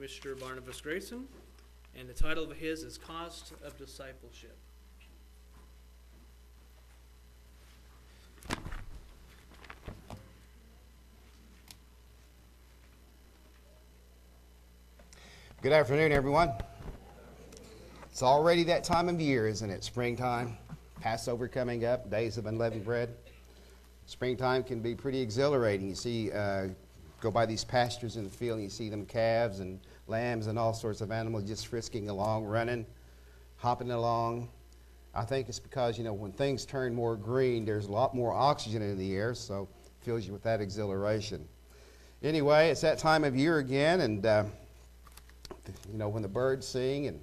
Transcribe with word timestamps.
Mr. 0.00 0.38
Barnabas 0.38 0.80
Grayson, 0.80 1.26
and 1.98 2.08
the 2.08 2.14
title 2.14 2.44
of 2.44 2.56
his 2.56 2.84
is 2.84 2.96
Cost 2.96 3.52
of 3.64 3.76
Discipleship. 3.76 4.56
Good 15.62 15.72
afternoon, 15.72 16.12
everyone. 16.12 16.52
It's 18.12 18.22
already 18.22 18.62
that 18.64 18.84
time 18.84 19.08
of 19.08 19.20
year, 19.20 19.48
isn't 19.48 19.68
it? 19.68 19.82
Springtime, 19.82 20.56
Passover 21.00 21.48
coming 21.48 21.84
up, 21.84 22.08
days 22.08 22.38
of 22.38 22.46
unleavened 22.46 22.84
bread. 22.84 23.16
Springtime 24.06 24.62
can 24.62 24.78
be 24.78 24.94
pretty 24.94 25.20
exhilarating. 25.20 25.88
You 25.88 25.96
see, 25.96 26.30
uh, 26.30 26.68
go 27.20 27.32
by 27.32 27.46
these 27.46 27.64
pastures 27.64 28.16
in 28.16 28.22
the 28.22 28.30
field, 28.30 28.58
and 28.58 28.64
you 28.64 28.70
see 28.70 28.88
them 28.88 29.04
calves 29.04 29.58
and 29.58 29.80
lambs 30.08 30.46
and 30.46 30.58
all 30.58 30.72
sorts 30.72 31.00
of 31.00 31.10
animals 31.10 31.44
just 31.44 31.66
frisking 31.66 32.08
along, 32.08 32.44
running, 32.44 32.86
hopping 33.56 33.90
along. 33.90 34.48
I 35.14 35.24
think 35.24 35.48
it's 35.48 35.58
because, 35.58 35.98
you 35.98 36.04
know, 36.04 36.12
when 36.12 36.32
things 36.32 36.64
turn 36.64 36.94
more 36.94 37.16
green, 37.16 37.64
there's 37.64 37.86
a 37.86 37.92
lot 37.92 38.14
more 38.14 38.32
oxygen 38.32 38.82
in 38.82 38.98
the 38.98 39.14
air, 39.14 39.34
so 39.34 39.68
it 39.84 40.04
fills 40.04 40.26
you 40.26 40.32
with 40.32 40.42
that 40.42 40.60
exhilaration. 40.60 41.46
Anyway, 42.22 42.68
it's 42.68 42.80
that 42.80 42.98
time 42.98 43.24
of 43.24 43.36
year 43.36 43.58
again, 43.58 44.00
and 44.00 44.26
uh, 44.26 44.44
you 45.90 45.98
know, 45.98 46.08
when 46.08 46.22
the 46.22 46.28
birds 46.28 46.66
sing 46.66 47.06
and 47.06 47.20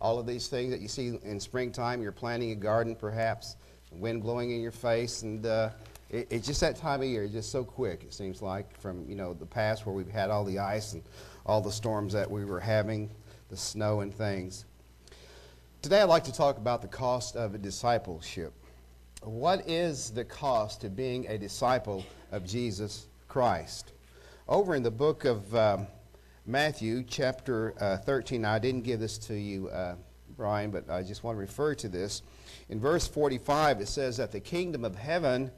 all 0.00 0.18
of 0.18 0.26
these 0.26 0.48
things 0.48 0.70
that 0.70 0.80
you 0.80 0.88
see 0.88 1.18
in 1.22 1.38
springtime, 1.38 2.00
you're 2.00 2.12
planting 2.12 2.52
a 2.52 2.54
garden 2.54 2.94
perhaps, 2.94 3.56
wind 3.92 4.22
blowing 4.22 4.50
in 4.50 4.60
your 4.60 4.72
face, 4.72 5.22
and 5.22 5.44
uh, 5.46 5.70
it, 6.10 6.26
it's 6.30 6.46
just 6.46 6.60
that 6.60 6.76
time 6.76 7.00
of 7.00 7.06
year. 7.06 7.24
It's 7.24 7.32
just 7.32 7.50
so 7.50 7.64
quick, 7.64 8.02
it 8.02 8.12
seems 8.12 8.42
like, 8.42 8.78
from, 8.78 9.08
you 9.08 9.14
know, 9.14 9.32
the 9.32 9.46
past 9.46 9.86
where 9.86 9.94
we've 9.94 10.10
had 10.10 10.30
all 10.30 10.44
the 10.44 10.58
ice 10.58 10.92
and 10.92 11.02
all 11.46 11.60
the 11.60 11.72
storms 11.72 12.12
that 12.12 12.30
we 12.30 12.44
were 12.44 12.60
having, 12.60 13.10
the 13.48 13.56
snow 13.56 14.00
and 14.00 14.14
things. 14.14 14.64
Today 15.82 16.00
I'd 16.00 16.04
like 16.04 16.24
to 16.24 16.32
talk 16.32 16.58
about 16.58 16.82
the 16.82 16.88
cost 16.88 17.36
of 17.36 17.54
a 17.54 17.58
discipleship. 17.58 18.52
What 19.22 19.68
is 19.68 20.10
the 20.10 20.24
cost 20.24 20.84
of 20.84 20.94
being 20.94 21.26
a 21.28 21.38
disciple 21.38 22.04
of 22.32 22.44
Jesus 22.44 23.06
Christ? 23.28 23.92
Over 24.48 24.74
in 24.74 24.82
the 24.82 24.90
book 24.90 25.24
of... 25.24 25.54
Um, 25.54 25.86
Matthew 26.46 27.04
chapter 27.06 27.74
uh, 27.80 27.98
13. 27.98 28.44
I 28.44 28.58
didn't 28.58 28.82
give 28.82 28.98
this 28.98 29.18
to 29.18 29.34
you, 29.34 29.68
uh, 29.68 29.94
Brian, 30.36 30.70
but 30.70 30.88
I 30.90 31.02
just 31.02 31.22
want 31.22 31.36
to 31.36 31.40
refer 31.40 31.74
to 31.76 31.88
this. 31.88 32.22
In 32.70 32.80
verse 32.80 33.06
45, 33.06 33.80
it 33.80 33.88
says 33.88 34.16
that 34.16 34.32
the 34.32 34.40
kingdom 34.40 34.84
of 34.84 34.96
heaven 34.96 35.50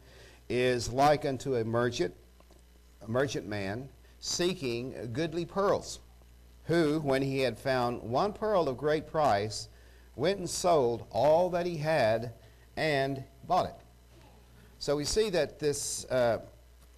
is 0.48 0.93
like 0.93 1.25
unto 1.25 1.57
a 1.57 1.65
merchant, 1.65 2.15
a 3.03 3.09
merchant 3.09 3.47
man, 3.47 3.89
seeking 4.21 5.11
goodly 5.12 5.45
pearls, 5.45 6.01
who, 6.65 7.01
when 7.01 7.23
he 7.23 7.41
had 7.41 7.59
found 7.59 8.03
one 8.03 8.33
pearl 8.33 8.69
of 8.69 8.77
great 8.77 9.07
price, 9.07 9.69
went 10.17 10.39
and 10.39 10.48
sold 10.48 11.07
all 11.11 11.51
that 11.51 11.67
he 11.67 11.77
had 11.77 12.33
and 12.77 13.25
bought 13.47 13.67
it. 13.67 13.75
So 14.79 14.97
we 14.97 15.05
see 15.05 15.31
that 15.31 15.59
this 15.59 16.05
uh, 16.07 16.39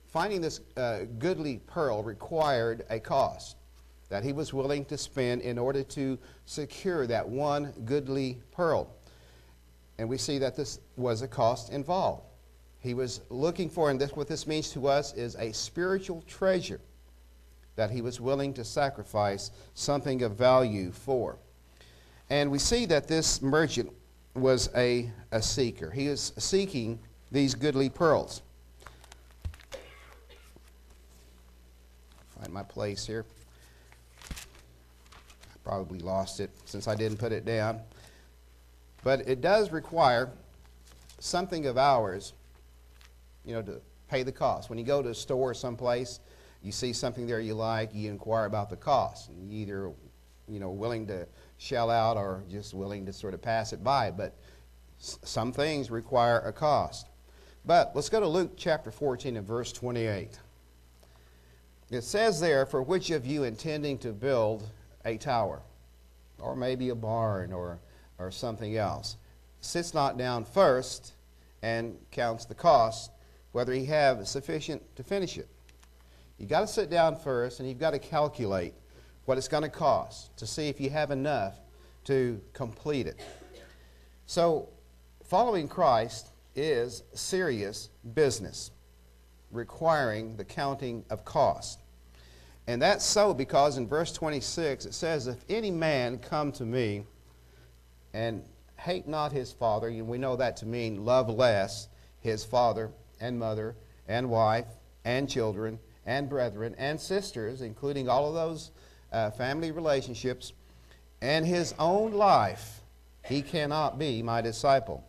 finding 0.07 0.41
this 0.41 0.61
uh, 0.77 1.01
goodly 1.19 1.61
pearl 1.67 2.03
required 2.03 2.85
a 2.89 3.01
cost 3.01 3.57
that 4.09 4.23
he 4.23 4.33
was 4.33 4.53
willing 4.53 4.85
to 4.85 4.97
spend 4.97 5.43
in 5.43 5.59
order 5.59 5.83
to 5.83 6.19
secure 6.47 7.07
that 7.07 7.29
one 7.29 7.73
goodly 7.85 8.39
pearl. 8.53 8.95
And 9.99 10.09
we 10.09 10.19
see 10.19 10.39
that 10.39 10.55
this 10.57 10.79
was 10.97 11.23
a 11.23 11.29
cost 11.29 11.73
involved. 11.73 12.23
He 12.85 12.93
was 12.93 13.23
looking 13.31 13.71
for, 13.71 13.91
and 13.91 13.99
this, 13.99 14.13
what 14.13 14.29
this 14.29 14.47
means 14.47 14.69
to 14.73 14.89
us 14.89 15.15
is 15.15 15.37
a 15.37 15.53
spiritual 15.53 16.23
treasure 16.27 16.81
that 17.77 17.91
he 17.91 18.03
was 18.03 18.21
willing 18.21 18.53
to 18.55 18.63
sacrifice 18.63 19.51
something 19.73 20.21
of 20.23 20.37
value 20.37 20.93
for. 20.93 21.39
And 22.29 22.51
we 22.51 22.59
see 22.59 22.85
that 22.87 23.09
this 23.09 23.41
merchant 23.41 23.91
was 24.35 24.69
a, 24.77 25.11
a 25.33 25.41
seeker. 25.41 25.91
He 25.91 26.09
is 26.09 26.35
seeking 26.37 26.99
these 27.33 27.55
goodly 27.55 27.89
pearls. 27.89 28.43
Find 32.39 32.53
my 32.53 32.65
place 32.65 33.07
here 33.07 33.25
I 34.31 35.59
probably 35.65 36.01
lost 36.01 36.39
it 36.39 36.51
since 36.67 36.87
I 36.87 36.95
didn't 36.95 37.17
put 37.17 37.33
it 37.33 37.47
down. 37.47 37.81
But 39.03 39.27
it 39.27 39.41
does 39.41 39.73
require 39.73 40.31
something 41.19 41.65
of 41.65 41.79
ours, 41.79 42.35
you 43.45 43.55
know, 43.55 43.63
to 43.63 43.81
pay 44.09 44.23
the 44.23 44.33
cost. 44.33 44.71
When 44.71 44.79
you 44.79 44.85
go 44.85 45.03
to 45.03 45.11
a 45.11 45.15
store 45.15 45.55
someplace, 45.55 46.21
you 46.63 46.73
see 46.73 46.93
something 46.93 47.27
there 47.27 47.41
you 47.41 47.55
like, 47.55 47.95
you 47.95 48.11
inquire 48.11 48.47
about 48.47 48.71
the 48.71 48.77
cost. 48.77 49.29
And 49.29 49.51
you 49.51 49.61
either, 49.61 49.93
you 50.49 50.61
know, 50.61 50.71
willing 50.71 51.07
to 51.09 51.27
shell 51.59 51.91
out 51.91 52.17
or 52.17 52.43
just 52.51 52.75
willing 52.75 53.07
to 53.07 53.13
sort 53.13 53.35
of 53.35 53.43
pass 53.43 53.73
it 53.73 53.85
by. 53.85 54.11
But 54.11 54.35
some 54.99 55.53
things 55.53 55.91
require 55.91 56.41
a 56.41 56.53
cost. 56.53 57.09
But 57.67 57.93
let's 57.95 58.09
go 58.09 58.21
to 58.21 58.29
Luke 58.29 58.53
chapter 58.57 58.91
14 58.91 59.37
and 59.37 59.47
verse 59.47 59.73
28. 59.73 60.39
It 61.91 62.03
says 62.03 62.41
there, 62.41 62.67
For 62.67 62.83
which 62.83 63.11
of 63.11 63.27
you 63.27 63.45
intending 63.45 63.99
to 63.99 64.13
build 64.13 64.69
a 65.05 65.17
tower, 65.17 65.61
or 66.39 66.57
maybe 66.57 66.89
a 66.89 66.95
barn, 66.95 67.53
or, 67.53 67.79
or 68.19 68.31
something 68.31 68.77
else. 68.77 69.17
Sits 69.61 69.95
not 69.95 70.19
down 70.19 70.45
first 70.45 71.13
and 71.63 71.97
counts 72.11 72.45
the 72.45 72.55
cost, 72.55 73.11
whether 73.55 73.73
he 73.73 73.85
have 73.85 74.27
sufficient 74.27 74.83
to 74.97 75.05
finish 75.05 75.39
it. 75.39 75.47
You've 76.39 76.49
got 76.49 76.63
to 76.63 76.67
sit 76.67 76.91
down 76.91 77.15
first 77.15 77.61
and 77.61 77.69
you've 77.69 77.79
got 77.79 77.93
to 77.93 78.01
calculate 78.01 78.75
what 79.27 79.39
it's 79.39 79.47
going 79.47 79.63
to 79.63 79.69
cost 79.69 80.37
to 80.39 80.45
see 80.45 80.69
if 80.69 80.81
you 80.81 80.91
have 80.91 81.13
enough 81.13 81.55
to 82.07 82.41
complete 82.53 83.07
it. 83.07 83.17
So, 84.27 84.71
following 85.23 85.69
Christ 85.69 86.33
is 86.57 87.05
serious 87.13 87.91
business, 88.15 88.73
requiring 89.53 90.37
the 90.37 90.45
counting 90.45 91.05
of 91.09 91.25
cost. 91.25 91.79
And 92.67 92.83
that's 92.83 93.05
so 93.05 93.33
because 93.33 93.79
in 93.79 93.87
verse 93.87 94.11
26 94.11 94.85
it 94.85 94.95
says, 94.95 95.29
If 95.29 95.45
any 95.49 95.71
man 95.71 96.19
come 96.19 96.51
to 96.53 96.65
me 96.65 97.05
and 98.15 98.43
hate 98.79 99.07
not 99.07 99.31
his 99.31 99.53
father, 99.53 99.87
and 99.87 100.09
we 100.09 100.19
know 100.19 100.35
that 100.35 100.57
to 100.57 100.67
mean 100.67 101.05
love 101.05 101.29
less 101.29 101.87
his 102.19 102.45
father 102.45 102.91
and 103.25 103.39
mother 103.39 103.75
and 104.07 104.29
wife 104.29 104.67
and 105.05 105.29
children 105.29 105.79
and 106.07 106.29
brethren 106.29 106.75
and 106.79 107.01
sisters, 107.01 107.63
including 107.63 108.09
all 108.09 108.29
of 108.29 108.35
those 108.35 108.71
uh, 109.13 109.31
family 109.31 109.71
relationships, 109.71 110.53
and 111.23 111.47
his 111.47 111.75
own 111.79 112.13
life, 112.13 112.81
he 113.25 113.41
cannot 113.41 113.99
be 113.99 114.23
my 114.23 114.43
disciple. 114.43 115.03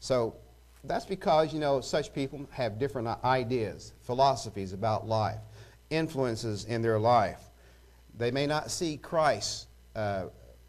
So 0.00 0.34
that's 0.84 1.04
because, 1.04 1.52
you 1.52 1.60
know, 1.60 1.80
such 1.80 2.14
people 2.14 2.46
have 2.50 2.78
different 2.78 3.08
ideas, 3.24 3.92
philosophies 4.02 4.72
about 4.72 5.06
life 5.06 5.40
influences 5.90 6.64
in 6.64 6.82
their 6.82 6.98
life. 6.98 7.40
They 8.18 8.30
may 8.30 8.46
not 8.46 8.70
see 8.70 8.96
Christ's 8.96 9.66
uh, 9.94 10.26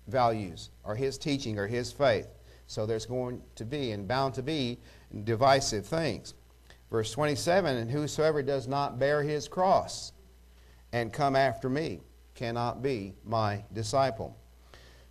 values 0.08 0.70
or 0.84 0.96
his 0.96 1.18
teaching 1.18 1.58
or 1.58 1.68
his 1.68 1.92
faith. 1.92 2.28
So 2.68 2.86
there's 2.86 3.06
going 3.06 3.42
to 3.56 3.66
be 3.66 3.92
and 3.92 4.08
bound 4.08 4.34
to 4.36 4.44
be 4.44 4.78
divisive 5.24 5.86
things. 5.86 6.34
Verse 6.92 7.12
27 7.12 7.78
And 7.78 7.92
whosoever 7.92 8.42
does 8.42 8.68
not 8.68 9.00
bear 9.00 9.24
his 9.24 9.48
cross 9.48 10.14
and 10.94 11.12
come 11.12 11.36
after 11.36 11.70
me 11.70 12.02
cannot 12.36 12.82
be 12.82 13.14
my 13.26 13.64
disciple. 13.74 14.38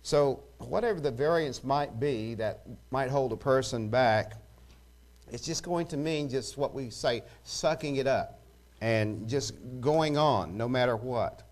So, 0.01 0.43
whatever 0.59 0.99
the 0.99 1.11
variance 1.11 1.63
might 1.63 1.99
be 1.99 2.33
that 2.35 2.61
might 2.91 3.09
hold 3.09 3.33
a 3.33 3.37
person 3.37 3.89
back, 3.89 4.33
it's 5.31 5.45
just 5.45 5.63
going 5.63 5.87
to 5.87 5.97
mean 5.97 6.29
just 6.29 6.57
what 6.57 6.73
we 6.73 6.89
say, 6.89 7.23
sucking 7.43 7.97
it 7.97 8.07
up 8.07 8.39
and 8.79 9.27
just 9.27 9.53
going 9.81 10.17
on 10.17 10.55
no 10.55 10.67
matter 10.67 10.95
what. 10.95 11.43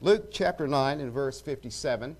Luke 0.00 0.30
chapter 0.32 0.66
9 0.66 1.00
and 1.00 1.12
verse 1.12 1.40
57. 1.40 2.16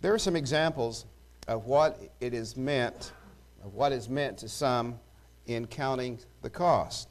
There 0.00 0.12
are 0.12 0.18
some 0.18 0.34
examples 0.34 1.06
of 1.46 1.66
what 1.66 2.00
it 2.20 2.34
is 2.34 2.56
meant, 2.56 3.12
of 3.62 3.74
what 3.74 3.92
is 3.92 4.08
meant 4.08 4.38
to 4.38 4.48
some 4.48 4.98
in 5.46 5.66
counting 5.66 6.18
the 6.42 6.50
cost. 6.50 7.08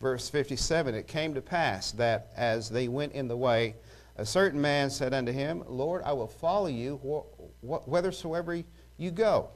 Verse 0.00 0.28
57 0.28 0.94
It 0.94 1.06
came 1.06 1.34
to 1.34 1.40
pass 1.40 1.92
that 1.92 2.30
as 2.36 2.68
they 2.68 2.88
went 2.88 3.12
in 3.12 3.28
the 3.28 3.36
way, 3.36 3.76
a 4.16 4.26
certain 4.26 4.60
man 4.60 4.90
said 4.90 5.12
unto 5.12 5.32
him, 5.32 5.64
Lord, 5.66 6.02
I 6.04 6.12
will 6.12 6.28
follow 6.28 6.68
you 6.68 7.00
wh- 7.02 7.66
wh- 7.66 7.86
whithersoever 7.88 8.62
you 8.96 9.10
go. 9.10 9.48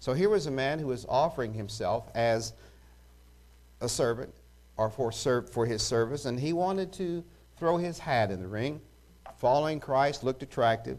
So 0.00 0.12
here 0.12 0.28
was 0.28 0.46
a 0.46 0.50
man 0.50 0.78
who 0.78 0.86
was 0.86 1.04
offering 1.08 1.52
himself 1.52 2.08
as 2.14 2.52
a 3.80 3.88
servant 3.88 4.32
or 4.76 4.90
for, 4.90 5.10
serv- 5.10 5.50
for 5.50 5.66
his 5.66 5.82
service, 5.82 6.24
and 6.24 6.38
he 6.38 6.52
wanted 6.52 6.92
to 6.94 7.24
throw 7.56 7.76
his 7.76 7.98
hat 7.98 8.30
in 8.30 8.40
the 8.40 8.46
ring. 8.46 8.80
Following 9.38 9.80
Christ 9.80 10.22
looked 10.22 10.42
attractive. 10.42 10.98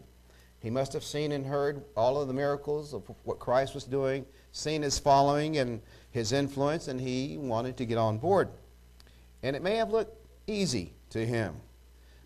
He 0.60 0.70
must 0.70 0.92
have 0.92 1.02
seen 1.02 1.32
and 1.32 1.46
heard 1.46 1.84
all 1.96 2.20
of 2.20 2.28
the 2.28 2.34
miracles 2.34 2.92
of 2.92 3.02
what 3.24 3.38
Christ 3.38 3.74
was 3.74 3.84
doing, 3.84 4.26
seen 4.52 4.82
his 4.82 4.98
following 4.98 5.56
and 5.56 5.80
his 6.10 6.32
influence, 6.32 6.88
and 6.88 7.00
he 7.00 7.38
wanted 7.38 7.76
to 7.78 7.86
get 7.86 7.96
on 7.96 8.18
board. 8.18 8.50
And 9.42 9.56
it 9.56 9.62
may 9.62 9.76
have 9.76 9.90
looked 9.90 10.16
easy 10.46 10.92
to 11.10 11.24
him. 11.24 11.56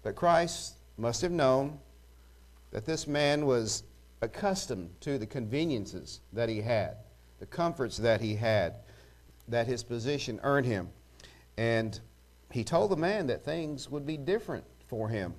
But 0.03 0.17
Christ 0.17 0.75
must 0.99 1.23
have 1.23 1.31
known 1.31 1.79
that 2.73 2.85
this 2.85 3.07
man 3.07 3.47
was 3.47 3.85
accustomed 4.21 4.91
to 5.03 5.17
the 5.17 5.27
conveniences 5.27 6.21
that 6.33 6.49
he 6.49 6.61
had, 6.61 6.97
the 7.39 7.47
comforts 7.47 7.97
that 7.99 8.21
he 8.21 8.35
had, 8.35 8.75
that 9.47 9.69
his 9.69 9.85
position 9.85 10.41
earned 10.43 10.67
him. 10.67 10.89
And 11.57 12.01
he 12.51 12.65
told 12.65 12.91
the 12.91 12.97
man 12.97 13.29
that 13.29 13.45
things 13.45 13.89
would 13.91 14.07
be 14.07 14.17
different 14.17 14.65
for 14.89 15.09
him 15.09 15.35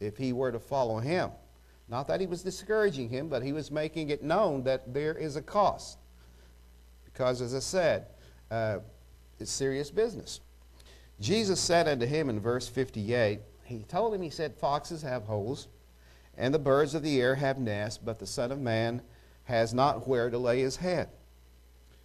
if 0.00 0.16
he 0.16 0.32
were 0.32 0.52
to 0.52 0.58
follow 0.58 0.98
him. 0.98 1.30
Not 1.88 2.06
that 2.08 2.20
he 2.20 2.26
was 2.26 2.42
discouraging 2.42 3.08
him, 3.08 3.28
but 3.28 3.42
he 3.42 3.52
was 3.52 3.70
making 3.70 4.10
it 4.10 4.22
known 4.22 4.62
that 4.64 4.92
there 4.92 5.14
is 5.14 5.36
a 5.36 5.42
cost. 5.42 5.98
Because, 7.04 7.40
as 7.40 7.54
I 7.54 7.60
said, 7.60 8.06
uh, 8.50 8.78
it's 9.40 9.50
serious 9.50 9.90
business. 9.90 10.40
Jesus 11.20 11.58
said 11.58 11.88
unto 11.88 12.06
him 12.06 12.28
in 12.28 12.40
verse 12.40 12.68
58, 12.68 13.40
He 13.64 13.78
told 13.84 14.14
him, 14.14 14.22
He 14.22 14.30
said, 14.30 14.54
Foxes 14.54 15.02
have 15.02 15.24
holes, 15.24 15.68
and 16.36 16.52
the 16.52 16.58
birds 16.58 16.94
of 16.94 17.02
the 17.02 17.20
air 17.20 17.34
have 17.34 17.58
nests, 17.58 17.98
but 17.98 18.18
the 18.18 18.26
Son 18.26 18.52
of 18.52 18.60
Man 18.60 19.02
has 19.44 19.72
not 19.72 20.06
where 20.06 20.30
to 20.30 20.38
lay 20.38 20.60
his 20.60 20.76
head. 20.76 21.08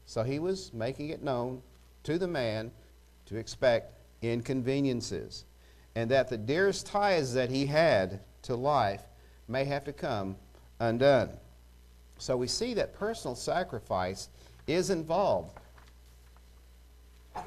So 0.05 0.23
he 0.23 0.39
was 0.39 0.73
making 0.73 1.09
it 1.09 1.21
known 1.21 1.61
to 2.03 2.17
the 2.17 2.27
man 2.27 2.71
to 3.25 3.37
expect 3.37 3.93
inconveniences, 4.21 5.45
and 5.95 6.09
that 6.09 6.29
the 6.29 6.37
dearest 6.37 6.85
ties 6.85 7.33
that 7.33 7.49
he 7.49 7.65
had 7.65 8.21
to 8.43 8.55
life 8.55 9.03
may 9.47 9.65
have 9.65 9.83
to 9.85 9.93
come 9.93 10.35
undone. 10.79 11.29
So 12.17 12.37
we 12.37 12.47
see 12.47 12.73
that 12.75 12.93
personal 12.93 13.35
sacrifice 13.35 14.29
is 14.67 14.89
involved, 14.89 15.57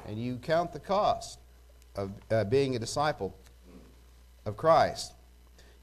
and 0.07 0.17
you 0.17 0.37
count 0.37 0.73
the 0.73 0.79
cost 0.79 1.39
of 1.95 2.11
uh, 2.29 2.43
being 2.43 2.75
a 2.75 2.79
disciple 2.79 3.35
of 4.45 4.55
Christ. 4.55 5.13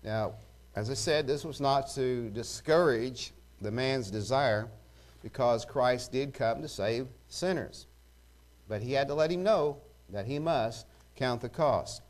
Now, 0.03 0.35
as 0.77 0.91
I 0.91 0.95
said, 0.95 1.27
this 1.27 1.45
was 1.45 1.61
not 1.61 1.91
to 1.95 2.31
discourage 2.31 3.33
the 3.61 3.71
man's 3.71 4.11
desire 4.11 4.69
because 5.23 5.65
Christ 5.65 6.13
did 6.13 6.35
come 6.35 6.63
to 6.63 6.69
save 6.69 7.07
sinners. 7.29 7.87
But 8.69 8.83
he 8.83 8.93
had 8.93 9.09
to 9.09 9.15
let 9.15 9.31
him 9.31 9.43
know 9.43 9.79
that 10.11 10.27
he 10.27 10.39
must 10.39 10.87
count 11.17 11.41
the 11.41 11.49
cost. 11.49 12.03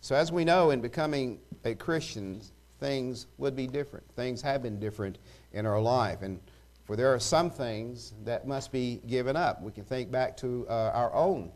So, 0.00 0.14
as 0.14 0.30
we 0.32 0.44
know, 0.44 0.70
in 0.70 0.80
becoming 0.80 1.38
a 1.64 1.74
Christian, 1.74 2.40
things 2.78 3.26
would 3.38 3.56
be 3.56 3.66
different. 3.66 4.06
Things 4.14 4.42
have 4.42 4.62
been 4.62 4.78
different 4.78 5.18
in 5.52 5.66
our 5.66 5.80
life. 5.80 6.22
And 6.22 6.40
for 6.84 6.96
there 6.96 7.12
are 7.12 7.18
some 7.20 7.50
things 7.50 8.14
that 8.24 8.46
must 8.46 8.72
be 8.72 9.00
given 9.06 9.36
up. 9.36 9.62
We 9.62 9.72
can 9.72 9.84
think 9.84 10.10
back 10.10 10.36
to 10.38 10.66
uh, 10.68 10.90
our 10.94 11.12
own 11.14 11.50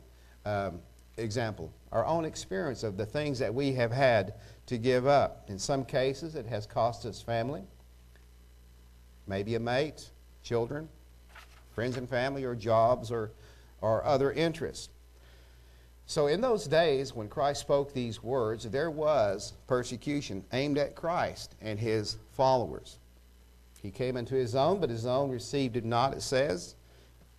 um, 0.45 0.81
example, 1.17 1.73
our 1.91 2.05
own 2.05 2.25
experience 2.25 2.83
of 2.83 2.97
the 2.97 3.07
things 3.07 3.39
that 3.39 3.55
we 3.55 3.73
have 3.73 3.93
had 3.93 4.35
to 4.67 4.79
give 4.79 5.07
up. 5.07 5.45
In 5.49 5.59
some 5.59 5.85
cases, 5.85 6.35
it 6.35 6.47
has 6.47 6.67
cost 6.67 7.07
us 7.07 7.23
family, 7.23 7.63
maybe 9.27 9.55
a 9.55 9.61
mate, 9.61 10.11
children, 10.43 10.89
friends 11.75 11.97
and 11.97 12.09
family, 12.09 12.45
or 12.45 12.55
jobs, 12.55 13.11
or, 13.11 13.33
or 13.81 14.05
other 14.05 14.33
interests. 14.33 14.89
So, 16.13 16.27
in 16.27 16.43
those 16.43 16.67
days 16.67 17.15
when 17.15 17.27
Christ 17.31 17.63
spoke 17.63 17.95
these 17.95 18.23
words, 18.23 18.65
there 18.69 18.91
was 18.91 19.55
persecution 19.67 20.45
aimed 20.53 20.77
at 20.77 20.95
Christ 20.95 21.55
and 21.63 21.81
his 21.81 22.19
followers. 22.33 22.99
He 23.81 23.91
came 23.91 24.19
into 24.19 24.35
his 24.35 24.55
own, 24.55 24.79
but 24.79 24.91
his 24.91 25.07
own 25.07 25.31
received 25.31 25.75
him 25.75 25.89
not, 25.89 26.13
it 26.13 26.21
says, 26.21 26.75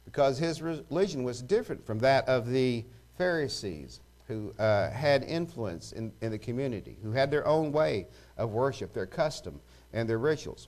because 0.05 0.39
his 0.39 0.63
religion 0.63 1.23
was 1.23 1.43
different 1.43 1.85
from 1.85 1.99
that 1.99 2.27
of 2.27 2.49
the 2.49 2.83
Pharisees 3.15 3.99
who 4.27 4.51
uh, 4.57 4.89
had 4.89 5.23
influence 5.23 5.91
in, 5.91 6.11
in 6.21 6.31
the 6.31 6.39
community, 6.39 6.97
who 7.03 7.11
had 7.11 7.29
their 7.29 7.45
own 7.45 7.71
way 7.71 8.07
of 8.37 8.53
worship, 8.53 8.91
their 8.91 9.05
custom, 9.05 9.61
and 9.93 10.09
their 10.09 10.17
rituals. 10.17 10.67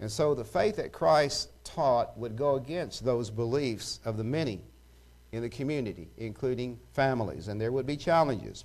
And 0.00 0.10
so 0.10 0.34
the 0.34 0.42
faith 0.42 0.76
that 0.76 0.90
Christ 0.90 1.50
taught 1.64 2.16
would 2.16 2.34
go 2.34 2.54
against 2.54 3.04
those 3.04 3.28
beliefs 3.28 4.00
of 4.06 4.16
the 4.16 4.24
many 4.24 4.62
in 5.32 5.42
the 5.42 5.48
community, 5.48 6.08
including 6.18 6.78
families, 6.92 7.48
and 7.48 7.60
there 7.60 7.72
would 7.72 7.86
be 7.86 7.96
challenges. 7.96 8.64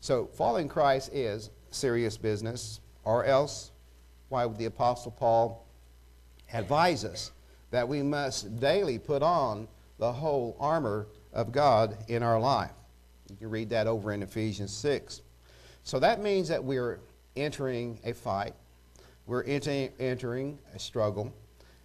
So 0.00 0.26
following 0.26 0.68
Christ 0.68 1.10
is 1.12 1.50
serious 1.70 2.16
business, 2.16 2.80
or 3.04 3.24
else 3.24 3.72
why 4.28 4.44
would 4.46 4.58
the 4.58 4.66
Apostle 4.66 5.10
Paul 5.10 5.66
advise 6.52 7.04
us 7.04 7.32
that 7.70 7.88
we 7.88 8.02
must 8.02 8.60
daily 8.60 8.98
put 8.98 9.22
on 9.22 9.66
the 9.98 10.12
whole 10.12 10.56
armor 10.60 11.06
of 11.32 11.50
God 11.50 11.96
in 12.08 12.22
our 12.22 12.38
life? 12.38 12.70
You 13.30 13.36
can 13.36 13.50
read 13.50 13.70
that 13.70 13.86
over 13.86 14.12
in 14.12 14.22
Ephesians 14.22 14.72
6. 14.72 15.22
So 15.84 15.98
that 15.98 16.20
means 16.20 16.48
that 16.48 16.62
we're 16.62 17.00
entering 17.36 17.98
a 18.04 18.12
fight, 18.12 18.54
we're 19.26 19.44
enter- 19.44 19.88
entering 19.98 20.58
a 20.74 20.78
struggle 20.78 21.32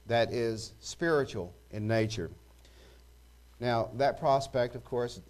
that 0.08 0.32
is 0.32 0.74
spiritual 0.80 1.54
in 1.72 1.88
nature. 1.88 2.30
Now, 3.60 3.90
that 3.96 4.20
prospect, 4.20 4.76
of 4.76 4.84
course, 4.84 5.22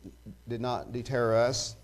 did 0.47 0.61
not 0.61 0.91
deter 0.91 1.35
us, 1.35 1.75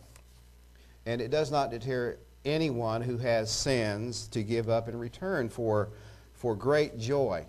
and 1.05 1.21
it 1.21 1.29
does 1.29 1.51
not 1.51 1.71
deter 1.71 2.17
anyone 2.45 3.01
who 3.01 3.17
has 3.17 3.51
sins 3.51 4.27
to 4.29 4.43
give 4.43 4.69
up 4.69 4.87
in 4.87 4.97
return 4.97 5.49
for, 5.49 5.89
for 6.33 6.55
great 6.55 6.97
joy 6.97 7.45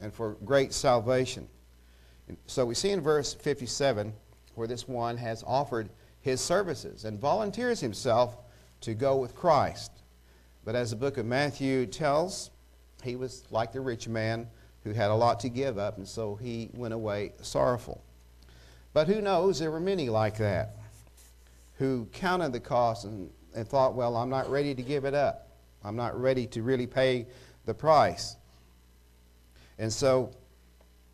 and 0.00 0.12
for 0.12 0.36
great 0.44 0.72
salvation. 0.72 1.48
And 2.28 2.36
so 2.46 2.66
we 2.66 2.74
see 2.74 2.90
in 2.90 3.00
verse 3.00 3.34
57 3.34 4.12
where 4.54 4.68
this 4.68 4.88
one 4.88 5.16
has 5.16 5.44
offered 5.46 5.88
his 6.20 6.40
services 6.40 7.04
and 7.04 7.20
volunteers 7.20 7.80
himself 7.80 8.36
to 8.80 8.94
go 8.94 9.16
with 9.16 9.34
Christ. 9.34 9.92
But 10.64 10.74
as 10.74 10.90
the 10.90 10.96
book 10.96 11.16
of 11.18 11.26
Matthew 11.26 11.86
tells, 11.86 12.50
he 13.02 13.16
was 13.16 13.44
like 13.50 13.72
the 13.72 13.80
rich 13.80 14.08
man 14.08 14.48
who 14.84 14.92
had 14.92 15.10
a 15.10 15.14
lot 15.14 15.40
to 15.40 15.48
give 15.48 15.78
up, 15.78 15.98
and 15.98 16.06
so 16.06 16.36
he 16.36 16.70
went 16.74 16.94
away 16.94 17.32
sorrowful. 17.40 18.02
But 18.92 19.08
who 19.08 19.20
knows, 19.20 19.58
there 19.58 19.70
were 19.70 19.80
many 19.80 20.08
like 20.08 20.36
that 20.38 20.76
who 21.78 22.06
counted 22.12 22.52
the 22.52 22.60
cost 22.60 23.04
and, 23.04 23.30
and 23.54 23.66
thought, 23.66 23.94
well, 23.94 24.16
I'm 24.16 24.28
not 24.30 24.50
ready 24.50 24.74
to 24.74 24.82
give 24.82 25.04
it 25.04 25.14
up. 25.14 25.48
I'm 25.82 25.96
not 25.96 26.20
ready 26.20 26.46
to 26.48 26.62
really 26.62 26.86
pay 26.86 27.26
the 27.64 27.74
price. 27.74 28.36
And 29.78 29.92
so 29.92 30.30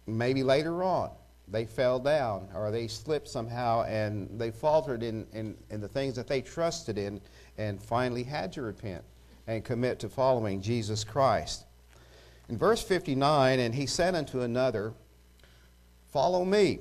maybe 0.07 0.43
later 0.43 0.83
on, 0.83 1.11
they 1.51 1.65
fell 1.65 1.99
down 1.99 2.49
or 2.55 2.71
they 2.71 2.87
slipped 2.87 3.29
somehow 3.29 3.85
and 3.85 4.29
they 4.39 4.51
faltered 4.51 5.03
in, 5.03 5.27
in, 5.33 5.57
in, 5.71 5.81
the 5.81 5.89
things 5.89 6.15
that 6.17 6.27
they 6.27 6.43
trusted 6.43 6.99
in 6.99 7.21
and 7.57 7.83
finally 7.83 8.23
had 8.23 8.53
to 8.53 8.63
repent 8.63 9.03
and 9.47 9.65
commit 9.65 9.99
to 10.01 10.09
following 10.11 10.61
Jesus 10.61 11.05
Christ. 11.05 11.65
In 12.51 12.59
verse 12.59 12.83
59, 12.83 13.59
and 13.61 13.75
he 13.75 13.87
said 13.87 14.15
unto 14.15 14.41
another, 14.41 14.93
Follow 16.11 16.45
me. 16.45 16.81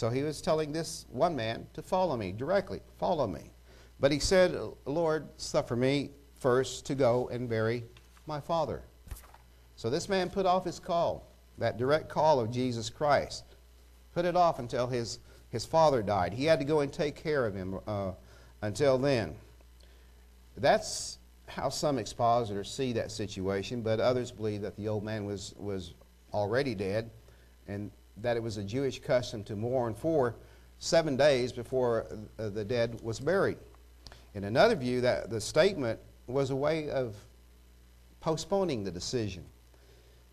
So 0.00 0.08
he 0.08 0.22
was 0.22 0.40
telling 0.40 0.72
this 0.72 1.04
one 1.10 1.36
man 1.36 1.66
to 1.74 1.82
follow 1.82 2.16
me 2.16 2.32
directly, 2.32 2.80
follow 2.96 3.26
me. 3.26 3.50
But 4.00 4.10
he 4.10 4.18
said, 4.18 4.58
Lord, 4.86 5.28
suffer 5.36 5.76
me 5.76 6.12
first 6.38 6.86
to 6.86 6.94
go 6.94 7.28
and 7.28 7.50
bury 7.50 7.84
my 8.26 8.40
father. 8.40 8.80
So 9.76 9.90
this 9.90 10.08
man 10.08 10.30
put 10.30 10.46
off 10.46 10.64
his 10.64 10.80
call 10.80 11.30
that 11.58 11.76
direct 11.76 12.08
call 12.08 12.40
of 12.40 12.50
Jesus 12.50 12.88
Christ. 12.88 13.44
Put 14.14 14.24
it 14.24 14.36
off 14.36 14.58
until 14.58 14.86
his, 14.86 15.18
his 15.50 15.66
father 15.66 16.02
died. 16.02 16.32
He 16.32 16.46
had 16.46 16.60
to 16.60 16.64
go 16.64 16.80
and 16.80 16.90
take 16.90 17.14
care 17.14 17.44
of 17.44 17.54
him 17.54 17.78
uh, 17.86 18.12
until 18.62 18.96
then. 18.96 19.34
That's 20.56 21.18
how 21.46 21.68
some 21.68 21.98
expositors 21.98 22.72
see 22.72 22.94
that 22.94 23.10
situation, 23.10 23.82
but 23.82 24.00
others 24.00 24.30
believe 24.30 24.62
that 24.62 24.76
the 24.76 24.88
old 24.88 25.04
man 25.04 25.26
was, 25.26 25.52
was 25.58 25.92
already 26.32 26.74
dead 26.74 27.10
and 27.68 27.90
that 28.18 28.36
it 28.36 28.42
was 28.42 28.56
a 28.56 28.64
Jewish 28.64 29.00
custom 29.00 29.42
to 29.44 29.56
mourn 29.56 29.94
for 29.94 30.36
seven 30.78 31.16
days 31.16 31.52
before 31.52 32.06
uh, 32.38 32.48
the 32.50 32.64
dead 32.64 33.00
was 33.02 33.20
buried. 33.20 33.58
In 34.34 34.44
another 34.44 34.76
view, 34.76 35.00
that 35.02 35.30
the 35.30 35.40
statement 35.40 35.98
was 36.26 36.50
a 36.50 36.56
way 36.56 36.90
of 36.90 37.14
postponing 38.20 38.84
the 38.84 38.90
decision. 38.90 39.44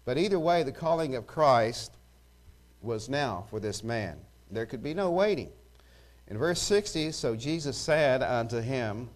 But 0.05 0.17
either 0.17 0.39
way, 0.39 0.63
the 0.63 0.71
calling 0.71 1.15
of 1.15 1.27
Christ 1.27 1.97
was 2.81 3.09
now 3.09 3.45
for 3.49 3.59
this 3.59 3.83
man. 3.83 4.17
There 4.51 4.65
could 4.65 4.83
be 4.83 4.93
no 4.93 5.11
waiting. 5.11 5.49
In 6.27 6.37
verse 6.37 6.61
60, 6.61 7.11
so 7.11 7.35
Jesus 7.35 7.77
said 7.77 8.21
unto 8.21 8.59
him, 8.59 9.09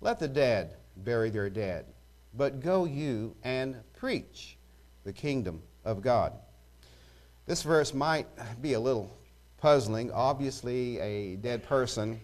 Let 0.00 0.18
the 0.18 0.28
dead 0.28 0.76
bury 0.98 1.30
their 1.30 1.50
dead, 1.50 1.86
but 2.34 2.60
go 2.60 2.84
you 2.84 3.34
and 3.44 3.76
preach 3.94 4.56
the 5.04 5.12
kingdom 5.12 5.62
of 5.84 6.02
God. 6.02 6.32
This 7.46 7.62
verse 7.62 7.94
might 7.94 8.26
be 8.60 8.72
a 8.72 8.80
little 8.80 9.16
puzzling. 9.58 10.10
Obviously, 10.10 10.98
a 10.98 11.36
dead 11.36 11.62
person 11.62 12.20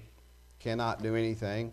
cannot 0.58 1.02
do 1.02 1.14
anything. 1.14 1.72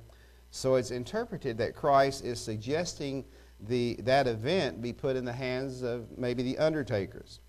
So 0.51 0.75
it's 0.75 0.91
interpreted 0.91 1.57
that 1.57 1.75
Christ 1.75 2.23
is 2.23 2.39
suggesting 2.39 3.25
the, 3.67 3.95
that 4.03 4.27
event 4.27 4.81
be 4.81 4.93
put 4.93 5.15
in 5.15 5.25
the 5.25 5.33
hands 5.33 5.81
of 5.81 6.17
maybe 6.17 6.43
the 6.43 6.57
undertakers. 6.59 7.39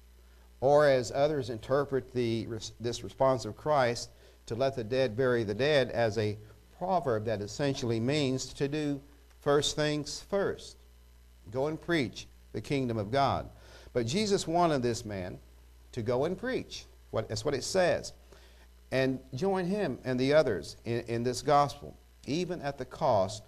Or 0.61 0.87
as 0.87 1.12
others 1.14 1.50
interpret 1.50 2.12
the, 2.12 2.47
this 2.80 3.04
response 3.04 3.45
of 3.45 3.57
Christ, 3.57 4.11
to 4.47 4.54
let 4.54 4.75
the 4.75 4.85
dead 4.85 5.16
bury 5.16 5.45
the 5.45 5.54
dead 5.54 5.90
as 5.90 6.19
a 6.19 6.37
proverb 6.76 7.26
that 7.26 7.40
essentially 7.40 8.00
means 8.00 8.52
to 8.54 8.69
do 8.69 9.00
first 9.38 9.76
things 9.76 10.25
first. 10.28 10.76
Go 11.50 11.66
and 11.66 11.80
preach 11.80 12.26
the 12.52 12.61
kingdom 12.61 12.97
of 12.97 13.11
God. 13.11 13.49
But 13.92 14.07
Jesus 14.07 14.49
wanted 14.49 14.83
this 14.83 15.04
man 15.04 15.38
to 15.93 16.03
go 16.03 16.25
and 16.25 16.39
preach. 16.39 16.87
What, 17.11 17.29
that's 17.29 17.45
what 17.45 17.55
it 17.55 17.65
says. 17.65 18.13
And 18.93 19.21
join 19.35 19.67
him 19.67 19.99
and 20.05 20.19
the 20.19 20.33
others 20.33 20.77
in, 20.85 21.01
in 21.07 21.23
this 21.23 21.43
gospel, 21.43 21.97
even 22.27 22.61
at 22.63 22.79
the 22.79 22.85
cost 22.85 23.43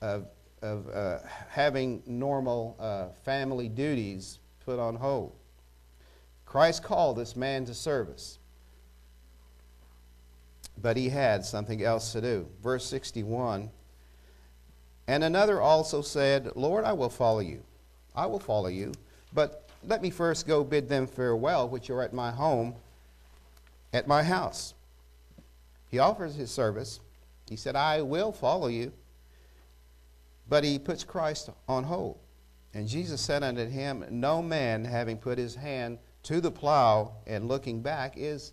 of, 0.00 0.26
of 0.62 0.88
uh, 0.88 1.18
having 1.48 2.02
normal 2.06 2.76
uh, 2.78 3.08
family 3.24 3.68
duties 3.68 4.38
put 4.64 4.78
on 4.78 4.96
hold. 4.96 5.32
Christ 6.44 6.82
called 6.82 7.18
this 7.18 7.36
man 7.36 7.64
to 7.66 7.74
service, 7.74 8.38
but 10.80 10.96
he 10.96 11.08
had 11.08 11.44
something 11.44 11.82
else 11.82 12.12
to 12.12 12.20
do. 12.20 12.46
Verse 12.62 12.86
61 12.86 13.70
And 15.06 15.24
another 15.24 15.60
also 15.60 16.02
said, 16.02 16.52
Lord, 16.54 16.84
I 16.84 16.92
will 16.92 17.10
follow 17.10 17.40
you. 17.40 17.62
I 18.14 18.26
will 18.26 18.40
follow 18.40 18.68
you, 18.68 18.92
but 19.34 19.65
let 19.84 20.02
me 20.02 20.10
first 20.10 20.46
go 20.46 20.64
bid 20.64 20.88
them 20.88 21.06
farewell, 21.06 21.68
which 21.68 21.90
are 21.90 22.02
at 22.02 22.12
my 22.12 22.30
home, 22.30 22.74
at 23.92 24.06
my 24.06 24.22
house. 24.22 24.74
He 25.88 25.98
offers 25.98 26.34
his 26.34 26.50
service. 26.50 27.00
He 27.48 27.56
said, 27.56 27.76
I 27.76 28.02
will 28.02 28.32
follow 28.32 28.66
you. 28.68 28.92
But 30.48 30.64
he 30.64 30.78
puts 30.78 31.04
Christ 31.04 31.50
on 31.68 31.84
hold. 31.84 32.18
And 32.74 32.86
Jesus 32.86 33.20
said 33.20 33.42
unto 33.42 33.66
him, 33.66 34.04
No 34.10 34.42
man 34.42 34.84
having 34.84 35.16
put 35.16 35.38
his 35.38 35.54
hand 35.54 35.98
to 36.24 36.40
the 36.40 36.50
plow 36.50 37.12
and 37.26 37.48
looking 37.48 37.80
back 37.80 38.14
is 38.16 38.52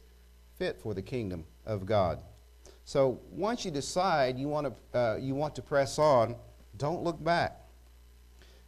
fit 0.58 0.80
for 0.80 0.94
the 0.94 1.02
kingdom 1.02 1.46
of 1.66 1.86
God. 1.86 2.22
So 2.86 3.20
once 3.32 3.66
you 3.66 3.72
decide 3.72 4.38
you 4.38 4.48
want 4.48 4.74
to, 4.94 4.98
uh, 4.98 5.18
you 5.18 5.36
want 5.36 5.56
to 5.56 5.62
press 5.62 5.98
on, 6.00 6.36
don't 6.78 7.04
look 7.04 7.24
back. 7.24 7.60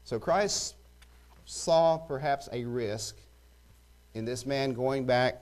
So 0.03 0.19
Christ 0.19 0.75
saw 1.45 1.97
perhaps 1.97 2.49
a 2.51 2.65
risk 2.65 3.15
in 4.13 4.25
this 4.25 4.45
man 4.45 4.73
going 4.73 5.05
back, 5.05 5.41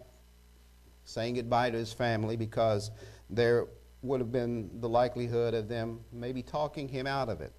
saying 1.06 1.36
goodbye 1.36 1.70
to 1.72 1.78
his 1.78 1.94
family, 1.94 2.36
because 2.36 2.92
there 3.30 3.68
would 4.02 4.20
have 4.20 4.32
been 4.32 4.70
the 4.82 4.90
likelihood 4.90 5.54
of 5.54 5.70
them 5.70 6.00
maybe 6.12 6.44
talking 6.44 6.88
him 6.88 7.08
out 7.08 7.30
of 7.30 7.40
it 7.42 7.54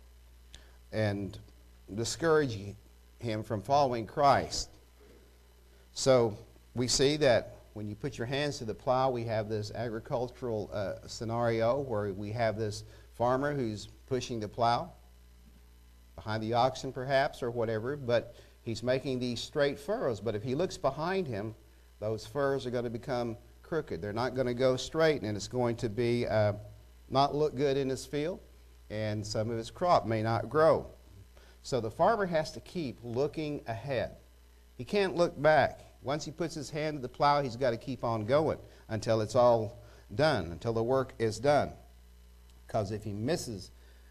and 0.92 1.38
discouraging 1.94 2.76
him 3.18 3.42
from 3.42 3.62
following 3.62 4.06
Christ. 4.06 4.68
So 5.92 6.36
we 6.74 6.86
see 6.86 7.16
that 7.18 7.56
when 7.72 7.88
you 7.88 7.94
put 7.94 8.18
your 8.18 8.26
hands 8.26 8.58
to 8.58 8.64
the 8.64 8.74
plow, 8.74 9.10
we 9.10 9.24
have 9.24 9.48
this 9.48 9.72
agricultural 9.72 10.70
uh, 10.72 11.06
scenario 11.06 11.80
where 11.80 12.12
we 12.12 12.30
have 12.32 12.56
this 12.56 12.84
farmer 13.14 13.54
who's 13.54 13.88
pushing 14.06 14.38
the 14.38 14.48
plow 14.48 14.92
behind 16.16 16.42
the 16.42 16.52
oxen, 16.52 16.92
perhaps, 16.92 17.42
or 17.42 17.50
whatever, 17.50 17.96
but 17.96 18.34
he's 18.62 18.82
making 18.82 19.18
these 19.18 19.40
straight 19.40 19.78
furrows. 19.78 20.20
But 20.20 20.34
if 20.34 20.42
he 20.42 20.54
looks 20.54 20.76
behind 20.76 21.26
him, 21.26 21.54
those 22.00 22.26
furrows 22.26 22.66
are 22.66 22.70
going 22.70 22.84
to 22.84 22.90
become 22.90 23.36
crooked. 23.62 24.00
They're 24.00 24.12
not 24.12 24.34
going 24.34 24.46
to 24.46 24.54
go 24.54 24.76
straight, 24.76 25.22
and 25.22 25.36
it's 25.36 25.48
going 25.48 25.76
to 25.76 25.88
be 25.88 26.26
uh, 26.26 26.54
not 27.10 27.34
look 27.34 27.56
good 27.56 27.76
in 27.76 27.88
his 27.88 28.06
field, 28.06 28.40
and 28.90 29.26
some 29.26 29.50
of 29.50 29.56
his 29.56 29.70
crop 29.70 30.06
may 30.06 30.22
not 30.22 30.48
grow. 30.48 30.86
So 31.62 31.80
the 31.80 31.90
farmer 31.90 32.26
has 32.26 32.52
to 32.52 32.60
keep 32.60 32.98
looking 33.02 33.62
ahead. 33.66 34.16
He 34.76 34.84
can't 34.84 35.16
look 35.16 35.40
back. 35.40 35.80
Once 36.02 36.24
he 36.24 36.30
puts 36.30 36.54
his 36.54 36.68
hand 36.68 36.98
to 36.98 37.00
the 37.02 37.08
plow, 37.08 37.42
he's 37.42 37.56
got 37.56 37.70
to 37.70 37.78
keep 37.78 38.04
on 38.04 38.26
going 38.26 38.58
until 38.88 39.22
it's 39.22 39.34
all 39.34 39.82
done, 40.14 40.52
until 40.52 40.74
the 40.74 40.82
work 40.82 41.14
is 41.18 41.38
done. 41.38 41.72
Because 42.66 42.90
if 42.90 43.02
he 43.02 43.12
misses 43.12 43.70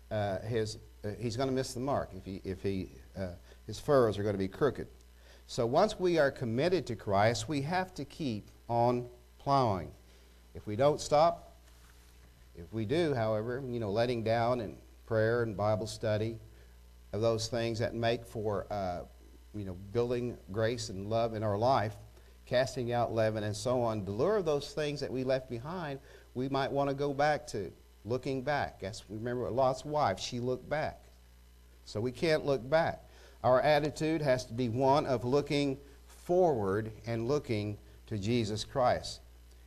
uh, 0.10 0.39
his, 0.39 0.79
uh, 1.03 1.10
he's 1.19 1.36
going 1.36 1.50
to 1.50 1.55
miss 1.55 1.74
the 1.74 1.79
mark. 1.79 2.10
If 2.15 2.25
he, 2.25 2.41
if 2.43 2.62
he, 2.62 2.89
uh, 3.17 3.27
his 3.67 3.79
furrows 3.79 4.17
are 4.17 4.24
going 4.24 4.36
to 4.36 4.39
be 4.39 4.48
crooked. 4.48 4.88
So 5.48 5.65
once 5.65 6.00
we 6.00 6.17
are 6.17 6.31
committed 6.31 6.86
to 6.88 6.95
Christ, 6.95 7.50
we 7.50 7.62
have 7.62 7.93
to 7.95 8.05
keep 8.05 8.50
on 8.69 9.05
plowing. 9.38 9.91
If 10.55 10.65
we 10.65 10.75
don't 10.75 11.01
stop, 11.01 11.53
if 12.55 12.72
we 12.72 12.86
do, 12.86 13.13
however, 13.13 13.62
you 13.67 13.79
know, 13.79 13.91
letting 13.91 14.24
down 14.24 14.62
in 14.62 14.77
prayer 15.05 15.43
and 15.43 15.57
Bible 15.57 15.88
study 15.88 16.38
of 17.12 17.22
those 17.22 17.48
things 17.48 17.79
that 17.79 17.93
make 17.93 18.25
for, 18.25 18.65
uh, 18.72 19.01
you 19.55 19.65
know, 19.65 19.75
building 19.91 20.38
grace 20.51 20.89
and 20.89 21.10
love 21.10 21.33
in 21.33 21.43
our 21.43 21.57
life, 21.57 21.95
casting 22.45 22.91
out 22.91 23.13
leaven 23.13 23.43
and 23.43 23.55
so 23.55 23.81
on, 23.81 24.05
the 24.05 24.12
lure 24.12 24.38
of 24.38 24.45
those 24.45 24.72
things 24.74 25.00
that 25.00 25.12
we 25.12 25.24
left 25.24 25.50
behind, 25.50 26.00
we 26.33 26.50
might 26.50 26.72
want 26.72 26.89
to 26.89 26.95
go 26.95 27.13
back 27.13 27.45
to, 27.48 27.72
looking 28.05 28.41
back. 28.41 28.79
As 28.83 29.03
remember 29.10 29.50
Lot's 29.50 29.86
wife, 29.86 30.19
she 30.19 30.39
looked 30.39 30.69
back. 30.69 31.01
So 31.86 32.00
we 32.00 32.12
can't 32.12 32.45
look 32.45 32.67
back. 32.69 33.03
Our 33.43 33.62
attitude 33.62 34.22
has 34.22 34.45
to 34.45 34.53
be 34.53 34.69
one 34.69 35.05
of 35.05 35.25
looking 35.25 35.77
forward 36.07 36.91
and 37.05 37.27
looking 37.27 37.77
to 38.07 38.17
Jesus 38.17 38.63
Christ. 38.63 39.22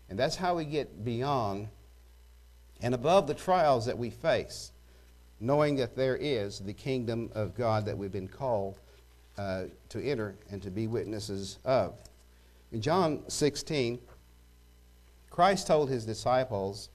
And 0.08 0.18
that's 0.18 0.36
how 0.36 0.56
we 0.56 0.64
get 0.64 1.04
beyond 1.04 1.68
and 2.82 2.94
above 2.94 3.26
the 3.26 3.34
trials 3.34 3.86
that 3.86 3.96
we 3.96 4.10
face, 4.10 4.72
knowing 5.40 5.76
that 5.76 5.96
there 5.96 6.16
is 6.16 6.60
the 6.60 6.72
kingdom 6.72 7.30
of 7.34 7.54
God 7.54 7.86
that 7.86 7.96
we've 7.96 8.12
been 8.12 8.28
called 8.28 8.78
uh, 9.38 9.64
to 9.88 10.02
enter 10.02 10.36
and 10.50 10.62
to 10.62 10.70
be 10.70 10.86
witnesses 10.86 11.58
of. 11.64 11.94
In 12.72 12.80
John 12.80 13.22
16, 13.28 13.98
Christ 15.30 15.66
told 15.66 15.90
his 15.90 16.04
disciples 16.04 16.90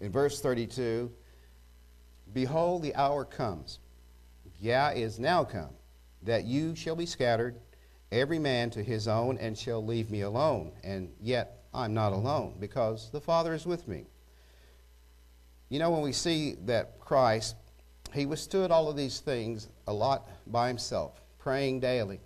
in 0.00 0.10
verse 0.10 0.40
32 0.40 1.10
Behold, 2.32 2.82
the 2.82 2.94
hour 2.94 3.24
comes, 3.24 3.78
yea, 4.60 4.92
is 4.96 5.18
now 5.18 5.44
come, 5.44 5.70
that 6.22 6.44
you 6.44 6.74
shall 6.74 6.96
be 6.96 7.06
scattered, 7.06 7.56
every 8.10 8.38
man 8.38 8.68
to 8.70 8.82
his 8.82 9.08
own, 9.08 9.38
and 9.38 9.56
shall 9.56 9.84
leave 9.84 10.10
me 10.10 10.22
alone. 10.22 10.72
And 10.82 11.12
yet 11.20 11.64
I'm 11.72 11.94
not 11.94 12.12
alone, 12.12 12.56
because 12.58 13.10
the 13.10 13.20
Father 13.20 13.54
is 13.54 13.64
with 13.64 13.86
me. 13.86 14.06
You 15.68 15.78
know, 15.78 15.90
when 15.90 16.02
we 16.02 16.12
see 16.12 16.56
that 16.66 17.00
Christ, 17.00 17.56
he 18.12 18.26
withstood 18.26 18.70
all 18.70 18.88
of 18.88 18.96
these 18.96 19.20
things 19.20 19.68
a 19.86 19.92
lot 19.92 20.28
by 20.46 20.68
himself, 20.68 21.20
praying 21.38 21.80
daily, 21.80 22.20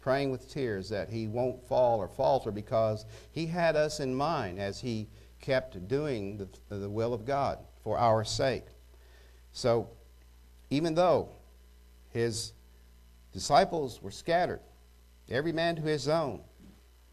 praying 0.00 0.30
with 0.30 0.50
tears 0.50 0.88
that 0.88 1.08
he 1.10 1.28
won't 1.28 1.66
fall 1.68 1.98
or 1.98 2.08
falter 2.08 2.50
because 2.50 3.04
he 3.30 3.46
had 3.46 3.76
us 3.76 4.00
in 4.00 4.14
mind 4.14 4.58
as 4.58 4.80
he 4.80 5.08
kept 5.42 5.86
doing 5.88 6.38
the, 6.38 6.74
the 6.74 6.88
will 6.88 7.12
of 7.12 7.26
God 7.26 7.58
for 7.84 7.98
our 7.98 8.24
sake. 8.24 8.64
So, 9.52 9.90
even 10.70 10.94
though 10.94 11.28
his 12.08 12.52
disciples 13.32 14.00
were 14.00 14.10
scattered, 14.10 14.60
every 15.28 15.52
man 15.52 15.76
to 15.76 15.82
his 15.82 16.08
own, 16.08 16.40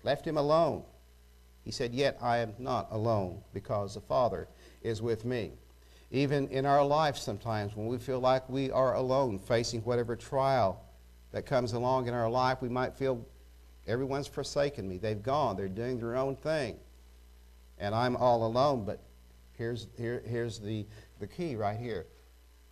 left 0.04 0.26
him 0.26 0.38
alone, 0.38 0.84
he 1.66 1.72
said, 1.72 1.94
Yet 1.94 2.18
I 2.22 2.38
am 2.38 2.54
not 2.58 2.88
alone 2.92 3.42
because 3.54 3.96
the 3.96 4.02
Father 4.02 4.48
is 4.82 5.02
with 5.02 5.26
me. 5.26 5.52
Even 6.12 6.48
in 6.48 6.66
our 6.66 6.84
life, 6.86 7.18
sometimes 7.18 7.76
when 7.76 7.88
we 7.88 7.98
feel 7.98 8.20
like 8.20 8.50
we 8.50 8.72
are 8.72 8.96
alone, 8.96 9.38
facing 9.38 9.82
whatever 9.82 10.16
trial 10.16 10.82
that 11.32 11.46
comes 11.46 11.74
along 11.74 12.08
in 12.08 12.14
our 12.14 12.30
life, 12.30 12.62
we 12.62 12.70
might 12.70 12.96
feel 12.96 13.24
everyone's 13.86 14.26
forsaken 14.28 14.88
me. 14.88 14.98
They've 14.98 15.22
gone, 15.22 15.58
they're 15.58 15.68
doing 15.68 16.00
their 16.00 16.16
own 16.16 16.36
thing, 16.36 16.78
and 17.80 17.96
I'm 17.96 18.16
all 18.16 18.46
alone. 18.46 18.86
But 18.86 19.02
here's, 19.58 19.88
here, 19.98 20.22
here's 20.26 20.60
the, 20.60 20.86
the 21.20 21.28
key 21.28 21.56
right 21.56 21.78
here 21.78 22.06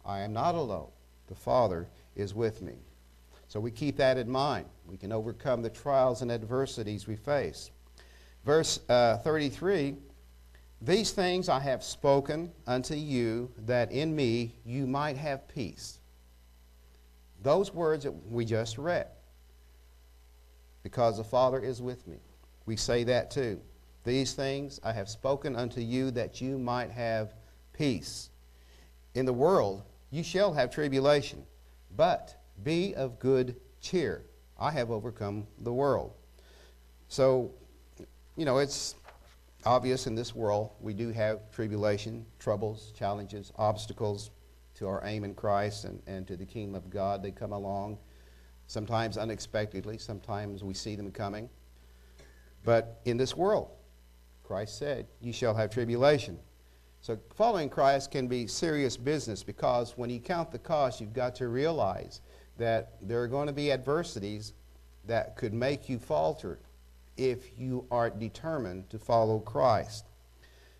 I 0.05 0.19
am 0.19 0.33
not 0.33 0.55
alone. 0.55 0.89
The 1.27 1.35
Father 1.35 1.87
is 2.15 2.33
with 2.33 2.61
me. 2.61 2.75
So 3.47 3.59
we 3.59 3.71
keep 3.71 3.97
that 3.97 4.17
in 4.17 4.29
mind. 4.29 4.65
We 4.85 4.97
can 4.97 5.11
overcome 5.11 5.61
the 5.61 5.69
trials 5.69 6.21
and 6.21 6.31
adversities 6.31 7.07
we 7.07 7.15
face. 7.15 7.71
Verse 8.45 8.79
uh, 8.89 9.17
33 9.17 9.95
these 10.81 11.11
things 11.11 11.49
I 11.49 11.59
have 11.59 11.83
spoken 11.83 12.51
unto 12.67 12.93
you, 12.93 13.51
that 13.65 13.91
in 13.91 14.15
me 14.15 14.55
you 14.63 14.85
might 14.85 15.17
have 15.17 15.47
peace. 15.47 15.99
Those 17.41 17.73
words 17.73 18.03
that 18.03 18.11
we 18.11 18.45
just 18.45 18.77
read. 18.77 19.07
Because 20.83 21.17
the 21.17 21.23
Father 21.23 21.59
is 21.59 21.81
with 21.81 22.07
me. 22.07 22.17
We 22.65 22.75
say 22.75 23.03
that 23.05 23.31
too. 23.31 23.59
These 24.07 24.35
things 24.35 24.79
I 24.85 24.93
have 24.93 25.09
spoken 25.09 25.57
unto 25.57 25.81
you, 25.81 26.11
that 26.11 26.39
you 26.39 26.57
might 26.57 26.91
have 26.91 27.33
peace. 27.73 28.29
In 29.15 29.25
the 29.25 29.33
world 29.33 29.83
you 30.11 30.23
shall 30.23 30.53
have 30.53 30.71
tribulation, 30.71 31.43
but 31.93 32.41
be 32.63 32.95
of 32.95 33.19
good 33.19 33.57
cheer. 33.81 34.23
I 34.57 34.71
have 34.71 34.91
overcome 34.91 35.45
the 35.59 35.73
world. 35.73 36.13
So, 37.09 37.51
you 38.37 38.45
know, 38.45 38.59
it's 38.59 38.95
obvious 39.65 40.07
in 40.07 40.15
this 40.15 40.33
world 40.33 40.71
we 40.79 40.93
do 40.93 41.09
have 41.09 41.51
tribulation, 41.51 42.25
troubles, 42.39 42.93
challenges, 42.97 43.51
obstacles 43.57 44.31
to 44.75 44.87
our 44.87 45.01
aim 45.03 45.25
in 45.25 45.33
Christ 45.35 45.83
and, 45.83 46.01
and 46.07 46.25
to 46.27 46.37
the 46.37 46.45
kingdom 46.45 46.75
of 46.75 46.89
God. 46.89 47.21
They 47.21 47.31
come 47.31 47.51
along 47.51 47.97
sometimes 48.67 49.17
unexpectedly, 49.17 49.97
sometimes 49.97 50.63
we 50.63 50.73
see 50.73 50.95
them 50.95 51.11
coming. 51.11 51.49
But 52.63 53.01
in 53.03 53.17
this 53.17 53.35
world, 53.35 53.71
Christ 54.47 54.77
said, 54.77 55.07
You 55.19 55.33
shall 55.33 55.53
have 55.53 55.69
tribulation. 55.69 56.39
So 57.01 57.19
following 57.35 57.69
Christ 57.69 58.11
can 58.11 58.27
be 58.27 58.47
serious 58.47 58.95
business 58.95 59.43
because 59.43 59.97
when 59.97 60.09
you 60.09 60.21
count 60.21 60.51
the 60.51 60.57
cost, 60.57 61.01
you've 61.01 61.11
got 61.11 61.35
to 61.35 61.49
realize 61.49 62.21
that 62.57 62.93
there 63.01 63.21
are 63.21 63.27
going 63.27 63.47
to 63.47 63.53
be 63.53 63.73
adversities 63.73 64.53
that 65.05 65.35
could 65.35 65.53
make 65.53 65.89
you 65.89 65.99
falter 65.99 66.59
if 67.17 67.59
you 67.59 67.85
aren't 67.91 68.19
determined 68.19 68.89
to 68.89 68.97
follow 68.97 69.39
Christ. 69.39 70.05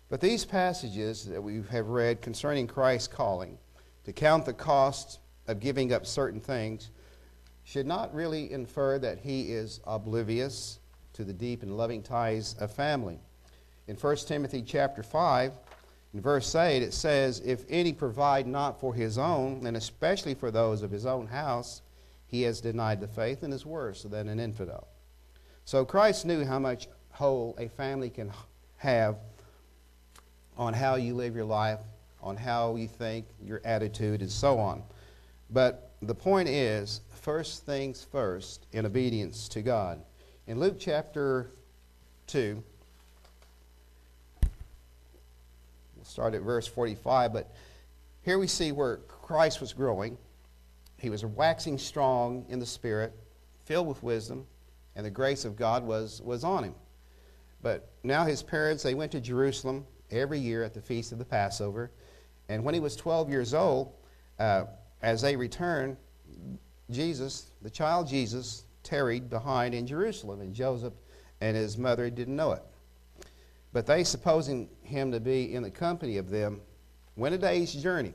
But 0.08 0.22
these 0.22 0.46
passages 0.46 1.26
that 1.26 1.42
we 1.42 1.62
have 1.70 1.88
read 1.88 2.22
concerning 2.22 2.66
Christ's 2.66 3.08
calling, 3.08 3.58
to 4.04 4.14
count 4.14 4.46
the 4.46 4.54
cost 4.54 5.20
of 5.46 5.60
giving 5.60 5.92
up 5.92 6.06
certain 6.06 6.40
things, 6.40 6.90
should 7.64 7.86
not 7.86 8.14
really 8.14 8.50
infer 8.50 8.98
that 8.98 9.18
he 9.18 9.52
is 9.52 9.80
oblivious 9.86 10.80
to 11.12 11.22
the 11.22 11.34
deep 11.34 11.62
and 11.62 11.76
loving 11.76 12.02
ties 12.02 12.54
of 12.60 12.72
family. 12.72 13.20
In 13.88 13.96
1 13.96 14.16
Timothy 14.18 14.62
chapter 14.62 15.02
5, 15.02 15.52
in 16.14 16.20
verse 16.20 16.54
8, 16.54 16.82
it 16.82 16.94
says, 16.94 17.40
If 17.44 17.64
any 17.68 17.92
provide 17.92 18.46
not 18.46 18.78
for 18.78 18.94
his 18.94 19.18
own, 19.18 19.66
and 19.66 19.76
especially 19.76 20.34
for 20.34 20.50
those 20.50 20.82
of 20.82 20.90
his 20.90 21.06
own 21.06 21.26
house, 21.26 21.82
he 22.28 22.42
has 22.42 22.60
denied 22.60 23.00
the 23.00 23.08
faith 23.08 23.42
and 23.42 23.52
is 23.52 23.66
worse 23.66 24.02
than 24.04 24.28
an 24.28 24.38
infidel. 24.38 24.86
So 25.64 25.84
Christ 25.84 26.24
knew 26.24 26.44
how 26.44 26.58
much 26.58 26.88
hold 27.10 27.58
a 27.58 27.68
family 27.68 28.10
can 28.10 28.30
have 28.76 29.16
on 30.56 30.72
how 30.74 30.94
you 30.96 31.14
live 31.14 31.34
your 31.34 31.44
life, 31.44 31.80
on 32.22 32.36
how 32.36 32.76
you 32.76 32.88
think, 32.88 33.26
your 33.42 33.60
attitude, 33.64 34.20
and 34.20 34.30
so 34.30 34.58
on. 34.58 34.82
But 35.50 35.92
the 36.02 36.14
point 36.14 36.48
is, 36.48 37.00
first 37.22 37.64
things 37.64 38.06
first 38.10 38.66
in 38.72 38.86
obedience 38.86 39.48
to 39.48 39.62
God. 39.62 40.00
In 40.46 40.60
Luke 40.60 40.76
chapter 40.78 41.50
2, 42.28 42.62
we'll 45.96 45.97
start 46.08 46.34
at 46.34 46.42
verse 46.42 46.66
45, 46.66 47.32
but 47.32 47.50
here 48.22 48.38
we 48.38 48.46
see 48.46 48.72
where 48.72 48.98
Christ 49.08 49.60
was 49.60 49.72
growing. 49.72 50.16
He 50.98 51.10
was 51.10 51.24
waxing 51.24 51.78
strong 51.78 52.44
in 52.48 52.58
the 52.58 52.66
Spirit, 52.66 53.12
filled 53.64 53.86
with 53.86 54.02
wisdom, 54.02 54.46
and 54.96 55.04
the 55.04 55.10
grace 55.10 55.44
of 55.44 55.56
God 55.56 55.84
was, 55.84 56.20
was 56.22 56.44
on 56.44 56.64
him. 56.64 56.74
But 57.62 57.90
now 58.02 58.24
his 58.24 58.42
parents, 58.42 58.82
they 58.82 58.94
went 58.94 59.12
to 59.12 59.20
Jerusalem 59.20 59.86
every 60.10 60.38
year 60.38 60.64
at 60.64 60.74
the 60.74 60.80
feast 60.80 61.12
of 61.12 61.18
the 61.18 61.24
Passover. 61.24 61.90
And 62.48 62.64
when 62.64 62.74
he 62.74 62.80
was 62.80 62.96
12 62.96 63.30
years 63.30 63.54
old, 63.54 63.92
uh, 64.38 64.64
as 65.02 65.20
they 65.20 65.36
returned, 65.36 65.96
Jesus, 66.90 67.50
the 67.62 67.70
child 67.70 68.08
Jesus, 68.08 68.64
tarried 68.82 69.28
behind 69.28 69.74
in 69.74 69.86
Jerusalem, 69.86 70.40
and 70.40 70.54
Joseph 70.54 70.94
and 71.40 71.56
his 71.56 71.76
mother 71.76 72.08
didn't 72.10 72.36
know 72.36 72.52
it. 72.52 72.62
But 73.72 73.86
they, 73.86 74.04
supposing 74.04 74.68
him 74.82 75.12
to 75.12 75.20
be 75.20 75.54
in 75.54 75.62
the 75.62 75.70
company 75.70 76.16
of 76.16 76.30
them, 76.30 76.60
went 77.16 77.34
a 77.34 77.38
day's 77.38 77.72
journey, 77.72 78.14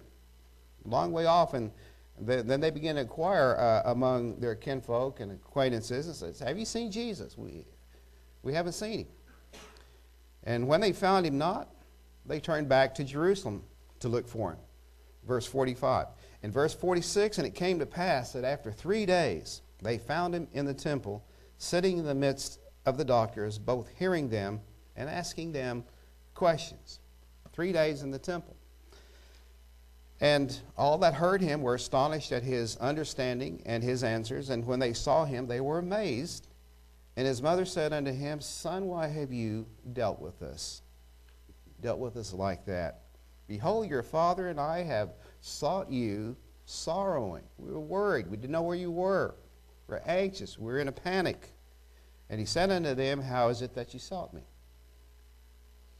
long 0.85 1.11
way 1.11 1.25
off, 1.25 1.53
and 1.53 1.71
then 2.19 2.59
they 2.59 2.71
began 2.71 2.95
to 2.95 3.01
inquire 3.01 3.55
uh, 3.57 3.89
among 3.91 4.39
their 4.39 4.55
kinfolk 4.55 5.19
and 5.19 5.31
acquaintances 5.31 6.07
and 6.07 6.15
says, 6.15 6.39
Have 6.39 6.57
you 6.57 6.65
seen 6.65 6.91
Jesus? 6.91 7.37
We, 7.37 7.65
we 8.41 8.53
haven't 8.53 8.73
seen 8.73 8.99
him. 8.99 9.07
And 10.43 10.67
when 10.67 10.81
they 10.81 10.91
found 10.91 11.25
him 11.25 11.37
not, 11.37 11.69
they 12.25 12.39
turned 12.39 12.69
back 12.69 12.95
to 12.95 13.03
Jerusalem 13.03 13.63
to 13.99 14.09
look 14.09 14.27
for 14.27 14.51
him. 14.51 14.59
Verse 15.27 15.45
45. 15.45 16.07
In 16.43 16.51
verse 16.51 16.73
46, 16.73 17.37
and 17.37 17.47
it 17.47 17.55
came 17.55 17.79
to 17.79 17.85
pass 17.85 18.33
that 18.33 18.43
after 18.43 18.71
three 18.71 19.05
days 19.05 19.61
they 19.81 19.97
found 19.97 20.35
him 20.35 20.47
in 20.53 20.65
the 20.65 20.73
temple, 20.73 21.23
sitting 21.57 21.97
in 21.97 22.05
the 22.05 22.15
midst 22.15 22.59
of 22.85 22.97
the 22.97 23.05
doctors, 23.05 23.57
both 23.57 23.89
hearing 23.97 24.29
them 24.29 24.59
and 24.95 25.09
asking 25.09 25.51
them 25.51 25.83
questions. 26.33 26.99
Three 27.51 27.71
days 27.71 28.01
in 28.01 28.11
the 28.11 28.19
temple. 28.19 28.55
And 30.19 30.57
all 30.77 30.97
that 30.99 31.13
heard 31.13 31.41
him 31.41 31.61
were 31.61 31.75
astonished 31.75 32.31
at 32.31 32.43
his 32.43 32.77
understanding 32.77 33.61
and 33.65 33.83
his 33.83 34.03
answers. 34.03 34.49
And 34.49 34.65
when 34.65 34.79
they 34.79 34.93
saw 34.93 35.25
him, 35.25 35.47
they 35.47 35.59
were 35.59 35.79
amazed. 35.79 36.47
And 37.15 37.27
his 37.27 37.41
mother 37.41 37.65
said 37.65 37.93
unto 37.93 38.11
him, 38.11 38.39
Son, 38.39 38.85
why 38.87 39.07
have 39.07 39.31
you 39.31 39.67
dealt 39.91 40.19
with 40.19 40.41
us? 40.41 40.81
Dealt 41.81 41.99
with 41.99 42.15
us 42.15 42.33
like 42.33 42.65
that. 42.65 43.01
Behold, 43.47 43.89
your 43.89 44.01
father 44.01 44.47
and 44.47 44.59
I 44.59 44.83
have 44.83 45.13
sought 45.41 45.91
you 45.91 46.37
sorrowing. 46.65 47.43
We 47.57 47.71
were 47.71 47.79
worried. 47.79 48.27
We 48.27 48.37
didn't 48.37 48.51
know 48.51 48.61
where 48.61 48.77
you 48.77 48.91
were. 48.91 49.35
We 49.87 49.95
we're 49.95 50.01
anxious. 50.05 50.57
We 50.57 50.71
were 50.71 50.79
in 50.79 50.87
a 50.87 50.93
panic. 50.93 51.49
And 52.29 52.39
he 52.39 52.45
said 52.45 52.71
unto 52.71 52.95
them, 52.95 53.21
How 53.21 53.49
is 53.49 53.61
it 53.61 53.75
that 53.75 53.93
you 53.93 53.99
sought 53.99 54.33
me? 54.33 54.43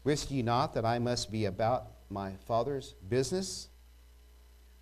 Wist 0.03 0.31
ye 0.31 0.41
not 0.41 0.73
that 0.73 0.85
I 0.85 0.99
must 0.99 1.31
be 1.31 1.45
about 1.45 1.87
my 2.09 2.33
father's 2.45 2.95
business? 3.09 3.69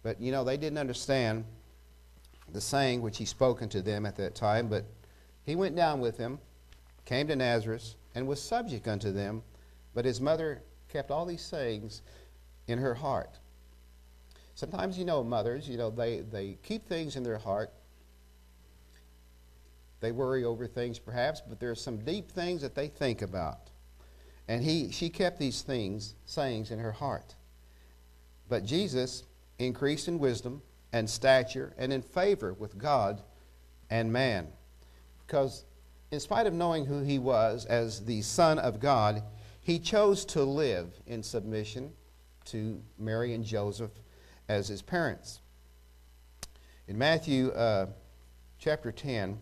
But 0.03 0.19
you 0.19 0.31
know, 0.31 0.43
they 0.43 0.57
didn't 0.57 0.79
understand 0.79 1.45
the 2.51 2.61
saying 2.61 3.01
which 3.01 3.17
he 3.17 3.25
spoke 3.25 3.61
unto 3.61 3.81
them 3.81 4.05
at 4.05 4.15
that 4.17 4.35
time, 4.35 4.67
but 4.67 4.85
he 5.43 5.55
went 5.55 5.75
down 5.75 5.99
with 5.99 6.17
them, 6.17 6.39
came 7.05 7.27
to 7.27 7.35
Nazareth, 7.35 7.95
and 8.15 8.27
was 8.27 8.41
subject 8.41 8.87
unto 8.87 9.11
them, 9.11 9.43
but 9.93 10.05
his 10.05 10.19
mother 10.19 10.61
kept 10.89 11.11
all 11.11 11.25
these 11.25 11.41
sayings 11.41 12.01
in 12.67 12.77
her 12.77 12.93
heart. 12.93 13.39
Sometimes, 14.55 14.97
you 14.97 15.05
know, 15.05 15.23
mothers, 15.23 15.67
you 15.67 15.77
know, 15.77 15.89
they, 15.89 16.19
they 16.19 16.57
keep 16.63 16.87
things 16.87 17.15
in 17.15 17.23
their 17.23 17.37
heart. 17.37 17.71
They 20.01 20.11
worry 20.11 20.43
over 20.43 20.67
things 20.67 20.99
perhaps, 20.99 21.41
but 21.41 21.59
there 21.59 21.71
are 21.71 21.75
some 21.75 21.97
deep 21.97 22.31
things 22.31 22.61
that 22.61 22.75
they 22.75 22.87
think 22.87 23.21
about. 23.21 23.70
And 24.51 24.65
he, 24.65 24.91
she 24.91 25.09
kept 25.09 25.39
these 25.39 25.61
things, 25.61 26.13
sayings 26.25 26.71
in 26.71 26.79
her 26.79 26.91
heart. 26.91 27.35
But 28.49 28.65
Jesus 28.65 29.23
increased 29.59 30.09
in 30.09 30.19
wisdom 30.19 30.61
and 30.91 31.09
stature 31.09 31.73
and 31.77 31.93
in 31.93 32.01
favor 32.01 32.51
with 32.51 32.77
God 32.77 33.21
and 33.89 34.11
man. 34.11 34.49
Because 35.25 35.63
in 36.11 36.19
spite 36.19 36.47
of 36.47 36.53
knowing 36.53 36.85
who 36.85 36.99
he 36.99 37.17
was 37.17 37.63
as 37.63 38.03
the 38.03 38.21
Son 38.23 38.59
of 38.59 38.81
God, 38.81 39.23
he 39.61 39.79
chose 39.79 40.25
to 40.25 40.43
live 40.43 40.99
in 41.07 41.23
submission 41.23 41.93
to 42.47 42.81
Mary 42.99 43.33
and 43.33 43.45
Joseph 43.45 43.91
as 44.49 44.67
his 44.67 44.81
parents. 44.81 45.39
In 46.89 46.97
Matthew 46.97 47.51
uh, 47.51 47.85
chapter 48.59 48.91
10, 48.91 49.39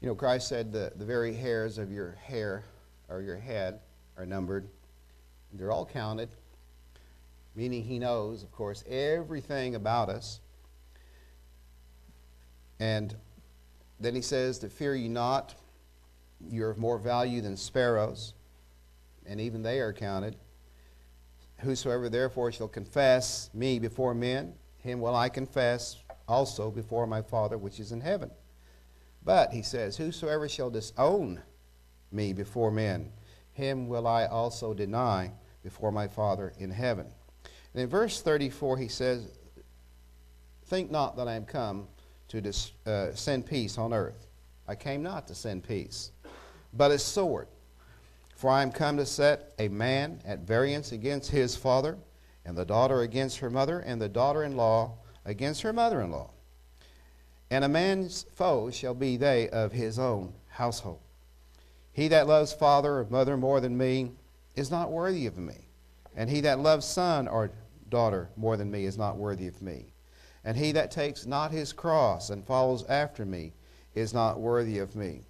you 0.00 0.08
know, 0.08 0.14
Christ 0.14 0.48
said 0.48 0.72
the, 0.72 0.92
the 0.96 1.04
very 1.04 1.34
hairs 1.34 1.78
of 1.78 1.90
your 1.90 2.12
hair 2.22 2.64
or 3.08 3.20
your 3.20 3.36
head 3.36 3.80
are 4.16 4.26
numbered. 4.26 4.68
They're 5.52 5.72
all 5.72 5.86
counted, 5.86 6.28
meaning 7.54 7.82
he 7.82 7.98
knows, 7.98 8.42
of 8.42 8.52
course, 8.52 8.84
everything 8.88 9.74
about 9.74 10.08
us. 10.08 10.40
And 12.78 13.14
then 13.98 14.14
he 14.14 14.20
says 14.20 14.58
to 14.60 14.68
fear 14.68 14.94
you 14.94 15.08
not, 15.08 15.54
you're 16.48 16.70
of 16.70 16.78
more 16.78 16.98
value 16.98 17.40
than 17.40 17.56
sparrows, 17.56 18.34
and 19.26 19.40
even 19.40 19.62
they 19.62 19.80
are 19.80 19.92
counted. 19.92 20.36
Whosoever 21.60 22.08
therefore 22.08 22.52
shall 22.52 22.68
confess 22.68 23.50
me 23.52 23.80
before 23.80 24.14
men, 24.14 24.54
him 24.76 25.00
will 25.00 25.16
I 25.16 25.28
confess 25.28 25.96
also 26.28 26.70
before 26.70 27.06
my 27.08 27.22
Father 27.22 27.58
which 27.58 27.80
is 27.80 27.90
in 27.90 28.00
heaven. 28.00 28.30
But, 29.24 29.52
he 29.52 29.62
says, 29.62 29.96
whosoever 29.96 30.48
shall 30.48 30.70
disown 30.70 31.42
me 32.10 32.32
before 32.32 32.70
men, 32.70 33.12
him 33.52 33.88
will 33.88 34.06
I 34.06 34.26
also 34.26 34.72
deny 34.72 35.32
before 35.62 35.92
my 35.92 36.08
Father 36.08 36.52
in 36.58 36.70
heaven. 36.70 37.06
And 37.74 37.82
in 37.82 37.88
verse 37.88 38.22
34, 38.22 38.78
he 38.78 38.88
says, 38.88 39.30
Think 40.66 40.90
not 40.90 41.16
that 41.16 41.28
I 41.28 41.34
am 41.34 41.44
come 41.44 41.88
to 42.28 42.40
dis, 42.40 42.72
uh, 42.86 43.14
send 43.14 43.46
peace 43.46 43.78
on 43.78 43.92
earth. 43.92 44.26
I 44.66 44.74
came 44.74 45.02
not 45.02 45.26
to 45.28 45.34
send 45.34 45.66
peace, 45.66 46.12
but 46.72 46.90
a 46.90 46.98
sword. 46.98 47.48
For 48.36 48.50
I 48.50 48.62
am 48.62 48.70
come 48.70 48.98
to 48.98 49.06
set 49.06 49.54
a 49.58 49.68
man 49.68 50.20
at 50.24 50.40
variance 50.40 50.92
against 50.92 51.30
his 51.30 51.56
father, 51.56 51.98
and 52.44 52.56
the 52.56 52.64
daughter 52.64 53.00
against 53.00 53.38
her 53.38 53.50
mother, 53.50 53.80
and 53.80 54.00
the 54.00 54.08
daughter 54.08 54.44
in 54.44 54.56
law 54.56 54.98
against 55.24 55.62
her 55.62 55.72
mother 55.72 56.00
in 56.00 56.10
law. 56.10 56.30
And 57.50 57.64
a 57.64 57.68
man's 57.68 58.26
foes 58.34 58.74
shall 58.74 58.94
be 58.94 59.16
they 59.16 59.48
of 59.48 59.72
his 59.72 59.98
own 59.98 60.32
household. 60.48 61.00
He 61.92 62.08
that 62.08 62.26
loves 62.26 62.52
father 62.52 62.98
or 62.98 63.06
mother 63.08 63.36
more 63.36 63.60
than 63.60 63.76
me 63.76 64.12
is 64.54 64.70
not 64.70 64.90
worthy 64.90 65.26
of 65.26 65.38
me. 65.38 65.68
And 66.14 66.28
he 66.28 66.40
that 66.42 66.60
loves 66.60 66.84
son 66.86 67.26
or 67.26 67.50
daughter 67.88 68.28
more 68.36 68.56
than 68.56 68.70
me 68.70 68.84
is 68.84 68.98
not 68.98 69.16
worthy 69.16 69.46
of 69.46 69.62
me. 69.62 69.92
And 70.44 70.56
he 70.56 70.72
that 70.72 70.90
takes 70.90 71.26
not 71.26 71.50
his 71.50 71.72
cross 71.72 72.30
and 72.30 72.46
follows 72.46 72.84
after 72.88 73.24
me 73.24 73.52
is 73.94 74.14
not 74.14 74.40
worthy 74.40 74.78
of 74.78 74.94
me. 74.94 75.22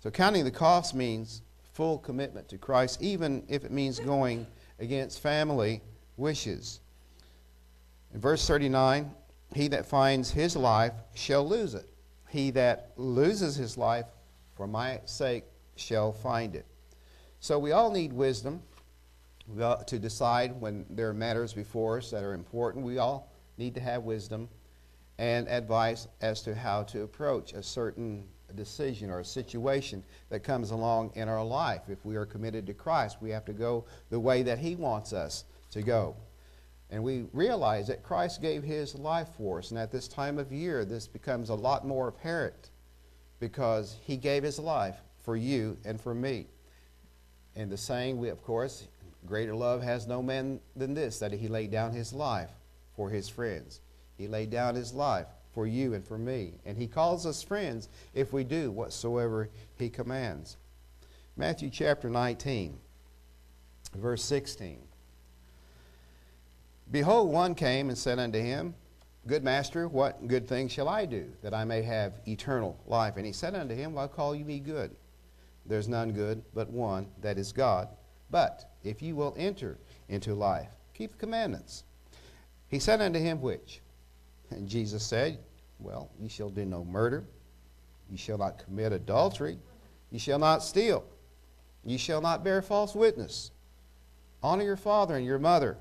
So 0.00 0.10
counting 0.10 0.44
the 0.44 0.50
cost 0.50 0.94
means 0.94 1.42
full 1.72 1.98
commitment 1.98 2.48
to 2.48 2.58
Christ, 2.58 3.02
even 3.02 3.42
if 3.48 3.64
it 3.64 3.70
means 3.70 3.98
going 3.98 4.46
against 4.78 5.20
family 5.20 5.82
wishes. 6.16 6.80
In 8.14 8.20
verse 8.20 8.46
39, 8.46 9.10
he 9.54 9.68
that 9.68 9.86
finds 9.86 10.30
his 10.30 10.56
life 10.56 10.92
shall 11.14 11.46
lose 11.46 11.74
it. 11.74 11.88
He 12.28 12.50
that 12.52 12.92
loses 12.96 13.56
his 13.56 13.76
life 13.76 14.06
for 14.54 14.66
my 14.66 15.00
sake 15.04 15.44
shall 15.76 16.12
find 16.12 16.54
it. 16.54 16.66
So 17.40 17.58
we 17.58 17.72
all 17.72 17.90
need 17.90 18.12
wisdom 18.12 18.62
to 19.58 19.98
decide 19.98 20.60
when 20.60 20.86
there 20.90 21.08
are 21.08 21.14
matters 21.14 21.52
before 21.52 21.98
us 21.98 22.10
that 22.10 22.22
are 22.22 22.34
important. 22.34 22.84
We 22.84 22.98
all 22.98 23.32
need 23.58 23.74
to 23.74 23.80
have 23.80 24.04
wisdom 24.04 24.48
and 25.18 25.48
advice 25.48 26.06
as 26.20 26.42
to 26.42 26.54
how 26.54 26.84
to 26.84 27.02
approach 27.02 27.52
a 27.52 27.62
certain 27.62 28.24
decision 28.54 29.10
or 29.10 29.20
a 29.20 29.24
situation 29.24 30.04
that 30.28 30.40
comes 30.40 30.70
along 30.70 31.12
in 31.14 31.28
our 31.28 31.44
life. 31.44 31.82
If 31.88 32.04
we 32.04 32.16
are 32.16 32.26
committed 32.26 32.66
to 32.66 32.74
Christ, 32.74 33.18
we 33.20 33.30
have 33.30 33.44
to 33.46 33.52
go 33.52 33.84
the 34.10 34.20
way 34.20 34.42
that 34.42 34.58
He 34.58 34.76
wants 34.76 35.12
us 35.12 35.44
to 35.72 35.82
go. 35.82 36.16
And 36.90 37.04
we 37.04 37.26
realize 37.32 37.86
that 37.86 38.02
Christ 38.02 38.42
gave 38.42 38.64
His 38.64 38.94
life 38.96 39.28
for 39.36 39.58
us. 39.58 39.70
And 39.70 39.78
at 39.78 39.92
this 39.92 40.08
time 40.08 40.38
of 40.38 40.52
year, 40.52 40.84
this 40.84 41.06
becomes 41.06 41.48
a 41.48 41.54
lot 41.54 41.86
more 41.86 42.08
apparent 42.08 42.70
because 43.38 43.96
He 44.02 44.16
gave 44.16 44.42
His 44.42 44.58
life 44.58 44.96
for 45.22 45.36
you 45.36 45.76
and 45.84 46.00
for 46.00 46.14
me. 46.14 46.46
And 47.54 47.70
the 47.70 47.76
saying, 47.76 48.18
we, 48.18 48.28
of 48.28 48.42
course, 48.42 48.88
greater 49.24 49.54
love 49.54 49.82
has 49.82 50.06
no 50.06 50.22
man 50.22 50.60
than 50.74 50.94
this, 50.94 51.18
that 51.20 51.32
He 51.32 51.46
laid 51.46 51.70
down 51.70 51.92
His 51.92 52.12
life 52.12 52.50
for 52.96 53.08
His 53.08 53.28
friends. 53.28 53.80
He 54.18 54.26
laid 54.26 54.50
down 54.50 54.74
His 54.74 54.92
life 54.92 55.26
for 55.54 55.66
you 55.66 55.94
and 55.94 56.04
for 56.04 56.18
me. 56.18 56.54
And 56.64 56.76
He 56.76 56.88
calls 56.88 57.24
us 57.24 57.42
friends 57.42 57.88
if 58.14 58.32
we 58.32 58.42
do 58.42 58.72
whatsoever 58.72 59.48
He 59.78 59.90
commands. 59.90 60.56
Matthew 61.36 61.70
chapter 61.70 62.10
19, 62.10 62.78
verse 63.94 64.24
16. 64.24 64.89
Behold, 66.90 67.30
one 67.30 67.54
came 67.54 67.88
and 67.88 67.96
said 67.96 68.18
unto 68.18 68.38
him, 68.40 68.74
Good 69.26 69.44
master, 69.44 69.86
what 69.86 70.26
good 70.26 70.48
thing 70.48 70.66
shall 70.68 70.88
I 70.88 71.04
do, 71.04 71.30
that 71.42 71.54
I 71.54 71.64
may 71.64 71.82
have 71.82 72.20
eternal 72.26 72.80
life? 72.86 73.16
And 73.16 73.26
he 73.26 73.32
said 73.32 73.54
unto 73.54 73.74
him, 73.74 73.94
Why 73.94 74.06
call 74.06 74.34
you 74.34 74.44
me 74.44 74.58
good? 74.58 74.90
There's 75.66 75.88
none 75.88 76.12
good 76.12 76.42
but 76.54 76.70
one, 76.70 77.06
that 77.20 77.38
is 77.38 77.52
God. 77.52 77.88
But 78.30 78.70
if 78.82 79.02
you 79.02 79.14
will 79.14 79.34
enter 79.36 79.78
into 80.08 80.34
life, 80.34 80.70
keep 80.94 81.12
the 81.12 81.18
commandments. 81.18 81.84
He 82.68 82.78
said 82.78 83.00
unto 83.00 83.18
him, 83.18 83.40
Which? 83.40 83.82
And 84.50 84.68
Jesus 84.68 85.04
said, 85.04 85.38
Well, 85.78 86.10
you 86.18 86.28
shall 86.28 86.50
do 86.50 86.64
no 86.64 86.84
murder, 86.84 87.24
you 88.10 88.16
shall 88.16 88.38
not 88.38 88.64
commit 88.64 88.92
adultery, 88.92 89.58
you 90.10 90.18
shall 90.18 90.38
not 90.38 90.62
steal, 90.62 91.04
you 91.84 91.98
shall 91.98 92.20
not 92.20 92.42
bear 92.42 92.62
false 92.62 92.94
witness. 92.94 93.50
Honor 94.42 94.64
your 94.64 94.76
father 94.76 95.16
and 95.16 95.26
your 95.26 95.38
mother. 95.38 95.76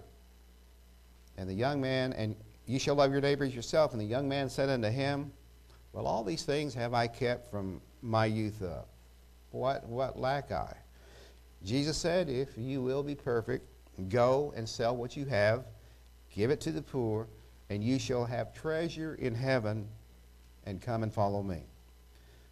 And 1.39 1.49
the 1.49 1.54
young 1.54 1.80
man, 1.80 2.12
and 2.13 2.36
you 2.65 2.78
shall 2.80 2.95
love 2.95 3.13
your 3.13 3.21
neighbors 3.21 3.56
yourself. 3.56 3.93
And 3.93 4.02
the 4.02 4.06
young 4.06 4.28
man 4.28 4.49
said 4.49 4.69
unto 4.69 4.89
him, 4.89 5.32
Well, 5.93 6.06
all 6.06 6.23
these 6.23 6.43
things 6.43 6.73
have 6.73 6.93
I 6.93 7.08
kept 7.08 7.49
from 7.49 7.82
my 8.02 8.25
youth 8.25 8.62
up. 8.62 8.89
What, 9.52 9.88
what 9.88 10.19
lack 10.19 10.52
I? 10.52 10.75
Jesus 11.63 11.97
said, 11.97 12.30
If 12.30 12.49
you 12.58 12.82
will 12.82 13.04
be 13.04 13.15
perfect, 13.15 13.65
go 14.10 14.54
and 14.58 14.67
sell 14.67 14.97
what 14.97 15.15
you 15.15 15.25
have, 15.25 15.63
give 16.36 16.52
it 16.52 16.60
to 16.62 16.73
the 16.73 16.82
poor, 16.82 17.25
and 17.69 17.82
you 17.82 17.99
shall 17.99 18.25
have 18.25 18.54
treasure 18.54 19.15
in 19.15 19.34
heaven, 19.34 19.88
and 20.65 20.82
come 20.82 21.04
and 21.04 21.13
follow 21.13 21.41
me. 21.41 21.62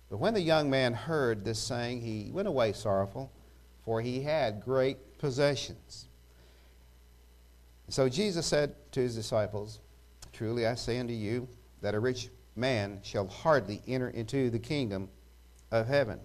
But 0.09 0.17
when 0.17 0.33
the 0.33 0.41
young 0.41 0.69
man 0.69 0.93
heard 0.93 1.43
this 1.43 1.59
saying, 1.59 1.99
he 1.99 2.31
went 2.31 2.47
away 2.47 2.71
sorrowful, 2.71 3.33
for 3.83 4.01
he 4.01 4.21
had 4.21 4.63
great 4.63 5.17
possessions. 5.17 6.06
So 7.89 8.09
Jesus 8.09 8.45
said 8.45 8.75
to 8.91 8.99
his 8.99 9.15
disciples, 9.15 9.79
Truly 10.33 10.67
I 10.67 10.75
say 10.75 10.99
unto 10.99 11.13
you, 11.13 11.47
that 11.81 11.95
a 11.95 11.99
rich 11.99 12.29
man 12.55 12.99
shall 13.03 13.27
hardly 13.27 13.81
enter 13.87 14.09
into 14.09 14.49
the 14.49 14.59
kingdom 14.59 15.09
of 15.71 15.87
heaven. 15.87 16.19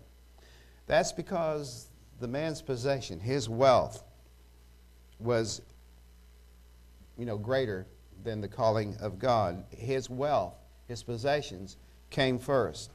That's 0.87 1.13
because 1.13 1.87
the 2.21 2.29
man's 2.29 2.63
possession, 2.63 3.21
his 3.21 3.49
wealth, 3.49 4.03
was, 5.19 5.63
you 7.17 7.27
know, 7.27 7.39
greater 7.39 7.87
than 8.25 8.41
the 8.41 8.49
calling 8.49 8.97
of 9.01 9.19
God. 9.19 9.65
His 9.71 10.11
wealth, 10.11 10.55
his 10.89 11.03
possessions, 11.03 11.77
came 12.11 12.39
first. 12.39 12.91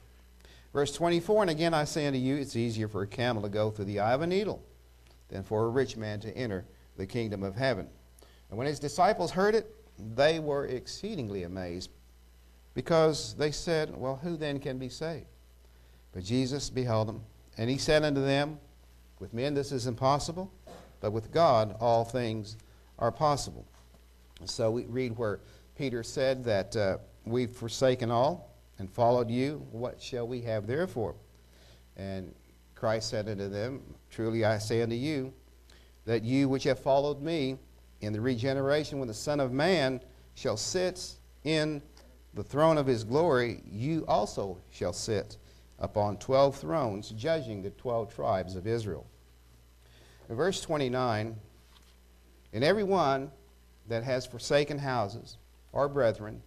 Verse 0.72 0.92
24, 0.92 1.42
and 1.42 1.50
again 1.50 1.74
I 1.74 1.84
say 1.84 2.06
unto 2.06 2.18
you, 2.18 2.36
it's 2.36 2.54
easier 2.54 2.88
for 2.88 3.02
a 3.02 3.06
camel 3.06 3.42
to 3.42 3.48
go 3.48 3.70
through 3.70 3.86
the 3.86 4.00
eye 4.00 4.12
of 4.12 4.22
a 4.22 4.26
needle 4.26 4.62
than 5.28 5.42
for 5.42 5.64
a 5.64 5.68
rich 5.68 5.96
man 5.96 6.20
to 6.20 6.36
enter 6.36 6.64
the 6.96 7.06
kingdom 7.06 7.42
of 7.42 7.56
heaven. 7.56 7.88
And 8.50 8.58
when 8.58 8.66
his 8.66 8.78
disciples 8.78 9.30
heard 9.30 9.54
it, 9.54 9.74
they 10.14 10.38
were 10.38 10.66
exceedingly 10.66 11.42
amazed 11.42 11.90
because 12.74 13.34
they 13.34 13.50
said, 13.50 13.94
Well, 13.96 14.16
who 14.16 14.36
then 14.36 14.60
can 14.60 14.78
be 14.78 14.88
saved? 14.88 15.26
But 16.12 16.24
Jesus 16.24 16.70
beheld 16.70 17.08
them, 17.08 17.22
and 17.56 17.68
he 17.68 17.78
said 17.78 18.04
unto 18.04 18.24
them, 18.24 18.58
With 19.18 19.34
men 19.34 19.54
this 19.54 19.72
is 19.72 19.86
impossible, 19.86 20.50
but 21.00 21.12
with 21.12 21.32
God 21.32 21.76
all 21.80 22.04
things 22.04 22.56
are 22.98 23.12
possible. 23.12 23.66
So 24.44 24.70
we 24.70 24.84
read 24.84 25.16
where 25.16 25.40
Peter 25.76 26.02
said 26.02 26.44
that 26.44 26.76
uh, 26.76 26.98
we've 27.24 27.50
forsaken 27.50 28.10
all 28.10 28.54
and 28.78 28.90
followed 28.90 29.30
you. 29.30 29.66
What 29.70 30.00
shall 30.00 30.26
we 30.26 30.40
have 30.42 30.66
therefore? 30.66 31.14
And 31.96 32.34
Christ 32.74 33.10
said 33.10 33.28
unto 33.28 33.48
them, 33.48 33.82
Truly 34.10 34.44
I 34.44 34.58
say 34.58 34.82
unto 34.82 34.94
you, 34.94 35.32
that 36.04 36.22
you 36.22 36.48
which 36.48 36.64
have 36.64 36.78
followed 36.78 37.20
me 37.20 37.58
in 38.00 38.12
the 38.12 38.20
regeneration 38.20 38.98
when 38.98 39.08
the 39.08 39.14
Son 39.14 39.40
of 39.40 39.52
Man 39.52 40.00
shall 40.34 40.56
sit 40.56 41.14
in 41.44 41.82
the 42.34 42.42
throne 42.42 42.78
of 42.78 42.86
his 42.86 43.04
glory, 43.04 43.62
you 43.68 44.04
also 44.06 44.58
shall 44.70 44.92
sit 44.92 45.36
upon 45.78 46.16
twelve 46.18 46.56
thrones, 46.56 47.10
judging 47.10 47.62
the 47.62 47.70
twelve 47.70 48.14
tribes 48.14 48.54
of 48.54 48.66
Israel. 48.66 49.06
In 50.28 50.36
verse 50.36 50.60
29, 50.60 51.34
and 52.52 52.64
every 52.64 52.84
one 52.84 53.30
that 53.88 54.04
has 54.04 54.26
forsaken 54.26 54.78
houses, 54.78 55.38
or 55.72 55.88
brethren, 55.88 56.42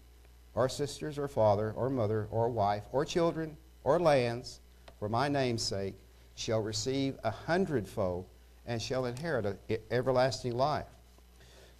or 0.53 0.69
sisters, 0.69 1.17
or 1.17 1.27
father, 1.27 1.73
or 1.75 1.89
mother, 1.89 2.27
or 2.31 2.49
wife, 2.49 2.83
or 2.91 3.05
children, 3.05 3.57
or 3.83 3.99
lands, 3.99 4.59
for 4.99 5.09
my 5.09 5.27
name's 5.27 5.63
sake, 5.63 5.95
shall 6.35 6.61
receive 6.61 7.17
a 7.23 7.31
hundredfold 7.31 8.25
and 8.65 8.81
shall 8.81 9.05
inherit 9.05 9.45
a 9.45 9.79
everlasting 9.91 10.55
life. 10.55 10.85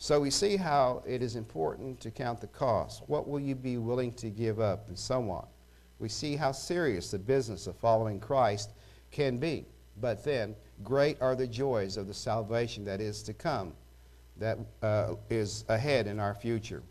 So 0.02 0.20
we 0.20 0.32
see 0.32 0.58
how 0.58 1.04
it 1.06 1.22
is 1.22 1.36
important 1.36 2.00
to 2.00 2.10
count 2.10 2.42
the 2.42 2.48
cost. 2.48 3.04
What 3.06 3.28
will 3.28 3.40
you 3.40 3.54
be 3.54 3.78
willing 3.78 4.12
to 4.14 4.32
give 4.32 4.60
up, 4.60 4.88
and 4.88 4.98
so 4.98 5.30
on. 5.30 5.46
We 6.00 6.10
see 6.10 6.36
how 6.36 6.54
serious 6.54 7.12
the 7.12 7.20
business 7.20 7.68
of 7.68 7.76
following 7.76 8.20
Christ 8.20 8.72
can 9.12 9.38
be. 9.38 9.68
But 9.98 10.24
then, 10.24 10.56
great 10.84 11.22
are 11.22 11.36
the 11.36 11.46
joys 11.46 11.98
of 11.98 12.08
the 12.08 12.16
salvation 12.16 12.84
that 12.86 13.00
is 13.00 13.22
to 13.22 13.34
come, 13.36 13.74
that 14.38 14.58
uh, 14.82 15.14
is 15.30 15.66
ahead 15.70 16.08
in 16.08 16.20
our 16.20 16.34
future. 16.34 16.82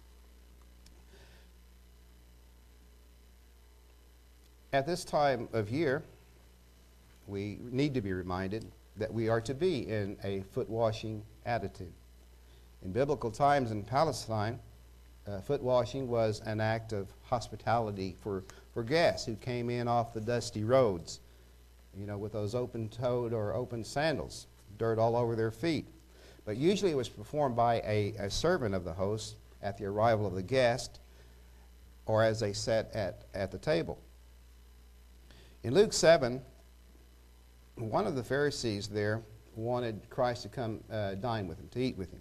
At 4.73 4.87
this 4.87 5.05
time 5.05 5.49
of 5.53 5.69
year, 5.69 6.05
we 7.27 7.59
need 7.61 7.93
to 7.95 8.01
be 8.01 8.13
reminded 8.13 8.71
that 8.99 9.13
we 9.13 9.29
are 9.29 9.41
to 9.41 9.53
be 9.53 9.89
in 9.89 10.17
a 10.23 10.43
foot 10.43 10.71
washing 10.71 11.25
attitude. 11.45 11.93
In 12.83 12.93
biblical 12.93 13.31
times 13.31 13.71
in 13.71 13.83
Palestine, 13.83 14.59
uh, 15.27 15.41
foot 15.41 15.63
washing 15.63 16.09
was 16.09 16.41
an 16.47 16.61
act 16.61 16.93
of 16.93 17.13
hospitality 17.23 18.17
for, 18.21 18.45
for 18.73 18.83
guests 18.83 19.27
who 19.27 19.37
came 19.37 19.69
in 19.69 19.87
off 19.87 20.15
the 20.15 20.21
dusty 20.21 20.65
roads, 20.65 21.21
you 21.95 22.07
know, 22.07 22.17
with 22.17 22.33
those 22.33 22.55
open 22.55 22.89
toed 22.89 23.33
or 23.33 23.55
open 23.55 23.85
sandals, 23.85 24.47
dirt 24.79 24.99
all 24.99 25.15
over 25.15 25.37
their 25.37 25.51
feet. 25.51 25.87
But 26.45 26.57
usually 26.57 26.91
it 26.91 26.97
was 26.97 27.09
performed 27.09 27.55
by 27.55 27.77
a, 27.85 28.15
a 28.19 28.31
servant 28.31 28.75
of 28.75 28.85
the 28.85 28.93
host 28.93 29.37
at 29.63 29.77
the 29.77 29.85
arrival 29.85 30.27
of 30.27 30.35
the 30.35 30.43
guest 30.43 31.01
or 32.07 32.25
as 32.25 32.41
they 32.41 32.53
sat 32.55 32.91
at, 32.95 33.25
at 33.35 33.51
the 33.51 33.59
table. 33.59 33.99
In 35.63 35.75
Luke 35.75 35.93
7, 35.93 36.41
one 37.77 38.07
of 38.07 38.17
the 38.17 38.25
Pharisees 38.25 38.89
there 38.89 39.23
wanted 39.55 40.09
Christ 40.09 40.43
to 40.43 40.49
come 40.49 40.81
uh, 40.91 41.15
dine 41.15 41.47
with 41.47 41.59
him, 41.59 41.69
to 41.69 41.81
eat 41.81 41.99
with 41.99 42.11
him. 42.11 42.21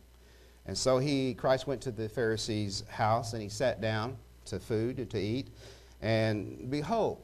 And 0.66 0.78
so 0.78 1.00
he, 1.00 1.34
Christ 1.34 1.68
went 1.68 1.82
to 1.82 1.92
the 1.92 2.08
Pharisee's 2.08 2.84
house 2.90 3.34
and 3.34 3.42
he 3.42 3.50
sat 3.50 3.82
down 3.82 4.18
to 4.46 4.60
food 4.60 5.10
to 5.10 5.20
eat. 5.20 5.48
And 6.02 6.70
behold, 6.70 7.22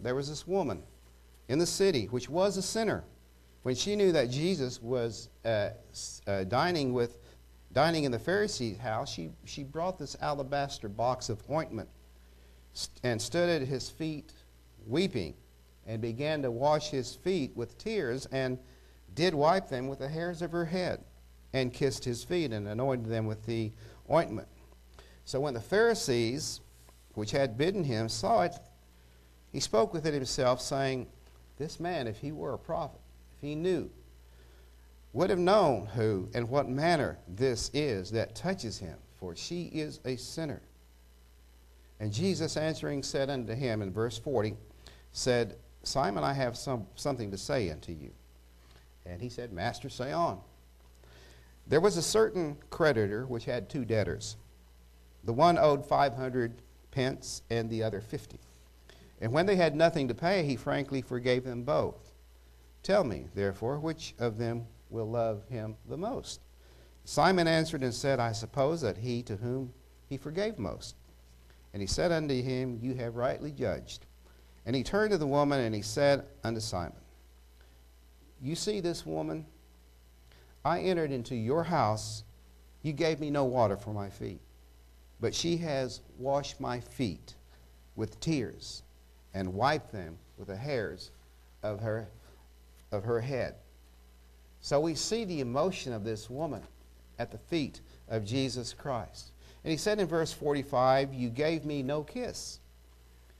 there 0.00 0.14
was 0.14 0.28
this 0.28 0.46
woman 0.46 0.82
in 1.48 1.58
the 1.58 1.66
city 1.66 2.06
which 2.06 2.28
was 2.28 2.56
a 2.56 2.62
sinner. 2.62 3.04
When 3.62 3.74
she 3.74 3.96
knew 3.96 4.12
that 4.12 4.30
Jesus 4.30 4.80
was 4.80 5.28
uh, 5.44 5.70
uh, 6.26 6.44
dining 6.44 6.92
with, 6.92 7.18
dining 7.72 8.04
in 8.04 8.12
the 8.12 8.18
Pharisee's 8.18 8.78
house, 8.78 9.12
she, 9.12 9.30
she 9.44 9.64
brought 9.64 9.98
this 9.98 10.16
alabaster 10.20 10.88
box 10.88 11.28
of 11.28 11.42
ointment 11.50 11.88
and 13.02 13.20
stood 13.20 13.48
at 13.48 13.66
his 13.66 13.90
feet 13.90 14.32
weeping 14.86 15.34
and 15.86 16.00
began 16.00 16.42
to 16.42 16.50
wash 16.50 16.90
his 16.90 17.16
feet 17.16 17.54
with 17.56 17.76
tears 17.78 18.26
and 18.26 18.58
did 19.14 19.34
wipe 19.34 19.68
them 19.68 19.88
with 19.88 19.98
the 19.98 20.08
hairs 20.08 20.42
of 20.42 20.52
her 20.52 20.64
head 20.64 21.02
and 21.52 21.72
kissed 21.72 22.04
his 22.04 22.24
feet 22.24 22.52
and 22.52 22.68
anointed 22.68 23.08
them 23.08 23.26
with 23.26 23.44
the 23.46 23.72
ointment. 24.10 24.48
So 25.24 25.40
when 25.40 25.54
the 25.54 25.60
Pharisees, 25.60 26.60
which 27.14 27.30
had 27.30 27.58
bidden 27.58 27.84
him, 27.84 28.08
saw 28.08 28.42
it, 28.42 28.54
he 29.52 29.60
spoke 29.60 29.92
within 29.92 30.14
himself, 30.14 30.60
saying, 30.60 31.06
This 31.56 31.80
man, 31.80 32.06
if 32.06 32.18
he 32.18 32.32
were 32.32 32.54
a 32.54 32.58
prophet, 32.58 33.00
if 33.36 33.40
he 33.40 33.54
knew, 33.54 33.90
would 35.12 35.30
have 35.30 35.38
known 35.38 35.86
who 35.86 36.28
and 36.34 36.48
what 36.48 36.68
manner 36.68 37.18
this 37.26 37.70
is 37.72 38.10
that 38.10 38.34
touches 38.34 38.78
him, 38.78 38.96
for 39.18 39.34
she 39.34 39.64
is 39.64 40.00
a 40.04 40.16
sinner. 40.16 40.60
And 42.00 42.12
Jesus 42.12 42.56
answering 42.56 43.02
said 43.02 43.30
unto 43.30 43.54
him 43.54 43.82
in 43.82 43.92
verse 43.92 44.18
40, 44.18 44.54
said, 45.12 45.56
Simon, 45.82 46.22
I 46.22 46.32
have 46.32 46.56
some, 46.56 46.86
something 46.94 47.30
to 47.30 47.38
say 47.38 47.70
unto 47.70 47.92
you. 47.92 48.10
And 49.06 49.20
he 49.20 49.28
said, 49.28 49.52
Master, 49.52 49.88
say 49.88 50.12
on. 50.12 50.40
There 51.68 51.80
was 51.80 51.96
a 51.96 52.02
certain 52.02 52.56
creditor 52.70 53.26
which 53.26 53.44
had 53.44 53.68
two 53.68 53.84
debtors. 53.84 54.36
The 55.24 55.34
one 55.34 55.58
owed 55.58 55.84
500 55.84 56.62
pence 56.90 57.42
and 57.50 57.68
the 57.68 57.82
other 57.82 58.00
50. 58.00 58.38
And 59.20 59.32
when 59.32 59.46
they 59.46 59.56
had 59.56 59.76
nothing 59.76 60.08
to 60.08 60.14
pay, 60.14 60.44
he 60.44 60.56
frankly 60.56 61.02
forgave 61.02 61.44
them 61.44 61.64
both. 61.64 62.12
Tell 62.82 63.04
me, 63.04 63.26
therefore, 63.34 63.78
which 63.78 64.14
of 64.18 64.38
them 64.38 64.66
will 64.88 65.10
love 65.10 65.42
him 65.48 65.76
the 65.88 65.96
most? 65.96 66.40
Simon 67.04 67.46
answered 67.46 67.82
and 67.82 67.92
said, 67.92 68.20
I 68.20 68.32
suppose 68.32 68.80
that 68.80 68.98
he 68.98 69.22
to 69.24 69.36
whom 69.36 69.72
he 70.08 70.16
forgave 70.16 70.58
most. 70.58 70.94
And 71.72 71.82
he 71.82 71.86
said 71.86 72.12
unto 72.12 72.40
him, 72.42 72.78
You 72.80 72.94
have 72.94 73.16
rightly 73.16 73.52
judged. 73.52 74.06
And 74.64 74.74
he 74.74 74.82
turned 74.82 75.10
to 75.10 75.18
the 75.18 75.26
woman 75.26 75.60
and 75.60 75.74
he 75.74 75.82
said 75.82 76.24
unto 76.44 76.60
Simon, 76.60 77.00
You 78.40 78.54
see 78.54 78.80
this 78.80 79.04
woman? 79.04 79.46
I 80.68 80.80
entered 80.80 81.10
into 81.12 81.34
your 81.34 81.64
house. 81.64 82.24
You 82.82 82.92
gave 82.92 83.20
me 83.20 83.30
no 83.30 83.46
water 83.46 83.78
for 83.78 83.94
my 83.94 84.10
feet. 84.10 84.42
But 85.18 85.34
she 85.34 85.56
has 85.56 86.02
washed 86.18 86.60
my 86.60 86.78
feet 86.78 87.36
with 87.96 88.20
tears 88.20 88.82
and 89.32 89.54
wiped 89.54 89.92
them 89.92 90.18
with 90.36 90.48
the 90.48 90.56
hairs 90.56 91.10
of 91.62 91.80
her, 91.80 92.10
of 92.92 93.02
her 93.04 93.18
head. 93.18 93.54
So 94.60 94.78
we 94.78 94.94
see 94.94 95.24
the 95.24 95.40
emotion 95.40 95.94
of 95.94 96.04
this 96.04 96.28
woman 96.28 96.62
at 97.18 97.30
the 97.30 97.38
feet 97.38 97.80
of 98.06 98.26
Jesus 98.26 98.74
Christ. 98.74 99.30
And 99.64 99.70
he 99.70 99.78
said 99.78 99.98
in 99.98 100.06
verse 100.06 100.34
45, 100.34 101.14
You 101.14 101.30
gave 101.30 101.64
me 101.64 101.82
no 101.82 102.02
kiss. 102.02 102.60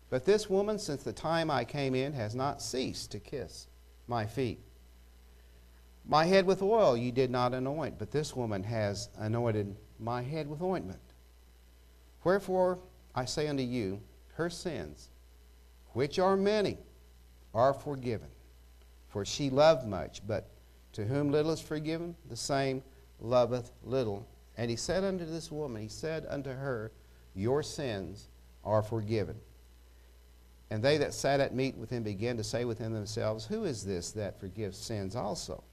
But 0.08 0.24
this 0.24 0.48
woman, 0.48 0.78
since 0.78 1.02
the 1.02 1.12
time 1.12 1.50
I 1.50 1.64
came 1.66 1.94
in, 1.94 2.14
has 2.14 2.34
not 2.34 2.62
ceased 2.62 3.10
to 3.12 3.20
kiss 3.20 3.66
my 4.06 4.24
feet. 4.24 4.60
My 6.10 6.24
head 6.24 6.46
with 6.46 6.62
oil 6.62 6.96
you 6.96 7.12
did 7.12 7.30
not 7.30 7.52
anoint, 7.52 7.98
but 7.98 8.10
this 8.10 8.34
woman 8.34 8.62
has 8.64 9.10
anointed 9.18 9.76
my 10.00 10.22
head 10.22 10.48
with 10.48 10.62
ointment. 10.62 11.02
Wherefore 12.24 12.78
I 13.14 13.26
say 13.26 13.46
unto 13.46 13.62
you, 13.62 14.00
her 14.32 14.48
sins, 14.48 15.10
which 15.92 16.18
are 16.18 16.36
many, 16.36 16.78
are 17.52 17.74
forgiven. 17.74 18.28
For 19.08 19.26
she 19.26 19.50
loved 19.50 19.86
much, 19.86 20.26
but 20.26 20.48
to 20.92 21.04
whom 21.04 21.30
little 21.30 21.52
is 21.52 21.60
forgiven, 21.60 22.16
the 22.28 22.36
same 22.36 22.82
loveth 23.20 23.70
little. 23.82 24.26
And 24.56 24.70
he 24.70 24.76
said 24.76 25.04
unto 25.04 25.26
this 25.26 25.52
woman, 25.52 25.82
He 25.82 25.88
said 25.88 26.24
unto 26.28 26.50
her, 26.50 26.90
Your 27.34 27.62
sins 27.62 28.28
are 28.64 28.82
forgiven. 28.82 29.36
And 30.70 30.82
they 30.82 30.98
that 30.98 31.14
sat 31.14 31.40
at 31.40 31.54
meat 31.54 31.76
with 31.76 31.90
him 31.90 32.02
began 32.02 32.36
to 32.38 32.44
say 32.44 32.64
within 32.64 32.92
themselves, 32.92 33.44
Who 33.46 33.64
is 33.64 33.84
this 33.84 34.12
that 34.12 34.40
forgives 34.40 34.78
sins 34.78 35.14
also? 35.14 35.64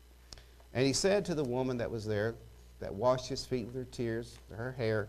And 0.75 0.85
he 0.85 0.93
said 0.93 1.25
to 1.25 1.35
the 1.35 1.43
woman 1.43 1.77
that 1.77 1.89
was 1.89 2.05
there, 2.05 2.35
that 2.81 2.93
washed 2.93 3.29
his 3.29 3.45
feet 3.45 3.65
with 3.65 3.75
her 3.75 3.85
tears, 3.85 4.37
her 4.51 4.73
hair, 4.73 5.07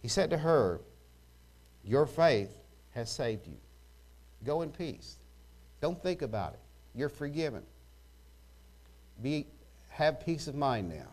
he 0.00 0.08
said 0.08 0.30
to 0.30 0.38
her, 0.38 0.80
Your 1.84 2.06
faith 2.06 2.50
has 2.94 3.10
saved 3.10 3.46
you. 3.46 3.56
Go 4.44 4.62
in 4.62 4.70
peace. 4.70 5.16
Don't 5.80 6.02
think 6.02 6.22
about 6.22 6.54
it. 6.54 6.60
You're 6.94 7.08
forgiven. 7.10 7.62
Be, 9.22 9.46
have 9.90 10.24
peace 10.24 10.46
of 10.46 10.54
mind 10.54 10.88
now. 10.88 11.08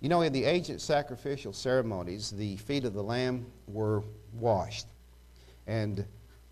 You 0.00 0.08
know, 0.08 0.22
in 0.22 0.32
the 0.32 0.44
ancient 0.44 0.80
sacrificial 0.80 1.52
ceremonies, 1.52 2.30
the 2.30 2.56
feet 2.56 2.84
of 2.84 2.94
the 2.94 3.02
lamb 3.02 3.46
were 3.68 4.02
washed. 4.38 4.86
And 5.66 6.04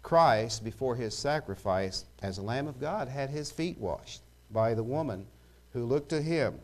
Christ, 0.03 0.65
before 0.65 0.97
his 0.97 1.17
sacrifice 1.17 2.05
as 2.23 2.39
a 2.39 2.43
Lamb 2.43 2.67
of 2.67 2.81
God, 2.81 3.09
had 3.09 3.31
his 3.31 3.51
feet 3.51 3.79
washed 3.79 4.23
by 4.51 4.75
the 4.75 4.83
woman 4.83 5.27
who 5.73 5.85
looked 5.85 6.11
to 6.11 6.21
him 6.21 6.61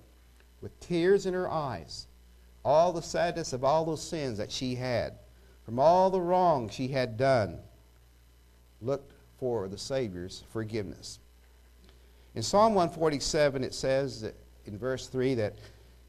with 0.60 0.78
tears 0.80 1.24
in 1.24 1.34
her 1.34 1.50
eyes, 1.50 2.06
all 2.64 2.92
the 2.92 3.02
sadness 3.02 3.52
of 3.52 3.64
all 3.64 3.84
those 3.84 4.02
sins 4.02 4.38
that 4.38 4.50
she 4.50 4.74
had, 4.74 5.14
from 5.64 5.78
all 5.78 6.10
the 6.10 6.20
wrong 6.20 6.68
she 6.68 6.88
had 6.88 7.16
done, 7.16 7.58
looked 8.82 9.12
for 9.38 9.68
the 9.68 9.78
Savior's 9.78 10.42
forgiveness. 10.50 11.20
In 12.34 12.42
Psalm 12.42 12.74
147, 12.74 13.64
it 13.64 13.74
says 13.74 14.30
in 14.66 14.78
verse 14.78 15.06
3 15.06 15.34
that 15.36 15.54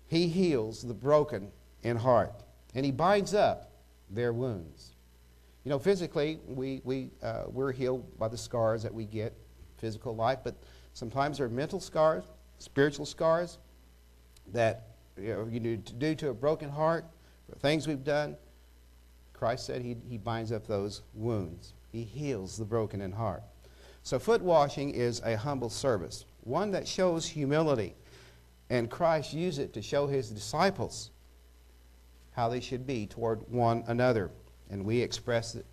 he 0.07 0.27
heals 0.27 0.81
the 0.81 0.93
broken 0.93 1.51
in 1.83 1.97
heart, 1.97 2.33
and 2.73 2.85
he 2.85 2.91
binds 2.91 3.33
up 3.33 3.71
their 4.09 4.33
wounds. 4.33 4.91
You 5.69 5.75
know, 5.75 5.79
physically, 5.79 6.39
we, 6.47 6.81
we, 6.83 7.11
uh, 7.21 7.43
we're 7.45 7.71
healed 7.71 8.17
by 8.17 8.27
the 8.27 8.35
scars 8.35 8.81
that 8.81 8.91
we 8.91 9.05
get, 9.05 9.35
physical 9.77 10.15
life, 10.15 10.39
but 10.43 10.55
sometimes 10.95 11.37
there 11.37 11.45
are 11.45 11.49
mental 11.51 11.79
scars, 11.79 12.23
spiritual 12.57 13.05
scars 13.05 13.59
that 14.51 14.87
you 15.15 15.27
know, 15.27 15.47
you 15.47 15.59
do, 15.59 15.77
due 15.77 16.15
to 16.15 16.29
a 16.29 16.33
broken 16.33 16.69
heart, 16.69 17.05
things 17.59 17.87
we've 17.87 18.03
done. 18.03 18.35
Christ 19.31 19.67
said 19.67 19.83
he, 19.83 19.95
he 20.09 20.17
binds 20.17 20.51
up 20.51 20.65
those 20.65 21.03
wounds. 21.13 21.75
He 21.91 22.01
heals 22.01 22.57
the 22.57 22.65
broken 22.65 22.99
in 22.99 23.11
heart. 23.11 23.43
So, 24.01 24.17
foot 24.17 24.41
washing 24.41 24.89
is 24.89 25.21
a 25.23 25.37
humble 25.37 25.69
service, 25.69 26.25
one 26.45 26.71
that 26.71 26.87
shows 26.87 27.27
humility. 27.27 27.93
And 28.71 28.89
Christ 28.89 29.33
used 29.33 29.59
it 29.59 29.73
to 29.73 29.83
show 29.83 30.07
his 30.07 30.31
disciples 30.31 31.11
how 32.31 32.49
they 32.49 32.59
should 32.59 32.87
be 32.87 33.05
toward 33.05 33.47
one 33.51 33.83
another. 33.85 34.31
And 34.69 34.85
we 34.85 35.01
express 35.01 35.55
it. 35.55 35.65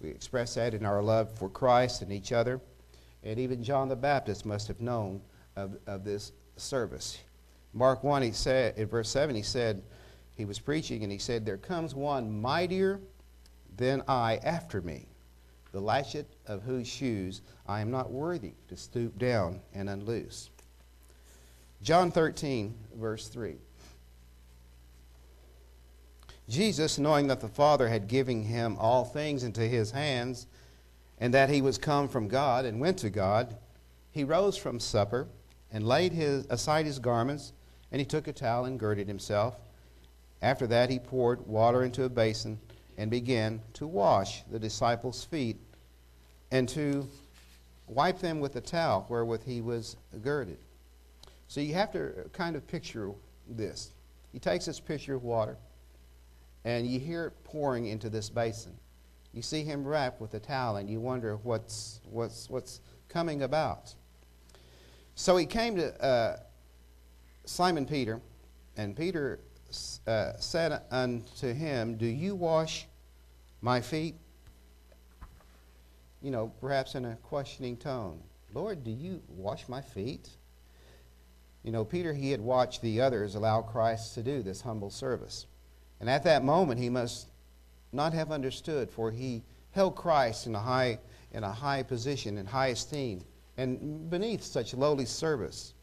We 0.00 0.10
express 0.10 0.54
that 0.54 0.74
in 0.74 0.84
our 0.84 1.02
love 1.02 1.36
for 1.38 1.48
Christ 1.48 2.02
and 2.02 2.12
each 2.12 2.32
other. 2.32 2.60
And 3.24 3.38
even 3.38 3.62
John 3.62 3.88
the 3.88 3.96
Baptist 3.96 4.44
must 4.46 4.68
have 4.68 4.80
known 4.80 5.20
of, 5.56 5.76
of 5.86 6.04
this 6.04 6.32
service. 6.56 7.18
Mark 7.72 8.04
1, 8.04 8.22
he 8.22 8.32
said, 8.32 8.76
in 8.78 8.86
verse 8.86 9.08
7, 9.08 9.34
he 9.34 9.42
said, 9.42 9.82
he 10.36 10.44
was 10.44 10.58
preaching 10.58 11.02
and 11.02 11.10
he 11.10 11.18
said, 11.18 11.44
There 11.44 11.56
comes 11.56 11.94
one 11.94 12.40
mightier 12.40 13.00
than 13.76 14.02
I 14.06 14.36
after 14.44 14.82
me, 14.82 15.06
the 15.72 15.80
latchet 15.80 16.26
of 16.46 16.62
whose 16.62 16.86
shoes 16.86 17.40
I 17.66 17.80
am 17.80 17.90
not 17.90 18.10
worthy 18.10 18.52
to 18.68 18.76
stoop 18.76 19.18
down 19.18 19.60
and 19.74 19.88
unloose. 19.88 20.50
John 21.82 22.10
13, 22.10 22.74
verse 22.94 23.28
3. 23.28 23.56
Jesus, 26.48 26.98
knowing 26.98 27.26
that 27.26 27.40
the 27.40 27.48
Father 27.48 27.88
had 27.88 28.08
given 28.08 28.44
him 28.44 28.76
all 28.78 29.04
things 29.04 29.42
into 29.42 29.62
his 29.62 29.90
hands, 29.90 30.46
and 31.18 31.34
that 31.34 31.50
he 31.50 31.62
was 31.62 31.78
come 31.78 32.08
from 32.08 32.28
God 32.28 32.64
and 32.64 32.80
went 32.80 32.98
to 32.98 33.10
God, 33.10 33.56
he 34.12 34.22
rose 34.24 34.56
from 34.56 34.78
supper 34.78 35.26
and 35.72 35.86
laid 35.86 36.12
his, 36.12 36.46
aside 36.50 36.86
his 36.86 36.98
garments, 36.98 37.52
and 37.90 38.00
he 38.00 38.06
took 38.06 38.28
a 38.28 38.32
towel 38.32 38.66
and 38.66 38.78
girded 38.78 39.08
himself. 39.08 39.56
After 40.42 40.66
that, 40.68 40.90
he 40.90 40.98
poured 40.98 41.46
water 41.46 41.82
into 41.82 42.04
a 42.04 42.08
basin 42.08 42.58
and 42.98 43.10
began 43.10 43.60
to 43.74 43.86
wash 43.86 44.42
the 44.50 44.58
disciples' 44.58 45.24
feet 45.24 45.56
and 46.50 46.68
to 46.70 47.08
wipe 47.88 48.18
them 48.18 48.40
with 48.40 48.52
the 48.52 48.60
towel 48.60 49.06
wherewith 49.08 49.44
he 49.44 49.60
was 49.60 49.96
girded. 50.22 50.58
So 51.48 51.60
you 51.60 51.74
have 51.74 51.92
to 51.92 52.28
kind 52.32 52.56
of 52.56 52.66
picture 52.66 53.10
this. 53.48 53.90
He 54.32 54.38
takes 54.38 54.66
this 54.66 54.80
pitcher 54.80 55.14
of 55.14 55.24
water, 55.24 55.56
and 56.66 56.84
you 56.84 56.98
hear 56.98 57.26
it 57.26 57.44
pouring 57.44 57.86
into 57.86 58.10
this 58.10 58.28
basin. 58.28 58.72
You 59.32 59.40
see 59.40 59.62
him 59.62 59.86
wrapped 59.86 60.20
with 60.20 60.34
a 60.34 60.40
towel, 60.40 60.76
and 60.76 60.90
you 60.90 60.98
wonder 60.98 61.36
what's, 61.44 62.00
what's, 62.10 62.50
what's 62.50 62.80
coming 63.08 63.42
about. 63.42 63.94
So 65.14 65.36
he 65.36 65.46
came 65.46 65.76
to 65.76 66.04
uh, 66.04 66.38
Simon 67.44 67.86
Peter, 67.86 68.20
and 68.76 68.96
Peter 68.96 69.38
uh, 70.08 70.32
said 70.40 70.82
unto 70.90 71.54
him, 71.54 71.96
Do 71.96 72.06
you 72.06 72.34
wash 72.34 72.88
my 73.60 73.80
feet? 73.80 74.16
You 76.20 76.32
know, 76.32 76.52
perhaps 76.60 76.96
in 76.96 77.04
a 77.04 77.14
questioning 77.22 77.76
tone. 77.76 78.18
Lord, 78.54 78.82
do 78.82 78.90
you 78.90 79.22
wash 79.28 79.68
my 79.68 79.82
feet? 79.82 80.30
You 81.62 81.70
know, 81.70 81.84
Peter, 81.84 82.12
he 82.12 82.32
had 82.32 82.40
watched 82.40 82.82
the 82.82 83.00
others 83.00 83.36
allow 83.36 83.62
Christ 83.62 84.14
to 84.14 84.22
do 84.24 84.42
this 84.42 84.62
humble 84.62 84.90
service. 84.90 85.46
And 86.00 86.10
at 86.10 86.24
that 86.24 86.44
moment, 86.44 86.80
he 86.80 86.90
must 86.90 87.28
not 87.92 88.12
have 88.12 88.30
understood, 88.30 88.90
for 88.90 89.10
he 89.10 89.42
held 89.72 89.96
Christ 89.96 90.46
in 90.46 90.54
a 90.54 90.60
high, 90.60 90.98
in 91.32 91.44
a 91.44 91.52
high 91.52 91.82
position, 91.82 92.38
in 92.38 92.46
high 92.46 92.68
esteem, 92.68 93.22
and 93.56 94.10
beneath 94.10 94.42
such 94.42 94.74
lowly 94.74 95.06
service. 95.06 95.74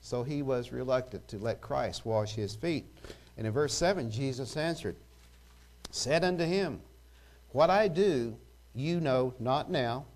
So 0.00 0.22
he 0.22 0.42
was 0.42 0.72
reluctant 0.72 1.26
to 1.28 1.38
let 1.38 1.60
Christ 1.60 2.06
wash 2.06 2.34
his 2.34 2.54
feet. 2.54 2.86
And 3.36 3.46
in 3.46 3.52
verse 3.52 3.74
7, 3.74 4.10
Jesus 4.10 4.56
answered, 4.56 4.96
said 5.90 6.24
unto 6.24 6.44
him, 6.44 6.80
What 7.50 7.70
I 7.70 7.88
do, 7.88 8.36
you 8.74 9.00
know 9.00 9.34
not 9.38 9.70
now, 9.70 10.06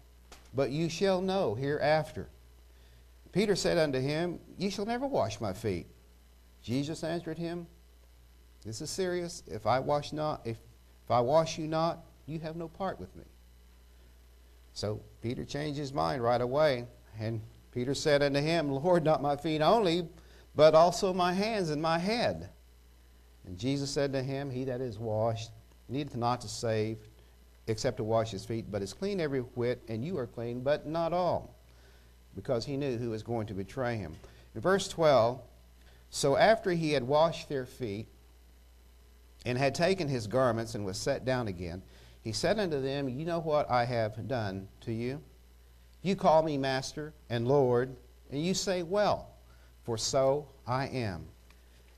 but 0.54 0.70
you 0.70 0.88
shall 0.88 1.20
know 1.20 1.54
hereafter. 1.54 2.28
Peter 3.32 3.56
said 3.56 3.78
unto 3.78 3.98
him, 3.98 4.38
Ye 4.58 4.70
shall 4.70 4.86
never 4.86 5.06
wash 5.06 5.40
my 5.40 5.52
feet. 5.52 5.86
Jesus 6.62 7.02
answered 7.02 7.38
him, 7.38 7.66
This 8.64 8.80
is 8.80 8.90
serious. 8.90 9.42
If 9.46 9.66
I 9.66 9.78
wash 9.80 10.12
not, 10.12 10.42
if, 10.44 10.56
if 11.04 11.10
I 11.10 11.20
wash 11.20 11.58
you 11.58 11.66
not, 11.66 12.04
you 12.26 12.38
have 12.40 12.56
no 12.56 12.68
part 12.68 13.00
with 13.00 13.14
me. 13.16 13.24
So 14.72 15.00
Peter 15.20 15.44
changed 15.44 15.78
his 15.78 15.92
mind 15.92 16.22
right 16.22 16.40
away, 16.40 16.86
and 17.18 17.40
Peter 17.72 17.94
said 17.94 18.22
unto 18.22 18.40
him, 18.40 18.70
Lord, 18.70 19.04
not 19.04 19.20
my 19.20 19.36
feet 19.36 19.60
only, 19.60 20.08
but 20.54 20.74
also 20.74 21.12
my 21.12 21.32
hands 21.32 21.70
and 21.70 21.82
my 21.82 21.98
head. 21.98 22.50
And 23.46 23.58
Jesus 23.58 23.90
said 23.90 24.12
to 24.12 24.22
him, 24.22 24.50
He 24.50 24.64
that 24.64 24.80
is 24.80 24.98
washed 24.98 25.50
needeth 25.88 26.16
not 26.16 26.40
to 26.42 26.48
save, 26.48 26.98
except 27.66 27.96
to 27.98 28.04
wash 28.04 28.30
his 28.30 28.44
feet, 28.44 28.70
but 28.70 28.82
is 28.82 28.92
clean 28.92 29.20
every 29.20 29.40
whit, 29.40 29.82
and 29.88 30.04
you 30.04 30.16
are 30.18 30.26
clean, 30.26 30.60
but 30.60 30.86
not 30.86 31.12
all. 31.12 31.54
Because 32.34 32.64
he 32.64 32.76
knew 32.76 32.96
who 32.96 33.10
was 33.10 33.22
going 33.22 33.46
to 33.48 33.54
betray 33.54 33.96
him. 33.96 34.14
In 34.54 34.60
verse 34.60 34.88
12, 34.88 35.40
so 36.10 36.36
after 36.36 36.70
he 36.70 36.92
had 36.92 37.02
washed 37.02 37.48
their 37.48 37.66
feet, 37.66 38.06
and 39.44 39.58
had 39.58 39.74
taken 39.74 40.08
his 40.08 40.26
garments, 40.26 40.74
and 40.74 40.84
was 40.84 40.98
set 40.98 41.24
down 41.24 41.48
again, 41.48 41.82
he 42.22 42.32
said 42.32 42.58
unto 42.58 42.80
them, 42.80 43.08
You 43.08 43.24
know 43.24 43.40
what 43.40 43.70
I 43.70 43.84
have 43.84 44.28
done 44.28 44.68
to 44.82 44.92
you? 44.92 45.20
You 46.02 46.16
call 46.16 46.42
me 46.42 46.56
Master 46.58 47.12
and 47.28 47.46
Lord, 47.46 47.96
and 48.30 48.44
you 48.44 48.54
say, 48.54 48.82
Well, 48.82 49.28
for 49.84 49.98
so 49.98 50.48
I 50.66 50.86
am. 50.86 51.26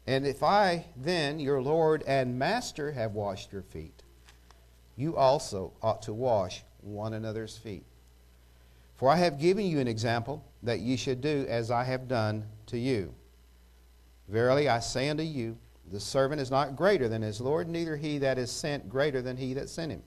And 0.06 0.26
if 0.26 0.42
I 0.42 0.86
then, 0.96 1.38
your 1.38 1.62
Lord 1.62 2.02
and 2.06 2.38
Master, 2.38 2.92
have 2.92 3.12
washed 3.12 3.52
your 3.52 3.62
feet, 3.62 4.02
you 4.96 5.16
also 5.16 5.72
ought 5.82 6.02
to 6.02 6.12
wash 6.12 6.62
one 6.82 7.14
another's 7.14 7.56
feet. 7.56 7.84
For 8.96 9.08
I 9.08 9.16
have 9.16 9.40
given 9.40 9.66
you 9.66 9.80
an 9.80 9.88
example 9.88 10.44
that 10.62 10.80
ye 10.80 10.96
should 10.96 11.20
do 11.20 11.46
as 11.48 11.70
I 11.70 11.84
have 11.84 12.06
done 12.06 12.44
to 12.66 12.78
you. 12.78 13.14
Verily 14.28 14.68
I 14.68 14.78
say 14.80 15.08
unto 15.08 15.22
you, 15.22 15.58
the 15.90 16.00
servant 16.00 16.40
is 16.40 16.50
not 16.50 16.76
greater 16.76 17.08
than 17.08 17.22
his 17.22 17.40
Lord, 17.40 17.68
neither 17.68 17.96
he 17.96 18.18
that 18.18 18.38
is 18.38 18.50
sent 18.50 18.88
greater 18.88 19.20
than 19.22 19.36
he 19.36 19.54
that 19.54 19.68
sent 19.68 19.92
him. 19.92 20.02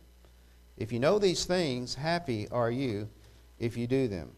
If 0.77 0.91
you 0.91 0.99
know 0.99 1.19
these 1.19 1.45
things, 1.45 1.95
happy 1.95 2.47
are 2.49 2.71
you 2.71 3.09
if 3.59 3.77
you 3.77 3.87
do 3.87 4.07
them. 4.07 4.31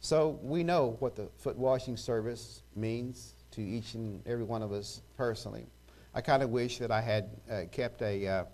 So 0.00 0.38
we 0.42 0.62
know 0.62 0.96
what 1.00 1.16
the 1.16 1.28
foot 1.38 1.56
washing 1.56 1.96
service 1.96 2.62
means 2.74 3.34
to 3.52 3.62
each 3.62 3.94
and 3.94 4.24
every 4.26 4.44
one 4.44 4.62
of 4.62 4.72
us 4.72 5.00
personally. 5.16 5.66
I 6.14 6.20
kind 6.20 6.42
of 6.42 6.50
wish 6.50 6.78
that 6.78 6.90
I 6.90 7.00
had 7.00 7.30
uh, 7.50 7.62
kept 7.70 8.02
a, 8.02 8.26
uh, 8.26 8.44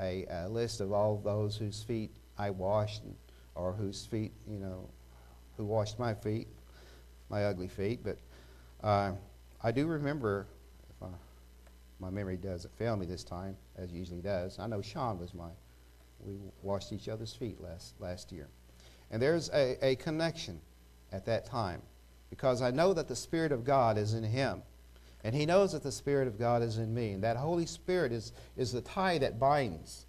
a, 0.00 0.26
a, 0.30 0.48
list 0.48 0.80
of 0.80 0.92
all 0.92 1.16
those 1.16 1.56
whose 1.56 1.82
feet 1.82 2.10
I 2.38 2.50
washed 2.50 3.02
or 3.54 3.72
whose 3.72 4.06
feet, 4.06 4.32
you 4.48 4.58
know, 4.58 4.88
who 5.56 5.64
washed 5.64 5.98
my 5.98 6.14
feet, 6.14 6.48
my 7.28 7.44
ugly 7.44 7.68
feet. 7.68 8.00
But 8.04 8.18
uh, 8.82 9.12
I 9.62 9.72
do 9.72 9.86
remember, 9.86 10.46
if 10.88 11.02
I, 11.02 11.08
my 11.98 12.10
memory 12.10 12.36
doesn't 12.36 12.74
fail 12.76 12.96
me 12.96 13.06
this 13.06 13.24
time, 13.24 13.56
as 13.76 13.90
it 13.90 13.94
usually 13.94 14.22
does, 14.22 14.58
I 14.58 14.66
know 14.66 14.80
Sean 14.80 15.18
was 15.18 15.34
my, 15.34 15.50
we 16.20 16.34
washed 16.62 16.92
each 16.92 17.08
other's 17.08 17.34
feet 17.34 17.60
last, 17.60 17.94
last 18.00 18.32
year. 18.32 18.48
And 19.10 19.20
there's 19.20 19.50
a, 19.50 19.76
a 19.86 19.96
connection 19.96 20.60
at 21.12 21.26
that 21.26 21.44
time 21.44 21.82
because 22.30 22.62
I 22.62 22.70
know 22.70 22.94
that 22.94 23.08
the 23.08 23.16
Spirit 23.16 23.52
of 23.52 23.64
God 23.64 23.98
is 23.98 24.14
in 24.14 24.24
him. 24.24 24.62
And 25.24 25.34
he 25.34 25.44
knows 25.44 25.72
that 25.72 25.82
the 25.82 25.92
Spirit 25.92 26.26
of 26.26 26.38
God 26.38 26.62
is 26.62 26.78
in 26.78 26.94
me. 26.94 27.12
And 27.12 27.22
that 27.22 27.36
Holy 27.36 27.66
Spirit 27.66 28.12
is, 28.12 28.32
is 28.56 28.72
the 28.72 28.80
tie 28.80 29.18
that 29.18 29.38
binds 29.38 30.06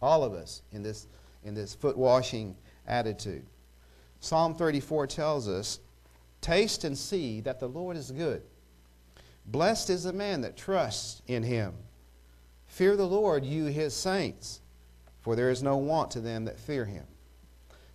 all 0.00 0.22
of 0.22 0.32
us 0.32 0.62
in 0.70 0.82
this, 0.82 1.08
in 1.42 1.54
this 1.54 1.74
foot 1.74 1.96
washing 1.96 2.56
attitude. 2.86 3.44
Psalm 4.20 4.54
34 4.54 5.08
tells 5.08 5.48
us 5.48 5.80
Taste 6.40 6.84
and 6.84 6.96
see 6.96 7.40
that 7.42 7.60
the 7.60 7.68
Lord 7.68 7.96
is 7.96 8.10
good. 8.10 8.42
Blessed 9.50 9.90
is 9.90 10.04
the 10.04 10.12
man 10.12 10.42
that 10.42 10.56
trusts 10.56 11.22
in 11.26 11.42
him. 11.42 11.74
Fear 12.66 12.96
the 12.96 13.06
Lord, 13.06 13.44
you 13.44 13.64
his 13.64 13.94
saints, 13.94 14.60
for 15.22 15.34
there 15.34 15.50
is 15.50 15.60
no 15.60 15.76
want 15.76 16.12
to 16.12 16.20
them 16.20 16.44
that 16.44 16.60
fear 16.60 16.84
him. 16.84 17.04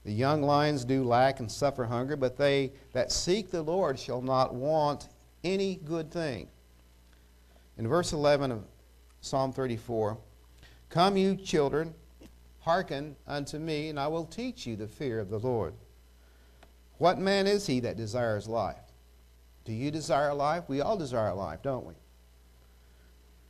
The 0.04 0.12
young 0.12 0.44
lions 0.44 0.84
do 0.84 1.04
lack 1.04 1.40
and 1.40 1.50
suffer 1.50 1.86
hunger, 1.86 2.18
but 2.18 2.36
they 2.36 2.74
that 2.92 3.12
seek 3.12 3.52
the 3.52 3.62
Lord 3.62 3.98
shall 3.98 4.22
not 4.22 4.54
want 4.54 5.08
any 5.46 5.78
good 5.78 6.12
thing. 6.12 6.50
In 7.78 7.88
verse 7.88 8.12
11 8.12 8.52
of 8.52 8.66
Psalm 9.22 9.54
34, 9.54 10.18
Come, 10.90 11.16
you 11.16 11.36
children, 11.38 11.94
hearken 12.60 13.16
unto 13.28 13.60
me, 13.60 13.88
and 13.90 14.00
I 14.00 14.08
will 14.08 14.26
teach 14.26 14.68
you 14.68 14.76
the 14.76 14.88
fear 14.88 15.20
of 15.20 15.30
the 15.30 15.40
Lord. 15.40 15.74
What 16.98 17.18
man 17.18 17.48
is 17.48 17.66
he 17.66 17.80
that 17.80 17.96
desires 17.96 18.48
life? 18.48 18.85
Do 19.66 19.74
you 19.74 19.92
desire 19.92 20.34
life? 20.34 20.64
We 20.68 20.82
all 20.82 20.96
desire 20.96 21.34
life, 21.34 21.62
don't 21.62 21.86
we? 21.86 21.94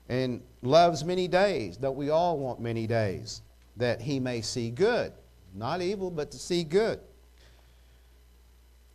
And 0.07 0.41
loves 0.61 1.03
many 1.03 1.27
days. 1.27 1.77
Don't 1.77 1.97
we 1.97 2.09
all 2.09 2.37
want 2.37 2.59
many 2.59 2.87
days? 2.87 3.41
That 3.77 4.01
he 4.01 4.19
may 4.19 4.41
see 4.41 4.71
good. 4.71 5.11
Not 5.53 5.81
evil, 5.81 6.09
but 6.09 6.31
to 6.31 6.39
see 6.39 6.63
good. 6.63 6.99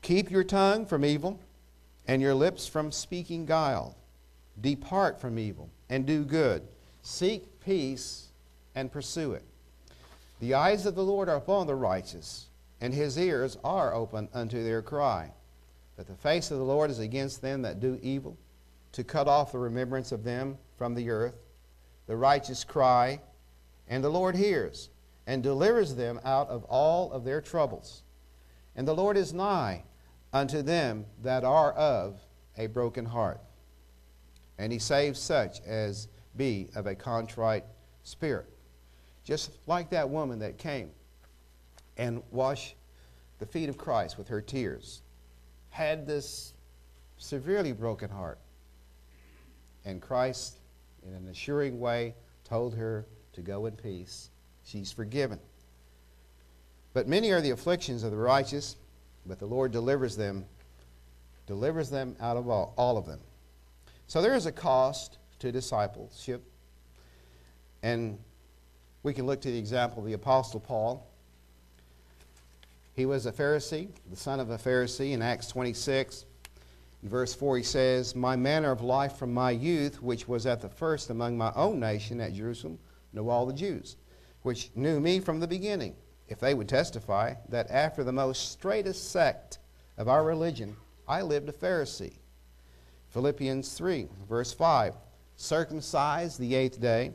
Keep 0.03 0.31
your 0.31 0.45
tongue 0.45 0.87
from 0.87 1.05
evil 1.05 1.39
and 2.09 2.23
your 2.23 2.35
lips 2.35 2.67
from 2.67 2.91
speaking 2.91 3.45
guile. 3.45 3.97
Depart 4.61 5.21
from 5.21 5.39
evil 5.39 5.69
and 5.91 6.07
do 6.07 6.25
good. 6.25 6.63
Seek 7.03 7.61
peace 7.61 8.29
and 8.75 8.91
pursue 8.91 9.33
it. 9.33 9.45
The 10.41 10.55
eyes 10.55 10.87
of 10.87 10.95
the 10.95 11.05
Lord 11.05 11.29
are 11.29 11.37
upon 11.37 11.67
the 11.67 11.75
righteous, 11.75 12.47
and 12.81 12.95
his 12.95 13.19
ears 13.19 13.59
are 13.63 13.95
open 13.95 14.29
unto 14.33 14.65
their 14.65 14.81
cry. 14.81 15.33
But 15.97 16.07
the 16.07 16.15
face 16.15 16.51
of 16.51 16.59
the 16.59 16.65
Lord 16.65 16.91
is 16.91 16.99
against 16.99 17.43
them 17.43 17.63
that 17.63 17.81
do 17.81 17.99
evil, 18.03 18.37
to 18.93 19.05
cut 19.05 19.29
off 19.29 19.53
the 19.53 19.59
remembrance 19.59 20.13
of 20.13 20.25
them 20.25 20.59
from 20.77 20.95
the 20.95 21.11
earth. 21.11 21.35
The 22.07 22.17
righteous 22.17 22.65
cry, 22.65 23.21
and 23.89 24.03
the 24.03 24.09
Lord 24.09 24.35
hears, 24.35 24.89
and 25.27 25.43
delivers 25.43 25.95
them 25.95 26.21
out 26.25 26.49
of 26.49 26.65
all 26.65 27.13
of 27.13 27.25
their 27.25 27.41
troubles. 27.41 28.03
And 28.75 28.89
the 28.89 28.95
Lord 28.95 29.17
is 29.17 29.33
nigh 29.33 29.85
unto 30.33 30.63
them 30.63 31.07
that 31.23 31.45
are 31.45 31.73
of 31.73 32.21
a 32.57 32.67
broken 32.67 33.05
heart. 33.05 33.41
And 34.59 34.73
he 34.73 34.79
saves 34.79 35.19
such 35.19 35.61
as 35.63 36.09
be 36.37 36.69
of 36.75 36.87
a 36.87 36.95
contrite 36.95 37.65
spirit. 38.03 38.47
Just 39.25 39.51
like 39.67 39.91
that 39.91 40.09
woman 40.09 40.39
that 40.41 40.59
came 40.59 40.91
and 41.97 42.23
washed 42.31 42.75
the 43.39 43.47
feet 43.47 43.69
of 43.69 43.77
Christ 43.77 44.19
with 44.19 44.29
her 44.29 44.41
tears, 44.41 45.03
had 45.71 46.07
this 46.07 46.53
severely 47.19 47.73
broken 47.73 48.11
heart. 48.11 48.39
And 49.85 50.01
Christ, 50.01 50.59
in 51.07 51.15
an 51.15 51.29
assuring 51.29 51.81
way, 51.81 52.15
told 52.45 52.75
her 52.75 53.07
to 53.33 53.41
go 53.41 53.67
in 53.67 53.73
peace. 53.73 54.31
She's 54.65 54.93
forgiven. 54.93 55.39
But 56.93 57.09
many 57.09 57.31
are 57.31 57.41
the 57.41 57.51
afflictions 57.51 58.03
of 58.03 58.11
the 58.11 58.17
righteous, 58.17 58.77
but 59.27 59.39
the 59.39 59.47
Lord 59.47 59.73
delivers 59.73 60.17
them, 60.17 60.45
delivers 61.47 61.89
them 61.89 62.17
out 62.21 62.37
of 62.37 62.49
all, 62.49 62.75
all 62.77 62.99
of 62.99 63.07
them. 63.07 63.21
So 64.07 64.21
there 64.21 64.35
is 64.35 64.47
a 64.47 64.53
cost 64.53 65.19
to 65.39 65.53
discipleship. 65.53 66.43
And 67.83 68.19
we 69.03 69.15
can 69.15 69.27
look 69.27 69.41
to 69.43 69.51
the 69.51 69.59
example 69.59 70.01
of 70.01 70.07
the 70.07 70.15
Apostle 70.15 70.61
Paul. 70.61 71.10
He 72.95 73.07
was 73.07 73.27
a 73.27 73.33
Pharisee, 73.33 73.89
the 74.11 74.17
son 74.17 74.41
of 74.41 74.51
a 74.51 74.59
Pharisee 74.59 75.13
in 75.13 75.23
Acts 75.23 75.47
26. 75.49 76.25
In 77.03 77.09
verse 77.09 77.35
4, 77.35 77.59
he 77.59 77.63
says, 77.63 78.15
My 78.15 78.37
manner 78.37 78.73
of 78.73 78.83
life 78.83 79.17
from 79.17 79.33
my 79.33 79.53
youth, 79.53 80.03
which 80.03 80.29
was 80.29 80.47
at 80.47 80.61
the 80.61 80.69
first 80.69 81.11
among 81.11 81.39
my 81.39 81.53
own 81.55 81.81
nation 81.81 82.21
at 82.21 82.35
Jerusalem, 82.35 82.79
know 83.13 83.29
all 83.29 83.47
the 83.47 83.53
Jews, 83.53 83.97
which 84.43 84.71
knew 84.75 85.01
me 85.01 85.21
from 85.21 85.41
the 85.41 85.47
beginning, 85.47 85.95
if 86.29 86.41
they 86.41 86.55
would 86.55 86.69
testify 86.69 87.35
that 87.49 87.71
after 87.71 88.05
the 88.05 88.13
most 88.13 88.53
straightest 88.53 89.11
sect 89.11 89.59
of 89.97 90.09
our 90.09 90.25
religion, 90.25 90.77
I 91.09 91.23
lived 91.23 91.49
a 91.49 91.53
Pharisee. 91.53 92.19
Philippians 93.09 93.73
3, 93.73 94.09
verse 94.29 94.53
5, 94.53 94.95
circumcised 95.37 96.39
the 96.39 96.55
eighth 96.55 96.81
day 96.81 97.13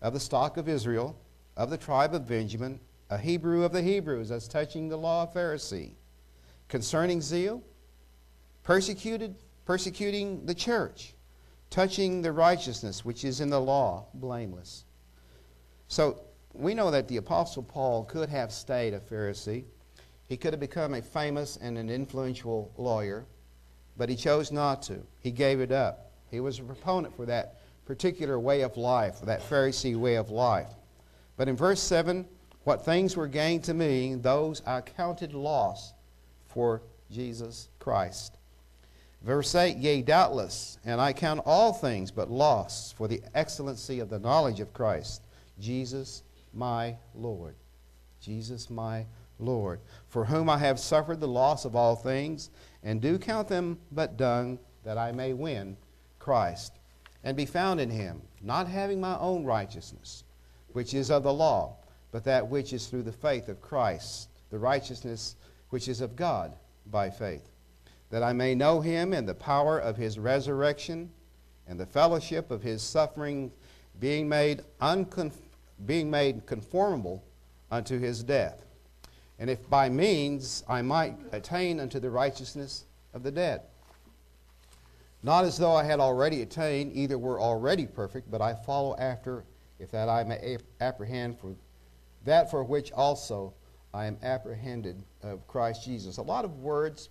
of 0.00 0.14
the 0.14 0.20
stock 0.20 0.56
of 0.56 0.68
Israel, 0.68 1.16
of 1.56 1.70
the 1.70 1.76
tribe 1.76 2.14
of 2.14 2.26
Benjamin, 2.26 2.80
a 3.12 3.18
Hebrew 3.18 3.62
of 3.62 3.72
the 3.72 3.82
Hebrews, 3.82 4.30
as 4.30 4.48
touching 4.48 4.88
the 4.88 4.96
law 4.96 5.24
of 5.24 5.34
Pharisee. 5.34 5.92
Concerning 6.68 7.20
zeal, 7.20 7.62
persecuted, 8.62 9.34
persecuting 9.66 10.46
the 10.46 10.54
church, 10.54 11.14
touching 11.68 12.22
the 12.22 12.32
righteousness 12.32 13.04
which 13.04 13.24
is 13.24 13.42
in 13.42 13.50
the 13.50 13.60
law, 13.60 14.06
blameless. 14.14 14.86
So 15.88 16.22
we 16.54 16.72
know 16.72 16.90
that 16.90 17.06
the 17.06 17.18
Apostle 17.18 17.62
Paul 17.62 18.04
could 18.04 18.30
have 18.30 18.50
stayed 18.50 18.94
a 18.94 19.00
Pharisee. 19.00 19.64
He 20.26 20.38
could 20.38 20.54
have 20.54 20.60
become 20.60 20.94
a 20.94 21.02
famous 21.02 21.58
and 21.58 21.76
an 21.76 21.90
influential 21.90 22.72
lawyer, 22.78 23.26
but 23.98 24.08
he 24.08 24.16
chose 24.16 24.50
not 24.50 24.80
to. 24.84 25.02
He 25.18 25.30
gave 25.30 25.60
it 25.60 25.70
up. 25.70 26.12
He 26.30 26.40
was 26.40 26.58
a 26.60 26.62
proponent 26.62 27.14
for 27.14 27.26
that 27.26 27.60
particular 27.84 28.40
way 28.40 28.62
of 28.62 28.78
life, 28.78 29.16
for 29.16 29.26
that 29.26 29.42
Pharisee 29.42 29.96
way 29.96 30.14
of 30.14 30.30
life. 30.30 30.72
But 31.36 31.48
in 31.48 31.56
verse 31.56 31.80
7 31.82 32.26
What 32.64 32.84
things 32.84 33.16
were 33.16 33.26
gained 33.26 33.64
to 33.64 33.74
me, 33.74 34.14
those 34.14 34.62
I 34.64 34.80
counted 34.80 35.34
loss 35.34 35.92
for 36.46 36.82
Jesus 37.10 37.68
Christ. 37.78 38.38
Verse 39.22 39.54
8 39.54 39.76
Yea, 39.76 40.02
doubtless, 40.02 40.78
and 40.84 41.00
I 41.00 41.12
count 41.12 41.40
all 41.44 41.72
things 41.72 42.10
but 42.10 42.30
loss 42.30 42.92
for 42.92 43.08
the 43.08 43.22
excellency 43.34 44.00
of 44.00 44.10
the 44.10 44.18
knowledge 44.18 44.60
of 44.60 44.72
Christ, 44.72 45.22
Jesus 45.58 46.22
my 46.52 46.96
Lord. 47.14 47.54
Jesus 48.20 48.70
my 48.70 49.06
Lord, 49.38 49.80
for 50.08 50.24
whom 50.24 50.48
I 50.48 50.58
have 50.58 50.78
suffered 50.78 51.20
the 51.20 51.28
loss 51.28 51.64
of 51.64 51.74
all 51.74 51.96
things, 51.96 52.50
and 52.82 53.00
do 53.00 53.18
count 53.18 53.48
them 53.48 53.78
but 53.90 54.16
dung, 54.16 54.58
that 54.84 54.98
I 54.98 55.12
may 55.12 55.32
win 55.32 55.76
Christ, 56.18 56.78
and 57.24 57.36
be 57.36 57.46
found 57.46 57.80
in 57.80 57.90
him, 57.90 58.22
not 58.40 58.68
having 58.68 59.00
my 59.00 59.18
own 59.18 59.44
righteousness, 59.44 60.24
which 60.72 60.94
is 60.94 61.10
of 61.10 61.22
the 61.24 61.32
law, 61.32 61.76
but 62.12 62.24
that 62.24 62.46
which 62.46 62.72
is 62.72 62.86
through 62.86 63.02
the 63.02 63.12
faith 63.12 63.48
of 63.48 63.60
Christ, 63.60 64.28
the 64.50 64.58
righteousness 64.58 65.34
which 65.70 65.88
is 65.88 66.00
of 66.00 66.14
God 66.14 66.52
by 66.86 67.10
faith 67.10 67.52
that 68.12 68.22
I 68.22 68.34
may 68.34 68.54
know 68.54 68.82
him 68.82 69.14
and 69.14 69.26
the 69.26 69.34
power 69.34 69.78
of 69.78 69.96
his 69.96 70.18
resurrection 70.18 71.10
and 71.66 71.80
the 71.80 71.86
fellowship 71.86 72.50
of 72.50 72.62
his 72.62 72.82
suffering, 72.82 73.50
being 74.00 74.28
made, 74.28 74.60
unconf- 74.82 75.40
being 75.86 76.10
made 76.10 76.44
conformable 76.44 77.24
unto 77.70 77.98
his 77.98 78.22
death. 78.22 78.66
And 79.38 79.48
if 79.48 79.68
by 79.68 79.88
means 79.88 80.62
I 80.68 80.82
might 80.82 81.16
attain 81.32 81.80
unto 81.80 81.98
the 81.98 82.10
righteousness 82.10 82.84
of 83.14 83.22
the 83.22 83.32
dead. 83.32 83.62
Not 85.22 85.46
as 85.46 85.56
though 85.56 85.72
I 85.72 85.84
had 85.84 85.98
already 85.98 86.42
attained, 86.42 86.92
either 86.94 87.16
were 87.16 87.40
already 87.40 87.86
perfect, 87.86 88.30
but 88.30 88.42
I 88.42 88.52
follow 88.52 88.94
after, 88.98 89.44
if 89.78 89.90
that 89.92 90.10
I 90.10 90.22
may 90.22 90.58
apprehend 90.82 91.38
for 91.38 91.54
that 92.24 92.50
for 92.50 92.62
which 92.64 92.92
also 92.92 93.54
I 93.94 94.06
am 94.06 94.16
apprehended 94.22 95.02
of 95.22 95.46
Christ 95.46 95.84
Jesus. 95.84 96.16
A 96.16 96.22
lot 96.22 96.44
of 96.44 96.58
words 96.58 97.10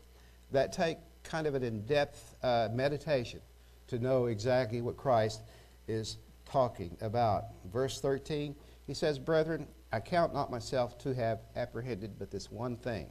that 0.51 0.74
take 0.74 0.97
kind 1.24 1.47
of 1.47 1.55
an 1.55 1.64
in 1.64 1.86
depth 1.86 2.36
uh, 2.43 2.70
meditation 2.72 3.39
to 3.88 3.99
know 3.99 4.28
exactly 4.28 4.82
what 4.82 4.97
Christ 4.97 5.41
is 5.88 6.18
talking 6.45 6.97
about. 7.01 7.45
Verse 7.72 8.01
13, 8.01 8.55
he 8.88 8.93
says, 8.93 9.20
Brethren, 9.20 9.68
I 9.91 9.99
count 9.99 10.34
not 10.34 10.49
myself 10.49 10.97
to 10.99 11.14
have 11.14 11.39
apprehended, 11.55 12.18
but 12.18 12.32
this 12.32 12.49
one 12.51 12.78
thing, 12.78 13.07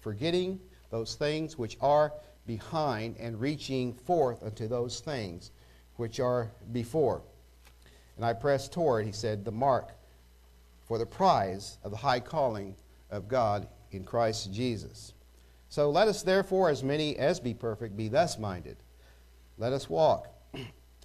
forgetting 0.00 0.60
those 0.90 1.16
things 1.16 1.58
which 1.58 1.76
are 1.80 2.12
behind 2.46 3.16
and 3.18 3.40
reaching 3.40 3.92
forth 3.92 4.42
unto 4.42 4.68
those 4.68 5.00
things 5.00 5.50
which 5.96 6.20
are 6.20 6.50
before. 6.72 7.22
And 8.16 8.24
I 8.24 8.32
press 8.32 8.68
toward, 8.68 9.04
he 9.04 9.12
said, 9.12 9.44
the 9.44 9.52
mark 9.52 9.92
for 10.88 10.98
the 10.98 11.06
prize 11.06 11.78
of 11.84 11.90
the 11.90 11.96
high 11.98 12.18
calling 12.18 12.74
of 13.10 13.28
God 13.28 13.68
in 13.92 14.04
Christ 14.04 14.52
Jesus. 14.52 15.12
So 15.68 15.90
let 15.90 16.08
us 16.08 16.22
therefore, 16.22 16.70
as 16.70 16.82
many 16.82 17.16
as 17.18 17.38
be 17.38 17.52
perfect, 17.52 17.96
be 17.96 18.08
thus 18.08 18.38
minded. 18.38 18.78
Let 19.58 19.74
us 19.74 19.90
walk. 19.90 20.28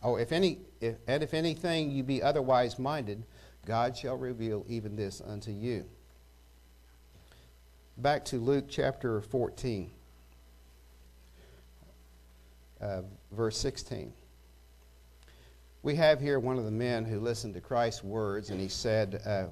oh, 0.04 0.16
if 0.16 0.32
any, 0.32 0.60
if, 0.80 0.96
and 1.06 1.22
if 1.22 1.34
anything 1.34 1.92
you 1.92 2.02
be 2.02 2.24
otherwise 2.24 2.80
minded, 2.80 3.26
God 3.66 3.98
shall 3.98 4.18
reveal 4.18 4.66
even 4.70 4.96
this 4.96 5.22
unto 5.26 5.52
you. 5.52 5.86
Back 7.98 8.24
to 8.26 8.38
Luke 8.38 8.66
chapter 8.70 9.22
14, 9.22 9.92
uh, 12.82 13.02
verse 13.32 13.58
16. 13.58 14.14
We 15.84 15.96
have 15.96 16.22
here 16.22 16.40
one 16.40 16.58
of 16.58 16.64
the 16.64 16.72
men 16.72 17.04
who 17.04 17.20
listened 17.20 17.54
to 17.56 17.62
Christ's 17.62 18.04
words, 18.04 18.50
and 18.50 18.60
he 18.60 18.70
said, 18.70 19.22
uh, 19.26 19.46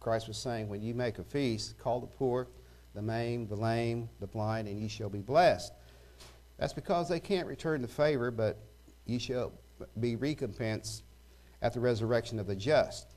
Christ 0.00 0.28
was 0.28 0.38
saying, 0.38 0.68
When 0.68 0.82
you 0.82 0.94
make 0.94 1.18
a 1.18 1.24
feast, 1.24 1.78
call 1.78 2.00
the 2.00 2.06
poor 2.06 2.48
the 2.94 3.02
maimed, 3.02 3.48
the 3.48 3.56
lame, 3.56 4.08
the 4.20 4.26
blind, 4.26 4.68
and 4.68 4.80
ye 4.80 4.88
shall 4.88 5.08
be 5.08 5.20
blessed. 5.20 5.72
That's 6.58 6.72
because 6.72 7.08
they 7.08 7.20
can't 7.20 7.46
return 7.46 7.82
the 7.82 7.88
favor, 7.88 8.30
but 8.30 8.58
ye 9.06 9.18
shall 9.18 9.52
be 10.00 10.16
recompensed 10.16 11.04
at 11.62 11.72
the 11.72 11.80
resurrection 11.80 12.38
of 12.38 12.46
the 12.46 12.56
just. 12.56 13.14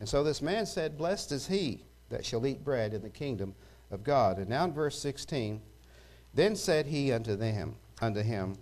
And 0.00 0.08
so 0.08 0.24
this 0.24 0.42
man 0.42 0.66
said, 0.66 0.98
Blessed 0.98 1.32
is 1.32 1.46
he 1.46 1.84
that 2.10 2.24
shall 2.24 2.46
eat 2.46 2.64
bread 2.64 2.92
in 2.92 3.02
the 3.02 3.10
kingdom 3.10 3.54
of 3.90 4.02
God. 4.02 4.38
And 4.38 4.48
now 4.48 4.64
in 4.64 4.72
verse 4.72 4.98
16, 4.98 5.60
then 6.34 6.56
said 6.56 6.86
he 6.86 7.12
unto 7.12 7.36
them, 7.36 7.76
unto 8.02 8.20
him, 8.20 8.56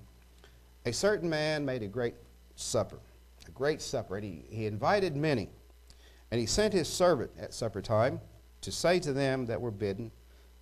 A 0.84 0.92
certain 0.92 1.28
man 1.28 1.64
made 1.64 1.82
a 1.82 1.88
great 1.88 2.14
supper, 2.54 2.98
a 3.48 3.50
great 3.50 3.80
supper, 3.80 4.16
and 4.16 4.24
he, 4.24 4.44
he 4.50 4.66
invited 4.66 5.16
many. 5.16 5.48
And 6.33 6.41
he 6.41 6.47
sent 6.47 6.72
his 6.72 6.89
servant 6.89 7.30
at 7.39 7.53
supper 7.53 7.83
time 7.83 8.18
to 8.62 8.72
say 8.72 8.99
to 9.01 9.12
them 9.12 9.45
that 9.47 9.61
were 9.61 9.70
bidden, 9.70 10.11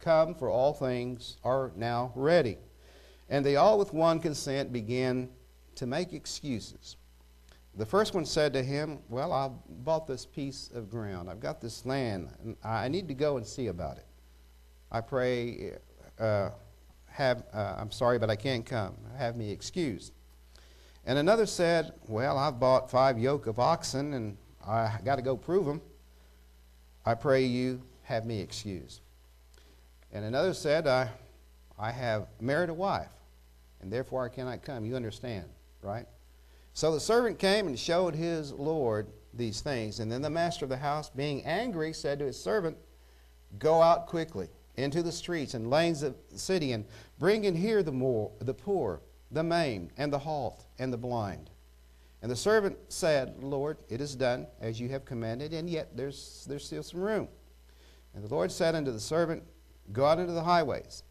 Come, 0.00 0.34
for 0.34 0.50
all 0.50 0.74
things 0.74 1.36
are 1.44 1.70
now 1.76 2.10
ready. 2.16 2.58
And 3.28 3.46
they 3.46 3.54
all 3.54 3.78
with 3.78 3.94
one 3.94 4.18
consent 4.18 4.72
began 4.72 5.28
to 5.76 5.86
make 5.86 6.12
excuses. 6.12 6.96
The 7.76 7.86
first 7.86 8.14
one 8.14 8.24
said 8.24 8.52
to 8.54 8.64
him, 8.64 8.98
Well, 9.08 9.32
I 9.32 9.48
bought 9.84 10.08
this 10.08 10.26
piece 10.26 10.72
of 10.74 10.90
ground. 10.90 11.30
I've 11.30 11.38
got 11.38 11.60
this 11.60 11.86
land. 11.86 12.30
And 12.42 12.56
I 12.64 12.88
need 12.88 13.06
to 13.06 13.14
go 13.14 13.36
and 13.36 13.46
see 13.46 13.68
about 13.68 13.96
it. 13.96 14.06
I 14.90 15.00
pray, 15.00 15.74
uh, 16.18 16.50
have, 17.06 17.44
uh, 17.54 17.76
I'm 17.78 17.92
sorry, 17.92 18.18
but 18.18 18.28
I 18.28 18.34
can't 18.34 18.66
come. 18.66 18.96
Have 19.16 19.36
me 19.36 19.52
excused. 19.52 20.14
And 21.06 21.16
another 21.16 21.46
said, 21.46 21.92
Well, 22.08 22.38
I've 22.38 22.58
bought 22.58 22.90
five 22.90 23.20
yoke 23.20 23.46
of 23.46 23.60
oxen 23.60 24.14
and 24.14 24.36
I 24.66 24.98
got 25.04 25.16
to 25.16 25.22
go 25.22 25.36
prove 25.36 25.66
them. 25.66 25.80
I 27.04 27.14
pray 27.14 27.44
you 27.44 27.82
have 28.02 28.26
me 28.26 28.40
excused. 28.40 29.00
And 30.12 30.24
another 30.24 30.54
said, 30.54 30.86
I, 30.86 31.08
I 31.78 31.90
have 31.90 32.26
married 32.40 32.70
a 32.70 32.74
wife, 32.74 33.10
and 33.80 33.92
therefore 33.92 34.24
I 34.24 34.28
cannot 34.28 34.62
come. 34.62 34.84
You 34.84 34.96
understand, 34.96 35.46
right? 35.82 36.06
So 36.74 36.92
the 36.92 37.00
servant 37.00 37.38
came 37.38 37.66
and 37.66 37.78
showed 37.78 38.14
his 38.14 38.52
Lord 38.52 39.08
these 39.34 39.60
things. 39.60 40.00
And 40.00 40.10
then 40.10 40.22
the 40.22 40.30
master 40.30 40.64
of 40.64 40.68
the 40.68 40.76
house, 40.76 41.08
being 41.10 41.44
angry, 41.44 41.92
said 41.92 42.18
to 42.18 42.26
his 42.26 42.40
servant, 42.40 42.76
Go 43.58 43.82
out 43.82 44.06
quickly 44.06 44.48
into 44.76 45.02
the 45.02 45.12
streets 45.12 45.54
and 45.54 45.70
lanes 45.70 46.02
of 46.02 46.14
the 46.30 46.38
city, 46.38 46.72
and 46.72 46.84
bring 47.18 47.44
in 47.44 47.54
here 47.54 47.82
the, 47.82 47.92
more, 47.92 48.30
the 48.40 48.54
poor, 48.54 49.00
the 49.30 49.42
maimed, 49.42 49.90
and 49.96 50.12
the 50.12 50.18
halt, 50.18 50.66
and 50.78 50.92
the 50.92 50.98
blind. 50.98 51.50
And 52.22 52.30
the 52.30 52.36
servant 52.36 52.76
said, 52.88 53.42
Lord, 53.42 53.78
it 53.88 54.00
is 54.00 54.14
done 54.14 54.46
as 54.60 54.78
you 54.78 54.88
have 54.90 55.04
commanded, 55.04 55.54
and 55.54 55.70
yet 55.70 55.96
there's, 55.96 56.44
there's 56.48 56.66
still 56.66 56.82
some 56.82 57.00
room. 57.00 57.28
And 58.14 58.22
the 58.24 58.34
Lord 58.34 58.52
said 58.52 58.74
unto 58.74 58.92
the 58.92 59.00
servant, 59.00 59.42
Go 59.92 60.04
out 60.04 60.18
into 60.18 60.32
the 60.32 60.42
highways 60.42 61.02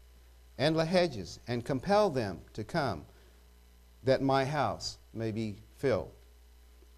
and 0.58 0.76
the 0.76 0.84
hedges 0.84 1.40
and 1.48 1.64
compel 1.64 2.10
them 2.10 2.40
to 2.52 2.64
come, 2.64 3.04
that 4.04 4.22
my 4.22 4.44
house 4.44 4.98
may 5.12 5.32
be 5.32 5.56
filled. 5.76 6.10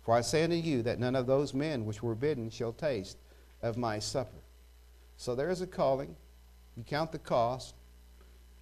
For 0.03 0.15
I 0.15 0.21
say 0.21 0.43
unto 0.45 0.57
you 0.57 0.83
that 0.83 0.99
none 0.99 1.17
of 1.17 1.27
those 1.27 1.55
men 1.55 1.87
which 1.87 2.03
were 2.03 2.15
bidden 2.15 2.51
shall 2.51 2.73
taste 2.73 3.19
of 3.63 3.77
my 3.77 3.99
supper. 3.99 4.43
So 5.17 5.35
there 5.35 5.51
is 5.51 5.61
a 5.61 5.67
calling. 5.67 6.17
You 6.77 6.83
count 6.83 7.13
the 7.13 7.19
cost. 7.19 7.75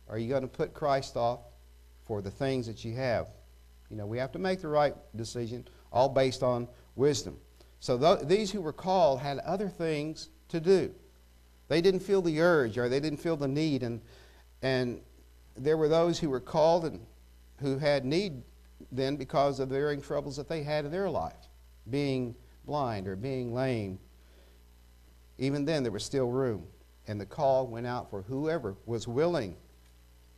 Are 0.08 0.18
you 0.18 0.28
going 0.28 0.42
to 0.42 0.48
put 0.48 0.74
Christ 0.74 1.16
off 1.16 1.40
for 2.04 2.20
the 2.20 2.30
things 2.30 2.66
that 2.66 2.84
you 2.84 2.94
have? 2.96 3.28
You 3.90 3.96
know, 3.96 4.06
we 4.06 4.18
have 4.18 4.32
to 4.32 4.38
make 4.38 4.60
the 4.62 4.68
right 4.68 4.94
decision, 5.16 5.66
all 5.92 6.08
based 6.08 6.42
on 6.42 6.68
wisdom. 6.94 7.36
So 7.80 7.98
th- 7.98 8.28
these 8.28 8.50
who 8.50 8.60
were 8.60 8.72
called 8.72 9.20
had 9.20 9.38
other 9.38 9.68
things 9.68 10.28
to 10.48 10.60
do. 10.60 10.94
They 11.68 11.80
didn't 11.80 12.00
feel 12.00 12.22
the 12.22 12.40
urge 12.40 12.78
or 12.78 12.88
they 12.88 13.00
didn't 13.00 13.18
feel 13.18 13.36
the 13.36 13.48
need. 13.48 13.82
And, 13.82 14.00
and 14.62 15.00
there 15.56 15.76
were 15.76 15.88
those 15.88 16.18
who 16.18 16.30
were 16.30 16.40
called 16.40 16.84
and 16.84 17.00
who 17.60 17.78
had 17.78 18.04
need 18.04 18.42
then 18.92 19.16
because 19.16 19.60
of 19.60 19.68
the 19.68 19.74
varying 19.74 20.00
troubles 20.00 20.36
that 20.36 20.48
they 20.48 20.62
had 20.62 20.84
in 20.84 20.90
their 20.90 21.10
life, 21.10 21.48
being 21.90 22.34
blind 22.64 23.06
or 23.06 23.16
being 23.16 23.52
lame. 23.52 23.98
Even 25.38 25.64
then, 25.64 25.82
there 25.82 25.92
was 25.92 26.04
still 26.04 26.30
room. 26.30 26.66
And 27.06 27.20
the 27.20 27.26
call 27.26 27.66
went 27.66 27.86
out 27.86 28.10
for 28.10 28.22
whoever 28.22 28.76
was 28.86 29.08
willing 29.08 29.56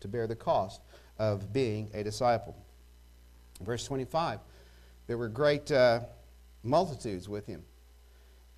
to 0.00 0.08
bear 0.08 0.26
the 0.26 0.36
cost 0.36 0.80
of 1.18 1.52
being 1.52 1.90
a 1.92 2.02
disciple. 2.02 2.56
Verse 3.64 3.84
25 3.86 4.40
there 5.06 5.18
were 5.18 5.28
great 5.28 5.70
uh, 5.70 6.00
multitudes 6.62 7.28
with 7.28 7.46
him. 7.46 7.62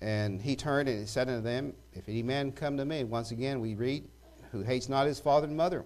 And 0.01 0.41
he 0.41 0.55
turned 0.55 0.89
and 0.89 0.99
he 0.99 1.05
said 1.05 1.27
unto 1.27 1.41
them, 1.41 1.73
If 1.93 2.07
any 2.07 2.23
man 2.23 2.51
come 2.51 2.77
to 2.77 2.85
me, 2.85 3.03
once 3.03 3.31
again 3.31 3.59
we 3.59 3.75
read, 3.75 4.07
who 4.51 4.61
hates 4.61 4.87
not 4.87 5.07
his 5.07 5.19
father 5.19 5.47
and 5.47 5.57
mother, 5.57 5.85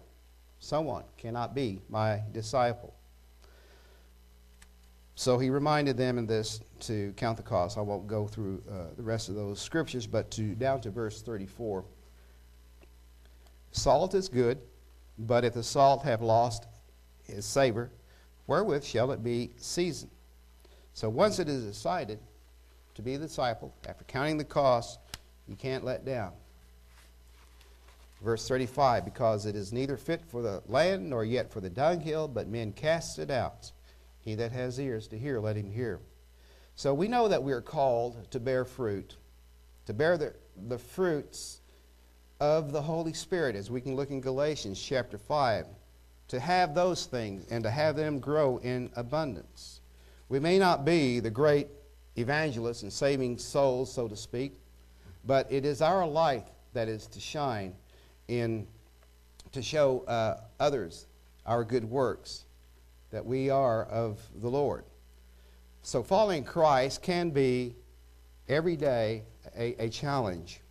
someone 0.59 1.03
cannot 1.17 1.55
be 1.55 1.81
my 1.89 2.21
disciple. 2.33 2.93
So 5.15 5.37
he 5.37 5.49
reminded 5.49 5.97
them 5.97 6.17
in 6.17 6.25
this 6.25 6.61
to 6.81 7.13
count 7.17 7.37
the 7.37 7.43
cost. 7.43 7.77
I 7.77 7.81
won't 7.81 8.07
go 8.07 8.27
through 8.27 8.61
uh, 8.69 8.95
the 8.95 9.03
rest 9.03 9.29
of 9.29 9.35
those 9.35 9.59
scriptures, 9.59 10.07
but 10.07 10.31
to 10.31 10.55
down 10.55 10.81
to 10.81 10.91
verse 10.91 11.21
34. 11.21 11.83
Salt 13.71 14.13
is 14.15 14.29
good, 14.29 14.59
but 15.17 15.43
if 15.43 15.53
the 15.53 15.63
salt 15.63 16.03
have 16.03 16.21
lost 16.21 16.67
its 17.27 17.45
savor, 17.45 17.91
wherewith 18.49 18.83
shall 18.83 19.11
it 19.11 19.23
be 19.23 19.51
seasoned? 19.57 20.11
So 20.93 21.07
once 21.07 21.39
it 21.39 21.47
is 21.47 21.63
decided 21.63 22.19
to 22.95 23.01
be 23.01 23.13
a 23.13 23.19
disciple, 23.19 23.73
after 23.87 24.03
counting 24.05 24.37
the 24.37 24.43
cost, 24.43 24.99
You 25.47 25.55
can't 25.55 25.85
let 25.85 26.05
down. 26.05 26.33
Verse 28.21 28.47
35 28.47 29.05
Because 29.05 29.45
it 29.45 29.55
is 29.55 29.71
neither 29.71 29.97
fit 29.97 30.21
for 30.25 30.41
the 30.41 30.61
land 30.67 31.09
nor 31.09 31.23
yet 31.23 31.51
for 31.51 31.61
the 31.61 31.69
dunghill, 31.69 32.27
but 32.27 32.47
men 32.47 32.73
cast 32.73 33.19
it 33.19 33.31
out. 33.31 33.71
He 34.19 34.35
that 34.35 34.51
has 34.51 34.79
ears 34.79 35.07
to 35.07 35.17
hear, 35.17 35.39
let 35.39 35.55
him 35.55 35.71
hear. 35.71 36.01
So 36.75 36.93
we 36.93 37.07
know 37.07 37.27
that 37.27 37.43
we 37.43 37.51
are 37.53 37.61
called 37.61 38.29
to 38.31 38.39
bear 38.39 38.65
fruit, 38.65 39.15
to 39.85 39.93
bear 39.93 40.17
the, 40.17 40.33
the 40.67 40.77
fruits 40.77 41.61
of 42.39 42.71
the 42.71 42.81
Holy 42.81 43.13
Spirit, 43.13 43.55
as 43.55 43.69
we 43.71 43.81
can 43.81 43.95
look 43.95 44.11
in 44.11 44.21
Galatians 44.21 44.81
chapter 44.81 45.17
5, 45.17 45.65
to 46.29 46.39
have 46.39 46.73
those 46.73 47.05
things 47.05 47.45
and 47.51 47.63
to 47.63 47.69
have 47.69 47.95
them 47.95 48.19
grow 48.19 48.57
in 48.57 48.89
abundance. 48.95 49.81
We 50.29 50.39
may 50.39 50.57
not 50.57 50.85
be 50.85 51.19
the 51.19 51.29
great 51.29 51.67
evangelists 52.17 52.83
and 52.83 52.93
saving 52.93 53.37
souls, 53.37 53.91
so 53.91 54.07
to 54.07 54.15
speak, 54.15 54.53
but 55.25 55.51
it 55.51 55.65
is 55.65 55.81
our 55.81 56.07
light 56.07 56.47
that 56.73 56.87
is 56.87 57.07
to 57.07 57.19
shine 57.19 57.73
in 58.27 58.67
to 59.51 59.61
show 59.61 60.01
uh, 60.01 60.41
others 60.59 61.07
our 61.45 61.63
good 61.63 61.83
works 61.83 62.45
that 63.09 63.25
we 63.25 63.49
are 63.49 63.85
of 63.85 64.19
the 64.35 64.49
Lord. 64.49 64.83
So 65.81 66.03
following 66.03 66.43
Christ 66.43 67.01
can 67.01 67.31
be 67.31 67.75
every 68.47 68.75
day 68.75 69.23
a, 69.57 69.85
a 69.85 69.89
challenge, 69.89 70.61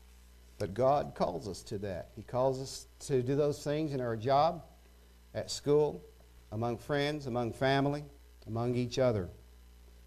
but 0.58 0.74
God 0.74 1.14
calls 1.16 1.48
us 1.48 1.62
to 1.62 1.78
that. 1.78 2.10
He 2.14 2.22
calls 2.22 2.60
us 2.60 2.86
to 3.06 3.22
do 3.22 3.34
those 3.34 3.64
things 3.64 3.92
in 3.92 4.00
our 4.00 4.16
job, 4.16 4.62
at 5.34 5.50
school, 5.50 6.02
among 6.52 6.78
friends, 6.78 7.26
among 7.26 7.52
family, 7.52 8.04
among 8.46 8.74
each 8.74 8.98
other. 8.98 9.28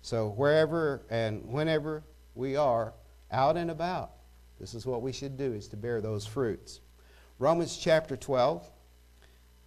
So 0.02 0.30
wherever 0.30 1.04
and 1.10 1.46
whenever 1.46 2.04
we 2.34 2.56
are 2.56 2.94
out 3.32 3.58
and 3.58 3.72
about, 3.72 4.12
this 4.60 4.74
is 4.74 4.86
what 4.86 5.02
we 5.02 5.12
should 5.12 5.38
do 5.38 5.54
is 5.54 5.68
to 5.70 5.78
bear 5.78 6.02
those 6.02 6.26
fruits. 6.26 6.82
Romans 7.40 7.78
chapter 7.78 8.16
12, 8.16 8.70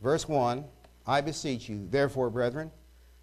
verse 0.01 0.29
1 0.29 0.65
I 1.07 1.21
beseech 1.21 1.69
you, 1.69 1.87
therefore, 1.91 2.31
brethren, 2.31 2.71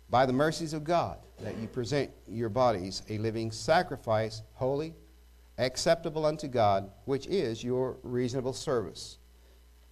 by 0.10 0.26
the 0.26 0.34
mercies 0.34 0.74
of 0.74 0.84
God, 0.84 1.18
that 1.42 1.58
you 1.58 1.68
present 1.68 2.12
your 2.28 2.50
bodies 2.50 3.02
a 3.10 3.18
living 3.18 3.52
sacrifice, 3.52 4.44
holy, 4.54 4.94
acceptable 5.58 6.26
unto 6.26 6.48
God, 6.48 6.92
which 7.06 7.26
is 7.28 7.64
your 7.64 7.98
reasonable 8.04 8.54
service. 8.54 9.18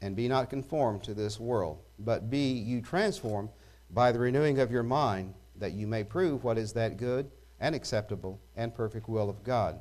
And 0.02 0.16
be 0.16 0.28
not 0.28 0.50
conformed 0.50 1.04
to 1.04 1.14
this 1.14 1.40
world, 1.40 1.80
but 2.00 2.30
be 2.30 2.52
you 2.52 2.82
transformed 2.82 3.50
by 3.92 4.12
the 4.12 4.20
renewing 4.20 4.60
of 4.60 4.72
your 4.72 4.84
mind, 4.84 5.34
that 5.58 5.74
you 5.74 5.88
may 5.88 6.04
prove 6.04 6.44
what 6.44 6.58
is 6.58 6.74
that 6.74 6.98
good 6.98 7.30
and 7.60 7.76
acceptable 7.76 8.40
and 8.56 8.74
perfect 8.74 9.10
will 9.10 9.30
of 9.30 9.44
God. 9.44 9.80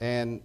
And 0.00 0.40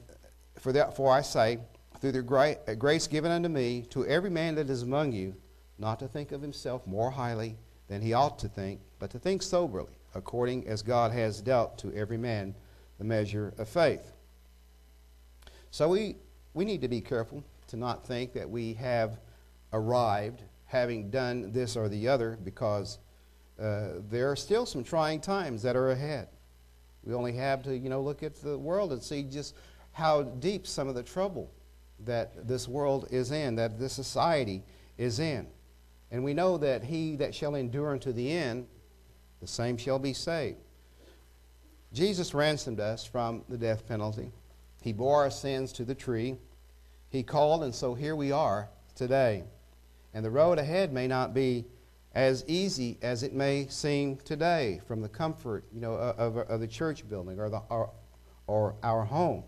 for 0.57 0.73
therefore 0.73 1.13
I 1.13 1.21
say, 1.21 1.59
through 1.99 2.11
the 2.13 2.57
uh, 2.67 2.73
grace 2.75 3.07
given 3.07 3.31
unto 3.31 3.49
me, 3.49 3.85
to 3.89 4.05
every 4.05 4.29
man 4.29 4.55
that 4.55 4.69
is 4.69 4.83
among 4.83 5.11
you, 5.11 5.35
not 5.77 5.99
to 5.99 6.07
think 6.07 6.31
of 6.31 6.41
himself 6.41 6.85
more 6.85 7.11
highly 7.11 7.57
than 7.87 8.01
he 8.01 8.13
ought 8.13 8.39
to 8.39 8.47
think, 8.47 8.79
but 8.99 9.09
to 9.11 9.19
think 9.19 9.41
soberly, 9.41 9.97
according 10.15 10.67
as 10.67 10.81
God 10.81 11.11
has 11.11 11.41
dealt 11.41 11.77
to 11.79 11.93
every 11.93 12.17
man 12.17 12.55
the 12.97 13.03
measure 13.03 13.53
of 13.57 13.67
faith. 13.67 14.11
So 15.71 15.89
we, 15.89 16.15
we 16.53 16.65
need 16.65 16.81
to 16.81 16.87
be 16.87 17.01
careful 17.01 17.43
to 17.69 17.77
not 17.77 18.05
think 18.05 18.33
that 18.33 18.49
we 18.49 18.73
have 18.73 19.19
arrived 19.73 20.43
having 20.65 21.09
done 21.09 21.51
this 21.51 21.75
or 21.75 21.89
the 21.89 22.07
other 22.07 22.37
because 22.43 22.99
uh, 23.59 23.93
there 24.09 24.31
are 24.31 24.35
still 24.35 24.65
some 24.65 24.83
trying 24.83 25.19
times 25.19 25.63
that 25.63 25.75
are 25.75 25.91
ahead. 25.91 26.27
We 27.03 27.13
only 27.13 27.33
have 27.33 27.63
to, 27.63 27.75
you 27.75 27.89
know, 27.89 28.01
look 28.01 28.23
at 28.23 28.35
the 28.35 28.57
world 28.57 28.91
and 28.91 29.01
see 29.01 29.23
just 29.23 29.55
how 29.91 30.23
deep 30.23 30.67
some 30.67 30.87
of 30.87 30.95
the 30.95 31.03
trouble 31.03 31.51
that 32.05 32.47
this 32.47 32.67
world 32.67 33.07
is 33.11 33.31
in, 33.31 33.55
that 33.55 33.79
this 33.79 33.93
society 33.93 34.63
is 34.97 35.19
in. 35.19 35.47
And 36.11 36.23
we 36.23 36.33
know 36.33 36.57
that 36.57 36.83
he 36.83 37.15
that 37.17 37.35
shall 37.35 37.55
endure 37.55 37.91
unto 37.91 38.11
the 38.11 38.31
end, 38.31 38.67
the 39.41 39.47
same 39.47 39.77
shall 39.77 39.99
be 39.99 40.13
saved. 40.13 40.57
Jesus 41.93 42.33
ransomed 42.33 42.79
us 42.79 43.05
from 43.05 43.43
the 43.49 43.57
death 43.57 43.87
penalty. 43.87 44.31
He 44.81 44.93
bore 44.93 45.23
our 45.23 45.31
sins 45.31 45.71
to 45.73 45.83
the 45.83 45.95
tree. 45.95 46.35
He 47.09 47.23
called, 47.23 47.63
and 47.63 47.73
so 47.73 47.93
here 47.93 48.15
we 48.15 48.31
are 48.31 48.69
today. 48.95 49.43
And 50.13 50.23
the 50.23 50.29
road 50.29 50.59
ahead 50.59 50.93
may 50.93 51.07
not 51.07 51.33
be 51.33 51.65
as 52.13 52.43
easy 52.47 52.97
as 53.01 53.23
it 53.23 53.33
may 53.33 53.67
seem 53.67 54.17
today 54.17 54.81
from 54.87 55.01
the 55.01 55.09
comfort 55.09 55.63
you 55.73 55.81
know, 55.81 55.93
of, 55.93 56.37
of 56.37 56.59
the 56.59 56.67
church 56.67 57.07
building 57.07 57.39
or, 57.39 57.49
the, 57.49 57.61
or, 57.69 57.91
or 58.47 58.75
our 58.83 59.03
home 59.03 59.43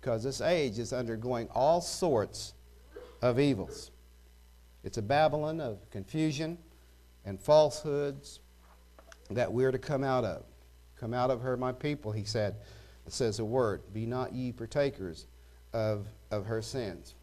because 0.00 0.22
this 0.22 0.40
age 0.40 0.78
is 0.78 0.92
undergoing 0.92 1.48
all 1.54 1.80
sorts 1.80 2.54
of 3.20 3.38
evils. 3.38 3.90
It's 4.82 4.96
a 4.96 5.02
Babylon 5.02 5.60
of 5.60 5.78
confusion 5.90 6.56
and 7.26 7.38
falsehoods 7.38 8.40
that 9.30 9.52
we're 9.52 9.70
to 9.70 9.78
come 9.78 10.02
out 10.02 10.24
of. 10.24 10.44
Come 10.98 11.12
out 11.12 11.30
of 11.30 11.42
her, 11.42 11.56
my 11.56 11.72
people, 11.72 12.12
he 12.12 12.24
said. 12.24 12.56
It 13.06 13.12
says 13.12 13.38
a 13.38 13.44
word, 13.44 13.82
be 13.92 14.06
not 14.06 14.32
ye 14.32 14.52
partakers 14.52 15.26
of, 15.72 16.06
of 16.30 16.46
her 16.46 16.62
sins. 16.62 17.14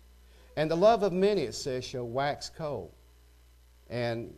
And 0.56 0.70
the 0.72 0.76
love 0.76 1.04
of 1.04 1.14
many, 1.14 1.44
it 1.44 1.56
says, 1.56 1.86
shall 1.86 2.08
wax 2.08 2.50
cold. 2.50 2.92
And 3.90 4.34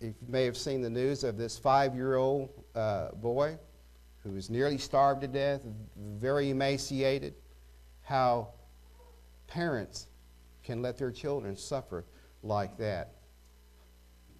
you 0.00 0.14
may 0.28 0.44
have 0.44 0.56
seen 0.56 0.82
the 0.82 0.90
news 0.90 1.24
of 1.24 1.36
this 1.36 1.58
five 1.58 1.94
year 1.94 2.16
old 2.16 2.50
uh, 2.74 3.12
boy 3.12 3.58
who 4.22 4.30
was 4.30 4.50
nearly 4.50 4.78
starved 4.78 5.20
to 5.22 5.28
death, 5.28 5.62
very 5.96 6.50
emaciated, 6.50 7.34
how 8.02 8.48
parents 9.46 10.06
can 10.62 10.80
let 10.80 10.96
their 10.96 11.10
children 11.10 11.56
suffer 11.56 12.04
like 12.42 12.76
that. 12.78 13.14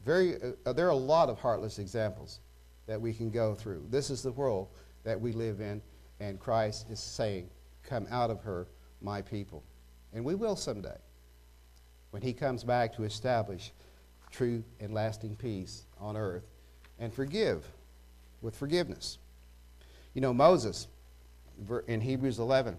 Very, 0.04 0.36
uh, 0.66 0.72
there 0.72 0.86
are 0.86 0.90
a 0.90 0.94
lot 0.94 1.28
of 1.28 1.38
heartless 1.38 1.78
examples 1.78 2.40
that 2.86 3.00
we 3.00 3.12
can 3.12 3.30
go 3.30 3.54
through. 3.54 3.86
This 3.90 4.10
is 4.10 4.22
the 4.22 4.32
world 4.32 4.68
that 5.04 5.20
we 5.20 5.32
live 5.32 5.60
in, 5.60 5.80
and 6.20 6.38
Christ 6.38 6.90
is 6.90 7.00
saying, 7.00 7.48
Come 7.82 8.06
out 8.10 8.30
of 8.30 8.40
her, 8.42 8.68
my 9.02 9.22
people. 9.22 9.62
And 10.12 10.24
we 10.24 10.34
will 10.34 10.56
someday, 10.56 10.98
when 12.10 12.22
he 12.22 12.32
comes 12.32 12.64
back 12.64 12.94
to 12.96 13.04
establish 13.04 13.72
true 14.30 14.64
and 14.80 14.92
lasting 14.92 15.36
peace 15.36 15.84
on 15.98 16.16
earth 16.16 16.44
and 16.98 17.12
forgive 17.12 17.66
with 18.40 18.56
forgiveness. 18.56 19.18
You 20.14 20.20
know, 20.20 20.34
Moses, 20.34 20.88
in 21.86 22.00
Hebrews 22.00 22.38
11, 22.38 22.76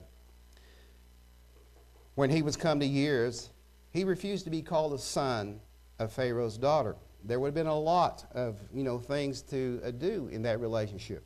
when 2.16 2.30
he 2.30 2.42
was 2.42 2.56
come 2.56 2.80
to 2.80 2.86
years, 2.86 3.50
he 3.92 4.04
refused 4.04 4.44
to 4.46 4.52
be 4.52 4.62
called 4.62 4.94
the 4.94 5.00
son 5.00 5.60
of 6.00 6.12
Pharaoh's 6.12 6.58
daughter. 6.58 6.96
There 7.24 7.40
would 7.40 7.48
have 7.48 7.56
been 7.56 7.68
a 7.68 7.80
lot 7.80 8.26
of 8.34 8.60
you 8.74 8.84
know 8.84 9.00
things 9.00 9.42
to 9.44 9.82
uh, 9.84 9.92
do 9.92 10.28
in 10.32 10.42
that 10.44 10.60
relationship. 10.60 11.24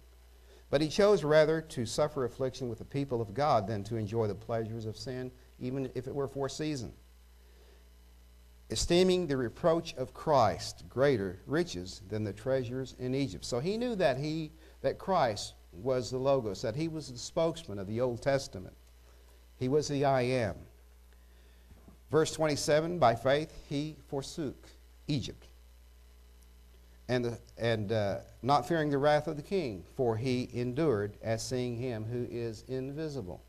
But 0.70 0.82
he 0.82 0.89
chose 0.89 1.24
rather 1.24 1.61
to 1.61 1.86
suffer 1.86 2.26
affliction 2.26 2.68
with 2.68 2.80
the 2.80 2.86
people 2.86 3.22
of 3.22 3.34
God 3.34 3.68
than 3.68 3.84
to 3.86 3.95
enjoy 3.95 4.28
the 4.28 4.36
pleasures 4.36 4.86
of 4.86 4.97
sin, 4.97 5.32
even 5.59 5.89
if 5.95 6.07
it 6.07 6.15
were 6.15 6.28
for 6.28 6.47
a 6.47 6.49
season. 6.49 6.91
Esteeming 8.70 9.28
the 9.28 9.38
reproach 9.38 9.95
of 9.95 10.13
Christ 10.13 10.84
greater 10.89 11.39
riches 11.45 12.01
than 12.09 12.26
the 12.26 12.34
treasures 12.34 12.95
in 12.99 13.15
Egypt. 13.15 13.45
So 13.45 13.59
he 13.59 13.78
knew 13.78 13.95
that 13.95 14.18
he 14.18 14.51
that 14.82 14.97
Christ 14.97 15.53
was 15.72 16.11
the 16.11 16.18
Logos, 16.18 16.61
that 16.61 16.76
he 16.76 16.89
was 16.89 17.11
the 17.11 17.18
spokesman 17.18 17.80
of 17.80 17.88
the 17.88 18.01
Old 18.01 18.22
Testament. 18.22 18.76
He 19.55 19.70
was 19.70 19.88
the 19.88 20.03
I 20.03 20.22
am. 20.22 20.55
Verse 22.11 22.32
27 22.34 22.99
By 22.99 23.15
faith 23.15 23.53
he 23.70 23.95
forsook 24.07 24.68
Egypt, 25.07 25.47
and, 27.10 27.38
and 27.58 27.91
uh, 27.91 28.18
not 28.41 28.68
fearing 28.68 28.89
the 28.89 28.97
wrath 28.97 29.28
of 29.28 29.36
the 29.36 29.41
king, 29.41 29.84
for 29.95 30.18
he 30.18 30.49
endured 30.53 31.18
as 31.22 31.45
seeing 31.45 31.78
him 31.78 32.05
who 32.05 32.28
is 32.30 32.64
invisible. 32.68 33.41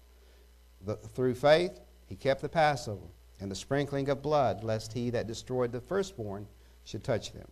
The, 0.86 0.96
through 0.96 1.34
faith 1.34 1.80
he 2.06 2.14
kept 2.14 2.40
the 2.40 2.48
Passover 2.48 3.06
and 3.40 3.50
the 3.50 3.56
sprinkling 3.56 4.08
of 4.08 4.22
blood, 4.22 4.64
lest 4.64 4.92
he 4.92 5.10
that 5.10 5.26
destroyed 5.26 5.72
the 5.72 5.80
firstborn 5.80 6.46
should 6.84 7.04
touch 7.04 7.32
them. 7.32 7.48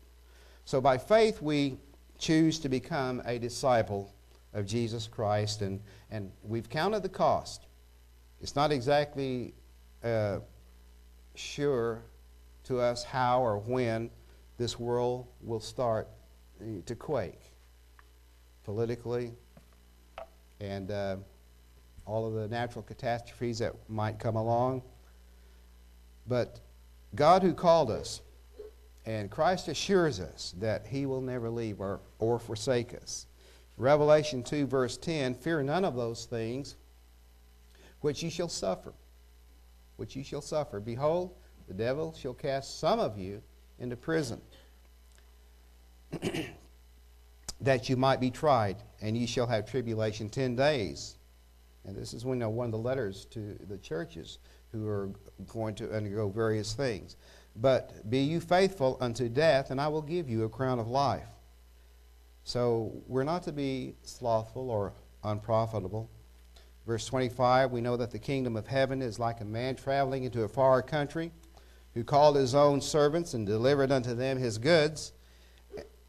So 0.65 0.81
by 0.81 0.99
faith 0.99 1.43
we 1.43 1.79
choose 2.19 2.59
to 2.61 2.69
become 2.69 3.23
a 3.25 3.39
disciple 3.39 4.13
of 4.55 4.67
Jesus 4.67 5.07
Christ, 5.07 5.63
and, 5.63 5.81
and 6.11 6.33
we've 6.43 6.69
counted 6.69 7.03
the 7.03 7.09
cost. 7.09 7.67
It's 8.41 8.57
not 8.57 8.73
exactly. 8.73 9.55
Uh, 10.05 10.39
sure 11.37 12.03
to 12.65 12.81
us 12.81 13.05
how 13.05 13.43
or 13.43 13.59
when 13.59 14.11
this 14.59 14.79
world 14.79 15.27
will 15.43 15.61
start 15.61 16.09
eh, 16.61 16.81
to 16.87 16.95
quake 16.95 17.53
politically 18.65 19.33
and 20.61 20.91
uh, 20.91 21.17
all 22.07 22.27
of 22.27 22.35
the 22.35 22.49
natural 22.49 22.83
catastrophes 22.83 23.59
that 23.59 23.75
might 23.89 24.19
come 24.19 24.37
along. 24.37 24.83
But 26.27 26.61
God, 27.15 27.43
who 27.43 27.55
called 27.55 27.91
us, 27.91 28.23
and 29.05 29.31
Christ 29.31 29.69
assures 29.69 30.19
us 30.19 30.55
that 30.59 30.87
He 30.87 31.07
will 31.07 31.21
never 31.21 31.49
leave 31.49 31.81
or, 31.81 32.01
or 32.19 32.39
forsake 32.39 32.95
us. 32.95 33.27
Revelation 33.77 34.43
2, 34.43 34.67
verse 34.67 34.97
10 34.97 35.35
Fear 35.35 35.63
none 35.65 35.85
of 35.85 35.95
those 35.95 36.25
things. 36.25 36.77
which 38.01 38.23
ye 38.23 38.31
shall 38.31 38.49
suffer. 38.49 38.93
Which 39.97 40.17
ye 40.17 40.23
shall 40.23 40.41
suffer. 40.41 40.81
Behold, 40.81 41.35
the 41.69 41.75
devil 41.75 42.15
shall 42.15 42.35
cast 42.35 42.81
some 42.81 42.99
of 42.99 43.19
you 43.19 43.43
into 43.79 43.97
prison, 43.97 44.41
that 47.61 47.89
you 47.89 47.97
might 47.97 48.21
be 48.21 48.31
tried, 48.31 48.77
and 49.01 49.17
ye 49.17 49.27
shall 49.27 49.47
have 49.47 49.69
tribulation 49.69 50.29
ten 50.29 50.57
days. 50.57 51.17
And 51.85 51.97
this 51.97 52.15
is 52.15 52.25
when, 52.25 52.43
uh, 52.43 52.49
one 52.49 52.67
of 52.67 52.73
the 52.73 52.79
letters 52.79 53.27
to 53.27 53.57
the 53.69 53.79
churches 53.79 54.39
who 54.73 54.89
are 54.89 55.11
going 55.47 55.75
to 55.77 55.95
undergo 55.95 56.29
various 56.29 56.73
things. 56.73 57.17
But 57.55 58.11
be 58.11 58.19
you 58.19 58.41
faithful 58.41 58.99
unto 59.01 59.29
death, 59.29 59.71
and 59.71 59.81
I 59.81 59.89
will 59.89 60.03
give 60.03 60.29
you 60.29 60.45
a 60.45 60.49
crown 60.49 60.79
of 60.79 60.89
life. 60.89 61.29
So 62.45 62.93
we're 63.07 63.25
not 63.25 63.43
to 63.45 63.53
be 63.53 63.95
slothful 64.03 64.71
or 64.71 64.93
unprofitable. 65.25 66.11
Verse 66.87 67.07
25, 67.07 67.73
we 67.73 67.81
know 67.81 67.97
that 67.97 68.11
the 68.13 68.19
kingdom 68.19 68.57
of 68.57 68.67
heaven 68.67 69.03
is 69.03 69.19
like 69.19 69.41
a 69.41 69.45
man 69.45 69.75
traveling 69.75 70.25
into 70.25 70.43
a 70.43 70.49
far 70.49 70.83
country 70.83 71.33
who 71.97 72.05
called 72.05 72.37
his 72.37 72.55
own 72.55 72.79
servants 72.79 73.33
and 73.33 73.47
delivered 73.47 73.91
unto 73.91 74.15
them 74.15 74.37
his 74.37 74.59
goods. 74.59 75.13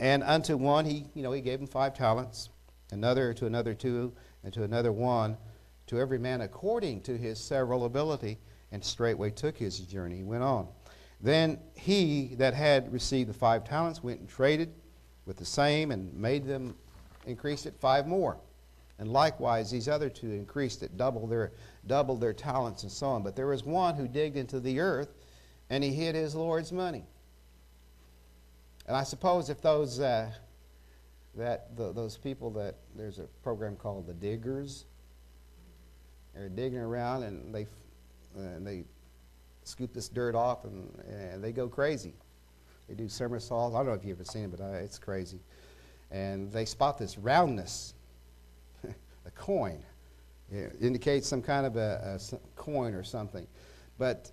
And 0.01 0.21
unto 0.21 0.57
one 0.57 0.83
he, 0.83 1.05
you 1.15 1.23
know, 1.23 1.31
he 1.31 1.39
gave 1.39 1.61
him 1.61 1.65
five 1.65 1.93
talents, 1.93 2.49
another 2.91 3.33
to 3.35 3.45
another 3.45 3.73
two, 3.73 4.11
and 4.43 4.53
to 4.53 4.63
another 4.63 4.91
one, 4.91 5.37
to 5.87 5.97
every 5.97 6.19
man 6.19 6.41
according 6.41 7.01
to 7.03 7.17
his 7.17 7.39
several 7.39 7.85
ability, 7.85 8.37
and 8.73 8.83
straightway 8.83 9.31
took 9.31 9.57
his 9.57 9.79
journey. 9.79 10.23
Went 10.23 10.43
on. 10.43 10.67
Then 11.21 11.57
he 11.73 12.35
that 12.35 12.53
had 12.53 12.91
received 12.91 13.29
the 13.29 13.33
five 13.33 13.63
talents 13.63 14.03
went 14.03 14.19
and 14.19 14.27
traded 14.27 14.73
with 15.25 15.37
the 15.37 15.45
same 15.45 15.91
and 15.91 16.13
made 16.13 16.45
them 16.45 16.75
increase 17.25 17.65
it 17.65 17.75
five 17.79 18.05
more. 18.07 18.37
And 18.99 19.09
likewise, 19.09 19.71
these 19.71 19.87
other 19.87 20.09
two 20.09 20.31
increased 20.31 20.83
it, 20.83 20.97
double 20.97 21.27
their, 21.27 21.53
doubled 21.85 22.19
their 22.19 22.33
talents 22.33 22.83
and 22.83 22.91
so 22.91 23.07
on. 23.07 23.23
But 23.23 23.37
there 23.37 23.47
was 23.47 23.63
one 23.63 23.95
who 23.95 24.07
digged 24.07 24.35
into 24.35 24.59
the 24.59 24.81
earth 24.81 25.13
and 25.69 25.83
he 25.83 25.91
hid 25.91 26.15
his 26.15 26.35
Lord's 26.35 26.71
money. 26.71 27.03
And 28.87 28.95
I 28.95 29.03
suppose 29.03 29.49
if 29.49 29.61
those, 29.61 29.99
uh, 29.99 30.31
that, 31.35 31.75
the, 31.75 31.91
those 31.91 32.17
people 32.17 32.49
that, 32.51 32.75
there's 32.95 33.19
a 33.19 33.25
program 33.43 33.75
called 33.75 34.07
The 34.07 34.13
Diggers, 34.13 34.85
they're 36.33 36.49
digging 36.49 36.79
around 36.79 37.23
and 37.23 37.53
they, 37.53 37.67
and 38.35 38.65
they 38.65 38.85
scoop 39.63 39.93
this 39.93 40.07
dirt 40.07 40.35
off 40.35 40.63
and, 40.63 40.89
and 41.09 41.43
they 41.43 41.51
go 41.51 41.67
crazy. 41.67 42.13
They 42.87 42.95
do 42.95 43.09
somersaults. 43.09 43.75
I 43.75 43.79
don't 43.79 43.87
know 43.87 43.93
if 43.93 44.05
you've 44.05 44.17
ever 44.17 44.23
seen 44.23 44.45
it, 44.45 44.51
but 44.51 44.61
I, 44.61 44.77
it's 44.77 44.97
crazy. 44.99 45.39
And 46.11 46.51
they 46.51 46.63
spot 46.63 46.97
this 46.97 47.17
roundness, 47.17 47.93
a 48.83 49.31
coin. 49.31 49.83
It 50.49 50.77
indicates 50.79 51.27
some 51.27 51.41
kind 51.41 51.65
of 51.65 51.75
a 51.75 52.19
coin 52.55 52.93
or 52.93 53.03
something. 53.03 53.45
But 53.97 54.31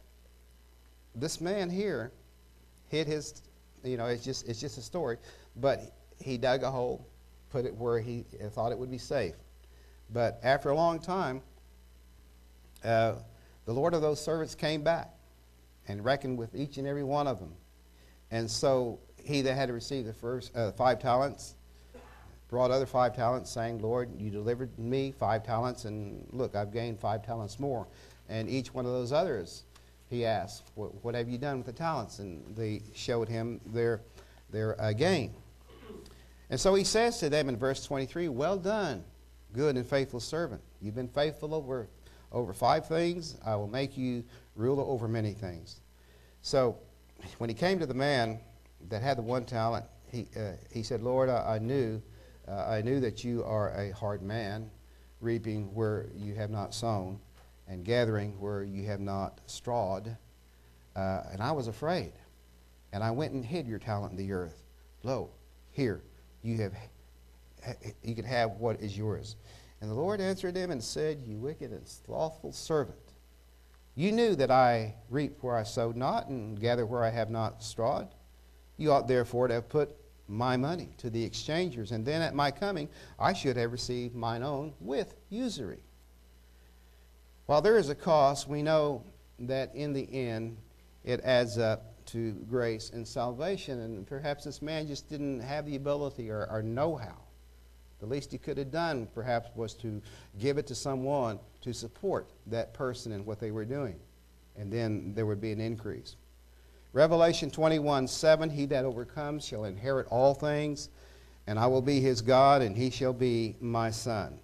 this 1.14 1.40
man 1.40 1.70
here 1.70 2.12
hid 2.88 3.06
his, 3.06 3.42
you 3.82 3.96
know, 3.96 4.06
it's 4.06 4.24
just, 4.24 4.48
it's 4.48 4.60
just 4.60 4.78
a 4.78 4.82
story, 4.82 5.18
but 5.56 5.92
he 6.18 6.36
dug 6.36 6.62
a 6.62 6.70
hole, 6.70 7.06
put 7.50 7.64
it 7.64 7.74
where 7.74 8.00
he 8.00 8.24
thought 8.50 8.72
it 8.72 8.78
would 8.78 8.90
be 8.90 8.98
safe. 8.98 9.34
But 10.12 10.40
after 10.42 10.70
a 10.70 10.74
long 10.74 10.98
time, 10.98 11.42
uh, 12.84 13.14
the 13.64 13.72
Lord 13.72 13.94
of 13.94 14.02
those 14.02 14.22
servants 14.22 14.54
came 14.54 14.82
back 14.82 15.10
and 15.88 16.04
reckoned 16.04 16.38
with 16.38 16.54
each 16.54 16.76
and 16.76 16.86
every 16.86 17.04
one 17.04 17.26
of 17.26 17.38
them. 17.38 17.52
And 18.30 18.50
so 18.50 18.98
he 19.22 19.42
that 19.42 19.54
had 19.54 19.70
received 19.70 20.08
the 20.08 20.12
first 20.12 20.54
uh, 20.56 20.72
five 20.72 20.98
talents 20.98 21.54
brought 22.48 22.70
other 22.70 22.86
five 22.86 23.16
talents, 23.16 23.50
saying, 23.50 23.80
Lord, 23.80 24.10
you 24.16 24.30
delivered 24.30 24.78
me 24.78 25.12
five 25.12 25.44
talents, 25.44 25.86
and 25.86 26.24
look, 26.30 26.54
I've 26.54 26.72
gained 26.72 27.00
five 27.00 27.24
talents 27.24 27.58
more. 27.58 27.88
And 28.28 28.48
each 28.48 28.72
one 28.72 28.86
of 28.86 28.92
those 28.92 29.12
others, 29.12 29.64
he 30.14 30.24
asked, 30.24 30.70
What, 30.74 31.04
what 31.04 31.14
have 31.14 31.28
you 31.28 31.38
done 31.38 31.58
with 31.58 31.66
the 31.66 31.72
talents? 31.72 32.18
And 32.20 32.56
they 32.56 32.82
showed 32.94 33.28
him 33.28 33.60
their, 33.66 34.00
their 34.50 34.80
uh, 34.80 34.92
gain. 34.92 35.34
And 36.50 36.60
so 36.60 36.74
he 36.74 36.84
says 36.84 37.18
to 37.18 37.28
them 37.28 37.48
in 37.48 37.56
verse 37.56 37.84
23, 37.84 38.28
Well 38.28 38.56
done, 38.56 39.04
good 39.52 39.76
and 39.76 39.86
faithful 39.86 40.20
servant. 40.20 40.62
You've 40.80 40.94
been 40.94 41.08
faithful 41.08 41.54
over, 41.54 41.88
over 42.32 42.52
five 42.52 42.86
things. 42.86 43.36
I 43.44 43.56
will 43.56 43.68
make 43.68 43.96
you 43.96 44.24
ruler 44.54 44.84
over 44.84 45.08
many 45.08 45.32
things. 45.32 45.80
So 46.42 46.78
when 47.38 47.50
he 47.50 47.54
came 47.54 47.78
to 47.80 47.86
the 47.86 47.94
man 47.94 48.38
that 48.88 49.02
had 49.02 49.18
the 49.18 49.22
one 49.22 49.44
talent, 49.44 49.86
he, 50.10 50.28
uh, 50.36 50.52
he 50.70 50.82
said, 50.82 51.02
Lord, 51.02 51.28
I, 51.28 51.56
I 51.56 51.58
knew, 51.58 52.00
uh, 52.46 52.66
I 52.66 52.82
knew 52.82 53.00
that 53.00 53.24
you 53.24 53.42
are 53.44 53.70
a 53.70 53.90
hard 53.90 54.22
man, 54.22 54.70
reaping 55.20 55.74
where 55.74 56.06
you 56.14 56.34
have 56.34 56.50
not 56.50 56.74
sown, 56.74 57.18
and 57.68 57.84
gathering 57.84 58.38
where 58.40 58.62
you 58.62 58.84
have 58.86 59.00
not 59.00 59.40
strawed. 59.46 60.16
Uh, 60.94 61.22
and 61.32 61.42
I 61.42 61.52
was 61.52 61.66
afraid, 61.66 62.12
and 62.92 63.02
I 63.02 63.10
went 63.10 63.32
and 63.32 63.44
hid 63.44 63.66
your 63.66 63.78
talent 63.78 64.12
in 64.12 64.18
the 64.18 64.32
earth. 64.32 64.62
Lo, 65.02 65.30
here 65.72 66.02
you 66.42 66.58
have, 66.58 66.72
you 68.02 68.14
can 68.14 68.24
have 68.24 68.52
what 68.52 68.80
is 68.80 68.96
yours. 68.96 69.36
And 69.80 69.90
the 69.90 69.94
Lord 69.94 70.20
answered 70.20 70.56
him 70.56 70.70
and 70.70 70.82
said, 70.82 71.22
You 71.26 71.36
wicked 71.36 71.72
and 71.72 71.86
slothful 71.86 72.52
servant. 72.52 72.98
You 73.96 74.12
knew 74.12 74.34
that 74.36 74.50
I 74.50 74.94
reap 75.10 75.38
where 75.40 75.56
I 75.56 75.62
sowed 75.62 75.96
not, 75.96 76.28
and 76.28 76.60
gather 76.60 76.86
where 76.86 77.04
I 77.04 77.10
have 77.10 77.30
not 77.30 77.62
strawed. 77.62 78.08
You 78.76 78.92
ought 78.92 79.06
therefore 79.06 79.48
to 79.48 79.54
have 79.54 79.68
put 79.68 79.94
my 80.26 80.56
money 80.56 80.90
to 80.98 81.10
the 81.10 81.22
exchangers, 81.22 81.92
and 81.92 82.04
then 82.04 82.22
at 82.22 82.34
my 82.34 82.50
coming 82.50 82.88
I 83.18 83.32
should 83.32 83.56
have 83.56 83.72
received 83.72 84.14
mine 84.14 84.42
own 84.42 84.74
with 84.80 85.14
usury. 85.28 85.80
While 87.46 87.60
there 87.60 87.76
is 87.76 87.90
a 87.90 87.94
cost, 87.94 88.48
we 88.48 88.62
know 88.62 89.04
that 89.40 89.74
in 89.74 89.92
the 89.92 90.08
end 90.12 90.56
it 91.04 91.20
adds 91.24 91.58
up 91.58 92.04
to 92.06 92.32
grace 92.48 92.90
and 92.90 93.06
salvation, 93.06 93.80
and 93.80 94.06
perhaps 94.06 94.44
this 94.44 94.62
man 94.62 94.86
just 94.86 95.08
didn't 95.08 95.40
have 95.40 95.66
the 95.66 95.76
ability 95.76 96.30
or, 96.30 96.46
or 96.50 96.62
know 96.62 96.96
how. 96.96 97.16
The 98.00 98.06
least 98.06 98.32
he 98.32 98.38
could 98.38 98.58
have 98.58 98.70
done, 98.70 99.08
perhaps, 99.14 99.50
was 99.54 99.74
to 99.74 100.02
give 100.38 100.58
it 100.58 100.66
to 100.66 100.74
someone 100.74 101.38
to 101.62 101.72
support 101.72 102.30
that 102.46 102.74
person 102.74 103.12
and 103.12 103.24
what 103.24 103.40
they 103.40 103.50
were 103.50 103.64
doing. 103.64 103.98
And 104.56 104.72
then 104.72 105.12
there 105.14 105.26
would 105.26 105.40
be 105.40 105.52
an 105.52 105.60
increase. 105.60 106.16
Revelation 106.92 107.50
21 107.50 108.06
7 108.06 108.50
He 108.50 108.66
that 108.66 108.84
overcomes 108.84 109.44
shall 109.44 109.64
inherit 109.64 110.06
all 110.08 110.34
things, 110.34 110.90
and 111.46 111.58
I 111.58 111.66
will 111.66 111.82
be 111.82 112.00
his 112.00 112.20
God, 112.20 112.62
and 112.62 112.76
he 112.76 112.90
shall 112.90 113.12
be 113.12 113.56
my 113.60 113.90
son. 113.90 114.38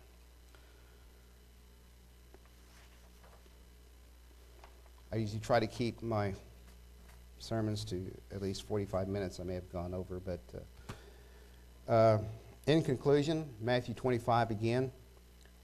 I 5.12 5.16
usually 5.16 5.40
try 5.40 5.60
to 5.60 5.66
keep 5.66 6.02
my 6.02 6.34
sermons 7.38 7.84
to 7.86 8.04
at 8.32 8.42
least 8.42 8.66
45 8.66 9.08
minutes. 9.08 9.40
I 9.40 9.44
may 9.44 9.54
have 9.54 9.70
gone 9.72 9.94
over, 9.94 10.20
but. 10.20 10.40
Uh, 10.54 10.58
uh, 11.90 12.18
in 12.66 12.82
conclusion, 12.82 13.48
Matthew 13.60 13.94
25 13.94 14.52
again. 14.52 14.92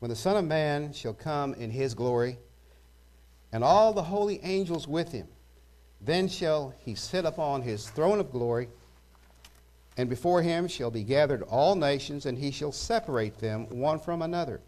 When 0.01 0.09
the 0.09 0.17
Son 0.17 0.37
of 0.37 0.45
Man 0.45 0.93
shall 0.93 1.15
come 1.15 1.55
in 1.55 1.71
his 1.71 1.95
glory, 1.95 2.39
and 3.53 3.63
all 3.63 3.93
the 3.93 4.03
holy 4.03 4.41
angels 4.43 4.89
with 4.89 5.13
him, 5.13 5.29
then 6.01 6.27
shall 6.29 6.75
he 6.79 6.97
sit 6.97 7.25
upon 7.25 7.63
his 7.63 7.89
throne 7.91 8.19
of 8.19 8.33
glory, 8.33 8.69
and 9.97 10.11
before 10.11 10.43
him 10.43 10.67
shall 10.67 10.91
be 10.91 11.05
gathered 11.05 11.43
all 11.43 11.77
nations, 11.77 12.27
and 12.27 12.37
he 12.37 12.51
shall 12.51 12.73
separate 12.73 13.39
them 13.39 13.69
one 13.71 14.01
from 14.01 14.21
another, 14.21 14.61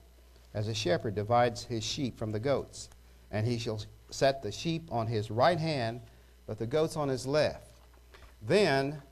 as 0.54 0.68
a 0.68 0.74
shepherd 0.74 1.14
divides 1.16 1.64
his 1.64 1.82
sheep 1.82 2.16
from 2.16 2.30
the 2.30 2.38
goats. 2.38 2.88
And 3.30 3.46
he 3.46 3.58
shall 3.58 3.80
set 4.10 4.42
the 4.42 4.52
sheep 4.52 4.88
on 4.90 5.06
his 5.06 5.30
right 5.30 5.58
hand, 5.58 6.00
but 6.46 6.58
the 6.58 6.66
goats 6.66 6.96
on 6.96 7.08
his 7.08 7.26
left. 7.26 7.70
Then 8.42 9.02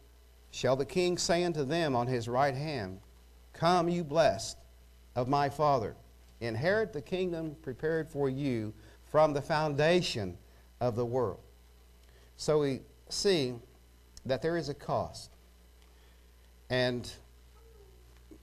shall 0.50 0.76
the 0.76 0.84
king 0.84 1.18
say 1.18 1.44
unto 1.44 1.64
them 1.64 1.94
on 1.94 2.06
his 2.06 2.28
right 2.28 2.54
hand, 2.54 3.00
Come, 3.52 3.88
you 3.88 4.04
blessed 4.04 4.58
of 5.14 5.28
my 5.28 5.48
Father, 5.48 5.96
inherit 6.40 6.92
the 6.92 7.02
kingdom 7.02 7.56
prepared 7.62 8.08
for 8.08 8.28
you 8.28 8.72
from 9.10 9.32
the 9.32 9.40
foundation 9.40 10.36
of 10.80 10.96
the 10.96 11.04
world. 11.04 11.40
So 12.36 12.60
we 12.60 12.80
see 13.08 13.54
that 14.26 14.42
there 14.42 14.56
is 14.56 14.68
a 14.68 14.74
cost. 14.74 15.30
And 16.68 17.10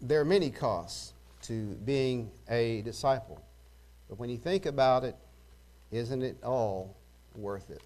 there 0.01 0.19
are 0.19 0.25
many 0.25 0.49
costs 0.49 1.13
to 1.43 1.75
being 1.85 2.31
a 2.49 2.81
disciple. 2.81 3.41
But 4.09 4.17
when 4.17 4.29
you 4.29 4.37
think 4.37 4.65
about 4.65 5.03
it, 5.03 5.15
isn't 5.93 6.23
it 6.23 6.37
all 6.43 6.95
worth 7.35 7.69
it? 7.69 7.81